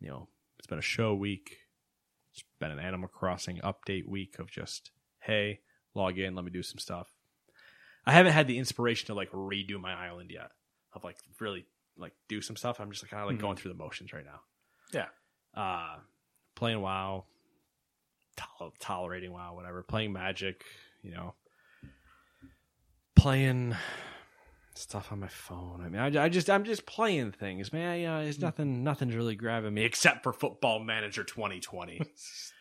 you 0.00 0.08
know, 0.08 0.28
it's 0.58 0.66
been 0.66 0.78
a 0.78 0.82
show 0.82 1.14
week. 1.14 1.56
It's 2.32 2.44
been 2.60 2.70
an 2.70 2.78
Animal 2.78 3.08
Crossing 3.08 3.58
update 3.58 4.06
week 4.06 4.38
of 4.38 4.50
just 4.50 4.90
hey, 5.20 5.60
log 5.94 6.18
in, 6.18 6.34
let 6.34 6.44
me 6.44 6.50
do 6.50 6.62
some 6.62 6.78
stuff. 6.78 7.15
I 8.06 8.12
haven't 8.12 8.32
had 8.32 8.46
the 8.46 8.58
inspiration 8.58 9.06
to 9.08 9.14
like 9.14 9.30
redo 9.32 9.80
my 9.80 9.92
island 9.92 10.30
yet. 10.30 10.50
Of 10.92 11.04
like 11.04 11.16
really 11.40 11.66
like 11.98 12.12
do 12.28 12.40
some 12.40 12.56
stuff. 12.56 12.80
I'm 12.80 12.90
just 12.90 13.02
like 13.02 13.10
kind 13.10 13.22
of 13.22 13.28
like 13.28 13.36
Mhm. 13.38 13.40
going 13.42 13.56
through 13.56 13.72
the 13.72 13.78
motions 13.78 14.12
right 14.12 14.24
now. 14.24 14.40
Yeah. 14.92 15.06
Uh 15.60 15.96
playing 16.54 16.80
WoW, 16.80 17.24
tol- 18.36 18.72
tolerating 18.78 19.32
WoW, 19.32 19.54
whatever. 19.54 19.82
Playing 19.82 20.12
Magic, 20.12 20.64
you 21.02 21.10
know. 21.12 21.34
Playing 23.14 23.74
stuff 24.74 25.10
on 25.10 25.20
my 25.20 25.28
phone. 25.28 25.80
I 25.84 25.88
mean, 25.88 26.00
I, 26.16 26.24
I 26.24 26.28
just 26.28 26.50
I'm 26.50 26.64
just 26.64 26.84
playing 26.86 27.32
things, 27.32 27.72
man. 27.72 28.00
Yeah, 28.00 28.18
it's 28.20 28.38
nothing 28.38 28.84
nothing's 28.84 29.14
really 29.14 29.34
grabbing 29.34 29.72
me 29.74 29.84
except 29.84 30.22
for 30.22 30.32
Football 30.34 30.80
Manager 30.80 31.24
2020 31.24 32.02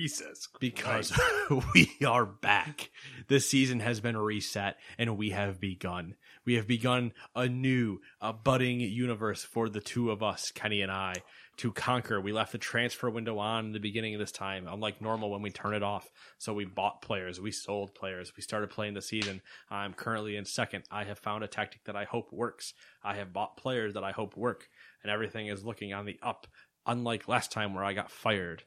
Jesus, 0.00 0.48
because 0.58 1.12
we 1.74 1.90
are 2.06 2.24
back. 2.24 2.88
The 3.28 3.38
season 3.38 3.80
has 3.80 4.00
been 4.00 4.16
reset 4.16 4.78
and 4.96 5.18
we 5.18 5.28
have 5.30 5.60
begun. 5.60 6.14
We 6.46 6.54
have 6.54 6.66
begun 6.66 7.12
a 7.36 7.46
new, 7.48 7.98
a 8.18 8.32
budding 8.32 8.80
universe 8.80 9.44
for 9.44 9.68
the 9.68 9.82
two 9.82 10.10
of 10.10 10.22
us, 10.22 10.52
Kenny 10.52 10.80
and 10.80 10.90
I, 10.90 11.16
to 11.58 11.70
conquer. 11.72 12.18
We 12.18 12.32
left 12.32 12.52
the 12.52 12.56
transfer 12.56 13.10
window 13.10 13.36
on 13.36 13.66
in 13.66 13.72
the 13.72 13.78
beginning 13.78 14.14
of 14.14 14.20
this 14.20 14.32
time, 14.32 14.66
unlike 14.66 15.02
normal 15.02 15.30
when 15.30 15.42
we 15.42 15.50
turn 15.50 15.74
it 15.74 15.82
off. 15.82 16.10
So 16.38 16.54
we 16.54 16.64
bought 16.64 17.02
players, 17.02 17.38
we 17.38 17.52
sold 17.52 17.94
players, 17.94 18.32
we 18.34 18.42
started 18.42 18.70
playing 18.70 18.94
the 18.94 19.02
season. 19.02 19.42
I'm 19.68 19.92
currently 19.92 20.34
in 20.36 20.46
second. 20.46 20.84
I 20.90 21.04
have 21.04 21.18
found 21.18 21.44
a 21.44 21.46
tactic 21.46 21.84
that 21.84 21.96
I 21.96 22.04
hope 22.04 22.32
works. 22.32 22.72
I 23.04 23.16
have 23.16 23.34
bought 23.34 23.58
players 23.58 23.92
that 23.92 24.04
I 24.04 24.12
hope 24.12 24.34
work, 24.34 24.66
and 25.02 25.12
everything 25.12 25.48
is 25.48 25.62
looking 25.62 25.92
on 25.92 26.06
the 26.06 26.18
up. 26.22 26.46
Unlike 26.86 27.28
last 27.28 27.52
time 27.52 27.74
where 27.74 27.84
I 27.84 27.92
got 27.92 28.10
fired. 28.10 28.64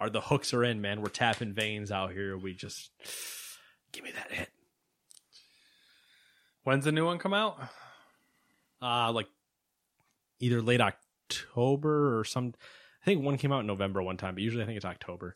Are 0.00 0.10
the 0.10 0.20
hooks 0.20 0.54
are 0.54 0.62
in, 0.64 0.80
man? 0.80 1.00
We're 1.02 1.08
tapping 1.08 1.54
veins 1.54 1.90
out 1.90 2.12
here. 2.12 2.36
We 2.38 2.54
just 2.54 2.90
give 3.92 4.04
me 4.04 4.12
that 4.12 4.30
hit. 4.32 4.48
When's 6.64 6.84
the 6.84 6.92
new 6.92 7.04
one 7.06 7.18
come 7.18 7.34
out? 7.34 7.58
Uh 8.80 9.10
like 9.12 9.26
either 10.40 10.62
late 10.62 10.80
October 10.80 12.18
or 12.18 12.24
some. 12.24 12.54
I 13.02 13.04
think 13.04 13.22
one 13.24 13.38
came 13.38 13.52
out 13.52 13.60
in 13.60 13.66
November 13.66 14.02
one 14.02 14.16
time, 14.16 14.34
but 14.34 14.42
usually 14.42 14.62
I 14.62 14.66
think 14.66 14.76
it's 14.76 14.84
October. 14.84 15.32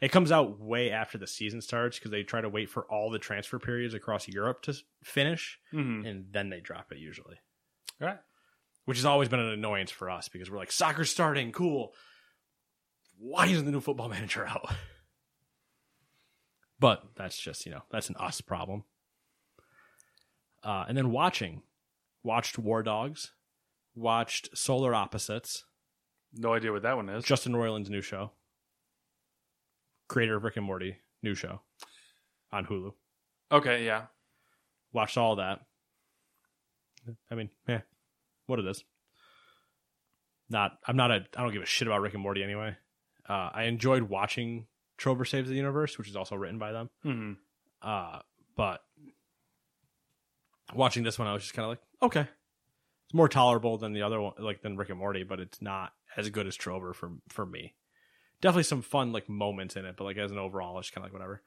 It 0.00 0.10
comes 0.10 0.32
out 0.32 0.58
way 0.58 0.90
after 0.90 1.16
the 1.16 1.28
season 1.28 1.60
starts 1.60 1.96
because 1.98 2.10
they 2.10 2.24
try 2.24 2.40
to 2.40 2.48
wait 2.48 2.68
for 2.70 2.82
all 2.90 3.10
the 3.10 3.20
transfer 3.20 3.60
periods 3.60 3.94
across 3.94 4.26
Europe 4.26 4.62
to 4.62 4.74
finish, 5.04 5.60
Mm-hmm. 5.72 6.04
and 6.06 6.24
then 6.32 6.50
they 6.50 6.58
drop 6.60 6.90
it 6.90 6.98
usually. 6.98 7.36
All 8.00 8.08
right. 8.08 8.18
Which 8.84 8.98
has 8.98 9.04
always 9.04 9.28
been 9.28 9.38
an 9.38 9.52
annoyance 9.52 9.92
for 9.92 10.10
us 10.10 10.28
because 10.28 10.50
we're 10.50 10.58
like, 10.58 10.72
soccer's 10.72 11.10
starting, 11.10 11.52
cool. 11.52 11.92
Why 13.24 13.46
isn't 13.46 13.64
the 13.64 13.70
new 13.70 13.80
football 13.80 14.08
manager 14.08 14.44
out? 14.44 14.68
But 16.80 17.04
that's 17.14 17.38
just, 17.38 17.64
you 17.64 17.70
know, 17.70 17.82
that's 17.92 18.08
an 18.08 18.16
us 18.18 18.40
problem. 18.40 18.82
Uh, 20.64 20.84
and 20.88 20.98
then 20.98 21.12
watching, 21.12 21.62
watched 22.24 22.58
War 22.58 22.82
Dogs, 22.82 23.30
watched 23.94 24.56
Solar 24.58 24.92
Opposites, 24.92 25.64
No 26.36 26.52
idea 26.54 26.72
what 26.72 26.82
that 26.82 26.96
one 26.96 27.08
is. 27.08 27.24
Justin 27.24 27.52
Roiland's 27.52 27.90
new 27.90 28.00
show, 28.00 28.32
creator 30.08 30.36
of 30.36 30.42
Rick 30.42 30.56
and 30.56 30.66
Morty, 30.66 30.96
new 31.22 31.36
show 31.36 31.60
on 32.50 32.66
Hulu. 32.66 32.92
Okay, 33.52 33.84
yeah. 33.86 34.06
Watched 34.92 35.16
all 35.16 35.36
that. 35.36 35.60
I 37.30 37.34
mean, 37.36 37.50
yeah, 37.68 37.82
what 38.46 38.58
it 38.58 38.66
is. 38.66 38.82
Not, 40.50 40.72
I'm 40.86 40.96
not 40.96 41.10
a, 41.12 41.24
I 41.36 41.42
don't 41.42 41.52
give 41.52 41.62
a 41.62 41.66
shit 41.66 41.86
about 41.86 42.00
Rick 42.00 42.14
and 42.14 42.22
Morty 42.22 42.42
anyway. 42.42 42.76
Uh, 43.28 43.50
I 43.52 43.64
enjoyed 43.64 44.04
watching 44.04 44.66
Trover 44.98 45.24
Saves 45.24 45.48
the 45.48 45.54
Universe, 45.54 45.98
which 45.98 46.08
is 46.08 46.16
also 46.16 46.36
written 46.36 46.58
by 46.58 46.72
them. 46.72 46.90
Mm-hmm. 47.04 47.32
Uh, 47.88 48.20
but 48.56 48.82
watching 50.74 51.02
this 51.02 51.18
one, 51.18 51.28
I 51.28 51.32
was 51.32 51.42
just 51.42 51.54
kind 51.54 51.64
of 51.64 51.70
like, 51.70 51.80
okay, 52.02 52.28
it's 53.06 53.14
more 53.14 53.28
tolerable 53.28 53.78
than 53.78 53.92
the 53.92 54.02
other 54.02 54.20
one, 54.20 54.34
like 54.38 54.62
than 54.62 54.76
Rick 54.76 54.90
and 54.90 54.98
Morty, 54.98 55.22
but 55.22 55.40
it's 55.40 55.60
not 55.60 55.92
as 56.16 56.30
good 56.30 56.46
as 56.46 56.56
Trover 56.56 56.92
for 56.92 57.12
for 57.28 57.46
me. 57.46 57.74
Definitely 58.40 58.64
some 58.64 58.82
fun 58.82 59.12
like 59.12 59.28
moments 59.28 59.76
in 59.76 59.84
it, 59.84 59.96
but 59.96 60.04
like 60.04 60.16
as 60.16 60.30
an 60.30 60.38
overall, 60.38 60.78
it's 60.78 60.90
kind 60.90 61.04
of 61.04 61.12
like 61.12 61.12
whatever. 61.12 61.42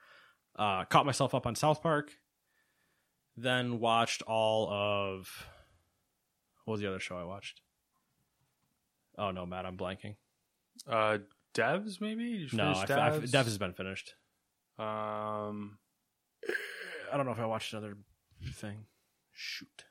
Uh, 0.57 0.86
caught 0.86 1.05
myself 1.05 1.36
up 1.36 1.45
on 1.45 1.55
South 1.55 1.84
Park, 1.84 2.11
then 3.36 3.80
watched 3.80 4.21
all 4.21 4.69
of 4.71 5.47
what 6.63 6.73
was 6.73 6.82
the 6.82 6.88
other 6.88 6.99
show 6.99 7.17
I 7.17 7.26
watched? 7.26 7.61
Oh 9.17 9.32
no, 9.32 9.45
Matt, 9.45 9.65
I'm 9.65 9.78
blanking. 9.78 10.15
Uh, 10.88 11.19
Devs, 11.56 12.01
maybe? 12.01 12.24
You 12.24 12.47
No, 12.53 12.74
I, 12.74 12.82
I, 12.82 12.86
Devs? 12.86 13.32
Dev 13.32 13.45
has 13.45 13.58
been 13.58 13.74
finished. 13.74 14.14
Um, 14.78 15.78
I 17.12 17.18
don't 17.18 17.26
know 17.26 17.32
if 17.32 17.39
I 17.39 17.45
watched 17.45 17.74
another 17.74 17.97
thing. 18.53 18.86
Shoot. 19.32 19.86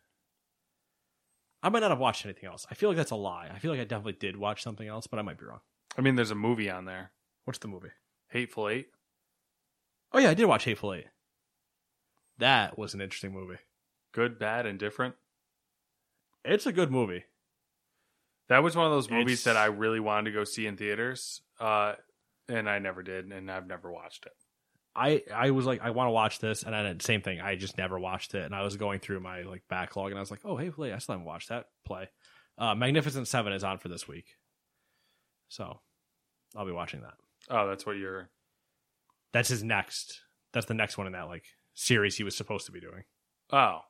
I 1.62 1.71
might 1.71 1.81
not 1.81 1.91
have 1.91 1.99
watched 1.99 2.27
anything 2.27 2.47
else. 2.49 2.67
I 2.71 2.75
feel 2.75 2.91
like 2.91 2.99
that's 2.99 3.11
a 3.11 3.17
lie. 3.17 3.49
I 3.53 3.59
feel 3.59 3.71
like 3.71 3.81
I 3.81 3.85
definitely 3.85 4.19
did 4.21 4.37
watch 4.37 4.62
something 4.62 4.87
else, 4.87 5.07
but 5.07 5.19
I 5.19 5.23
might 5.23 5.39
be 5.39 5.47
wrong. 5.47 5.61
I 5.97 6.03
mean, 6.03 6.15
there's 6.15 6.31
a 6.31 6.35
movie 6.35 6.69
on 6.69 6.85
there. 6.85 7.12
What's 7.45 7.59
the 7.59 7.69
movie? 7.69 7.89
Hateful 8.29 8.69
Eight. 8.69 8.89
Oh 10.12 10.19
yeah, 10.19 10.31
I 10.31 10.35
did 10.35 10.45
watch 10.45 10.65
Hateful 10.65 10.93
Eight. 10.93 11.07
That 12.38 12.79
was 12.79 12.93
an 12.93 13.01
interesting 13.01 13.33
movie. 13.33 13.59
Good, 14.13 14.38
bad, 14.38 14.67
and 14.67 14.79
different. 14.79 15.14
It's 16.45 16.67
a 16.67 16.72
good 16.72 16.91
movie. 16.91 17.25
That 18.49 18.62
was 18.62 18.76
one 18.76 18.87
of 18.87 18.92
those 18.92 19.11
movies 19.11 19.41
It's- 19.41 19.45
that 19.45 19.57
I 19.57 19.66
really 19.66 20.00
wanted 20.00 20.30
to 20.30 20.33
go 20.33 20.45
see 20.45 20.66
in 20.66 20.76
theaters, 20.76 21.42
uh, 21.61 21.95
and 22.49 22.68
I 22.68 22.79
never 22.79 23.03
did, 23.03 23.26
and 23.33 23.50
I've 23.50 23.66
never 23.66 23.91
watched 23.91 24.26
it. 24.26 24.33
I 24.95 25.25
I 25.34 25.50
was 25.50 25.66
like, 25.66 25.80
I 25.80 25.91
want 25.91 26.07
to 26.08 26.12
watch 26.12 26.38
this, 26.38 26.62
and 26.62 26.75
I 26.76 26.83
did 26.84 27.00
the 27.00 27.04
same 27.04 27.21
thing. 27.22 27.41
I 27.41 27.57
just 27.57 27.76
never 27.79 27.99
watched 27.99 28.34
it, 28.34 28.45
and 28.45 28.54
I 28.54 28.62
was 28.62 28.76
going 28.76 29.00
through 29.00 29.21
my 29.21 29.42
like 29.42 29.62
backlog, 29.68 30.11
and 30.11 30.18
I 30.18 30.21
was 30.21 30.30
like, 30.30 30.45
oh 30.45 30.57
Hateful 30.57 30.84
Eight, 30.84 30.92
I 30.92 30.99
still 30.99 31.14
haven't 31.14 31.26
watched 31.26 31.49
that 31.49 31.66
play. 31.84 32.08
Uh, 32.58 32.75
Magnificent 32.76 33.26
Seven 33.26 33.53
is 33.53 33.64
on 33.64 33.79
for 33.79 33.88
this 33.88 34.07
week, 34.07 34.37
so 35.49 35.80
I'll 36.54 36.66
be 36.66 36.71
watching 36.72 37.00
that. 37.00 37.14
Oh, 37.50 37.66
that's 37.66 37.84
what 37.84 37.96
you're. 37.96 38.30
That's 39.33 39.49
his 39.49 39.64
next. 39.64 40.21
That's 40.53 40.66
the 40.66 40.75
next 40.75 40.96
one 40.96 41.07
in 41.08 41.14
that 41.14 41.26
like 41.29 41.45
series 41.75 42.16
he 42.16 42.22
was 42.25 42.37
supposed 42.37 42.66
to 42.66 42.72
be 42.72 42.80
doing. 42.80 43.04
Oh, 43.50 43.80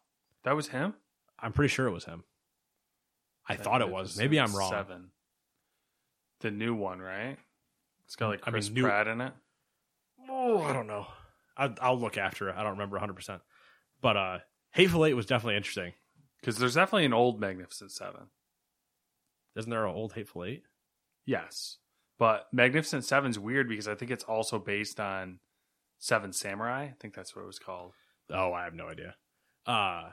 that 0.44 0.56
was 0.56 0.68
him. 0.68 0.94
I'm 1.38 1.52
pretty 1.52 1.68
sure 1.72 1.86
it 1.86 1.92
was 1.92 2.06
him. 2.06 2.24
I 3.46 3.56
thought 3.56 3.82
it 3.82 3.90
was. 3.90 4.16
Maybe 4.16 4.38
I'm 4.40 4.54
wrong. 4.54 4.70
Seven. 4.70 5.10
The 6.40 6.50
new 6.50 6.74
one, 6.74 7.00
right? 7.00 7.36
It's 8.06 8.16
got 8.16 8.28
like 8.28 8.40
I 8.44 8.50
mean, 8.50 8.52
Chris 8.54 8.70
new- 8.70 8.82
Pratt 8.82 9.08
in 9.08 9.20
it. 9.20 9.32
Oh, 10.28 10.62
I 10.62 10.72
don't 10.72 10.86
know. 10.86 11.06
I, 11.56 11.72
I'll 11.80 11.98
look 11.98 12.16
after 12.18 12.48
it. 12.48 12.56
I 12.56 12.62
don't 12.62 12.72
remember 12.72 12.94
100. 12.96 13.14
percent 13.14 13.42
But 14.00 14.16
uh, 14.16 14.38
Hateful 14.72 15.04
Eight 15.06 15.14
was 15.14 15.26
definitely 15.26 15.56
interesting. 15.56 15.92
Because 16.40 16.56
there's 16.58 16.74
definitely 16.74 17.06
an 17.06 17.12
old 17.14 17.40
Magnificent 17.40 17.90
Seven. 17.92 18.28
Isn't 19.56 19.70
there 19.70 19.86
an 19.86 19.94
old 19.94 20.12
Hateful 20.14 20.44
Eight? 20.44 20.64
Yes, 21.26 21.78
but 22.18 22.48
Magnificent 22.52 23.04
Seven's 23.04 23.38
weird 23.38 23.68
because 23.68 23.88
I 23.88 23.94
think 23.94 24.10
it's 24.10 24.24
also 24.24 24.58
based 24.58 25.00
on 25.00 25.38
Seven 25.98 26.32
Samurai. 26.32 26.84
I 26.84 26.94
think 27.00 27.14
that's 27.14 27.34
what 27.34 27.42
it 27.42 27.46
was 27.46 27.58
called. 27.58 27.92
Oh, 28.30 28.52
I 28.52 28.64
have 28.64 28.74
no 28.74 28.88
idea. 28.88 29.14
Uh 29.66 30.10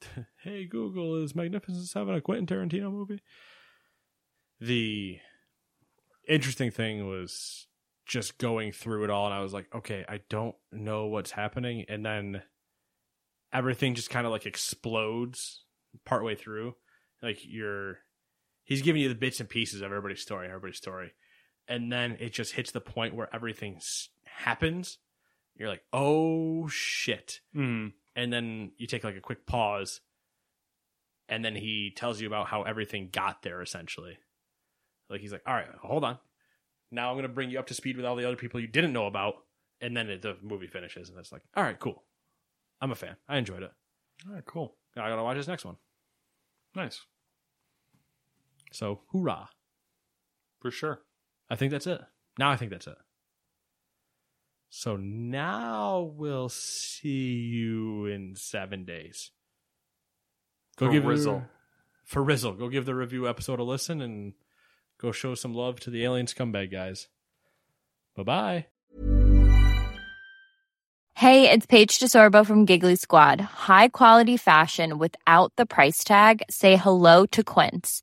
Hey 0.42 0.64
Google, 0.64 1.22
is 1.22 1.34
Magnificent 1.34 1.86
Seven 1.86 2.14
a 2.14 2.20
Quentin 2.20 2.46
Tarantino 2.46 2.90
movie? 2.90 3.22
The 4.60 5.18
interesting 6.28 6.70
thing 6.70 7.08
was 7.08 7.66
just 8.06 8.38
going 8.38 8.72
through 8.72 9.04
it 9.04 9.10
all 9.10 9.26
and 9.26 9.34
I 9.34 9.40
was 9.40 9.52
like, 9.52 9.66
okay, 9.74 10.04
I 10.08 10.20
don't 10.28 10.54
know 10.72 11.06
what's 11.06 11.32
happening 11.32 11.84
and 11.88 12.04
then 12.04 12.42
everything 13.52 13.94
just 13.94 14.10
kind 14.10 14.26
of 14.26 14.32
like 14.32 14.46
explodes 14.46 15.64
partway 16.04 16.34
through. 16.34 16.74
Like 17.22 17.38
you're 17.42 17.98
he's 18.64 18.82
giving 18.82 19.02
you 19.02 19.08
the 19.08 19.14
bits 19.14 19.40
and 19.40 19.48
pieces 19.48 19.80
of 19.80 19.86
everybody's 19.86 20.22
story, 20.22 20.46
everybody's 20.46 20.76
story. 20.76 21.12
And 21.68 21.90
then 21.90 22.16
it 22.20 22.32
just 22.32 22.52
hits 22.52 22.70
the 22.70 22.80
point 22.80 23.14
where 23.14 23.34
everything 23.34 23.80
happens. 24.24 24.98
You're 25.56 25.68
like, 25.68 25.82
"Oh 25.92 26.68
shit." 26.68 27.40
Mm. 27.56 27.92
And 28.16 28.32
then 28.32 28.72
you 28.78 28.88
take 28.88 29.04
like 29.04 29.16
a 29.16 29.20
quick 29.20 29.46
pause 29.46 30.00
and 31.28 31.44
then 31.44 31.54
he 31.54 31.92
tells 31.94 32.20
you 32.20 32.26
about 32.26 32.46
how 32.46 32.62
everything 32.62 33.10
got 33.12 33.42
there 33.42 33.60
essentially. 33.62 34.18
Like 35.08 35.20
he's 35.20 35.32
like, 35.32 35.42
"All 35.46 35.54
right, 35.54 35.68
hold 35.82 36.04
on. 36.04 36.18
Now 36.90 37.10
I'm 37.10 37.14
going 37.14 37.24
to 37.24 37.28
bring 37.28 37.50
you 37.50 37.58
up 37.58 37.66
to 37.66 37.74
speed 37.74 37.96
with 37.96 38.06
all 38.06 38.16
the 38.16 38.24
other 38.24 38.36
people 38.36 38.60
you 38.60 38.66
didn't 38.66 38.92
know 38.92 39.06
about." 39.06 39.36
And 39.80 39.96
then 39.96 40.08
it, 40.08 40.22
the 40.22 40.36
movie 40.42 40.66
finishes 40.66 41.08
and 41.08 41.18
it's 41.18 41.32
like, 41.32 41.42
"All 41.54 41.62
right, 41.62 41.78
cool. 41.78 42.04
I'm 42.80 42.90
a 42.90 42.94
fan. 42.94 43.16
I 43.28 43.38
enjoyed 43.38 43.62
it. 43.62 43.72
All 44.26 44.34
right, 44.34 44.44
cool. 44.44 44.76
Now 44.96 45.04
I 45.04 45.10
got 45.10 45.16
to 45.16 45.22
watch 45.22 45.36
this 45.36 45.48
next 45.48 45.64
one." 45.64 45.76
Nice. 46.74 47.02
So, 48.72 49.02
hoorah. 49.12 49.48
For 50.60 50.70
sure. 50.70 51.02
I 51.48 51.56
think 51.56 51.70
that's 51.70 51.86
it. 51.86 52.00
Now 52.38 52.50
I 52.50 52.56
think 52.56 52.70
that's 52.70 52.86
it. 52.86 52.96
So 54.68 54.96
now 54.96 56.12
we'll 56.16 56.48
see 56.48 57.34
you 57.34 58.06
in 58.06 58.34
seven 58.36 58.84
days. 58.84 59.30
For 60.76 60.90
give 60.90 61.04
Rizzle. 61.04 61.40
the- 61.40 61.46
For 62.04 62.22
Rizzle. 62.22 62.58
Go 62.58 62.68
give 62.68 62.84
the 62.84 62.94
review 62.94 63.28
episode 63.28 63.58
a 63.58 63.64
listen 63.64 64.00
and 64.02 64.34
go 64.98 65.12
show 65.12 65.34
some 65.34 65.54
love 65.54 65.80
to 65.80 65.90
the 65.90 66.04
alien 66.04 66.26
scumbag 66.26 66.70
guys. 66.70 67.08
Bye 68.16 68.22
bye. 68.22 68.66
Hey, 71.14 71.50
it's 71.50 71.64
Paige 71.64 71.98
DeSorbo 71.98 72.44
from 72.46 72.66
Giggly 72.66 72.94
Squad. 72.96 73.40
High 73.40 73.88
quality 73.88 74.36
fashion 74.36 74.98
without 74.98 75.50
the 75.56 75.64
price 75.64 76.04
tag. 76.04 76.42
Say 76.50 76.76
hello 76.76 77.24
to 77.26 77.42
Quince. 77.42 78.02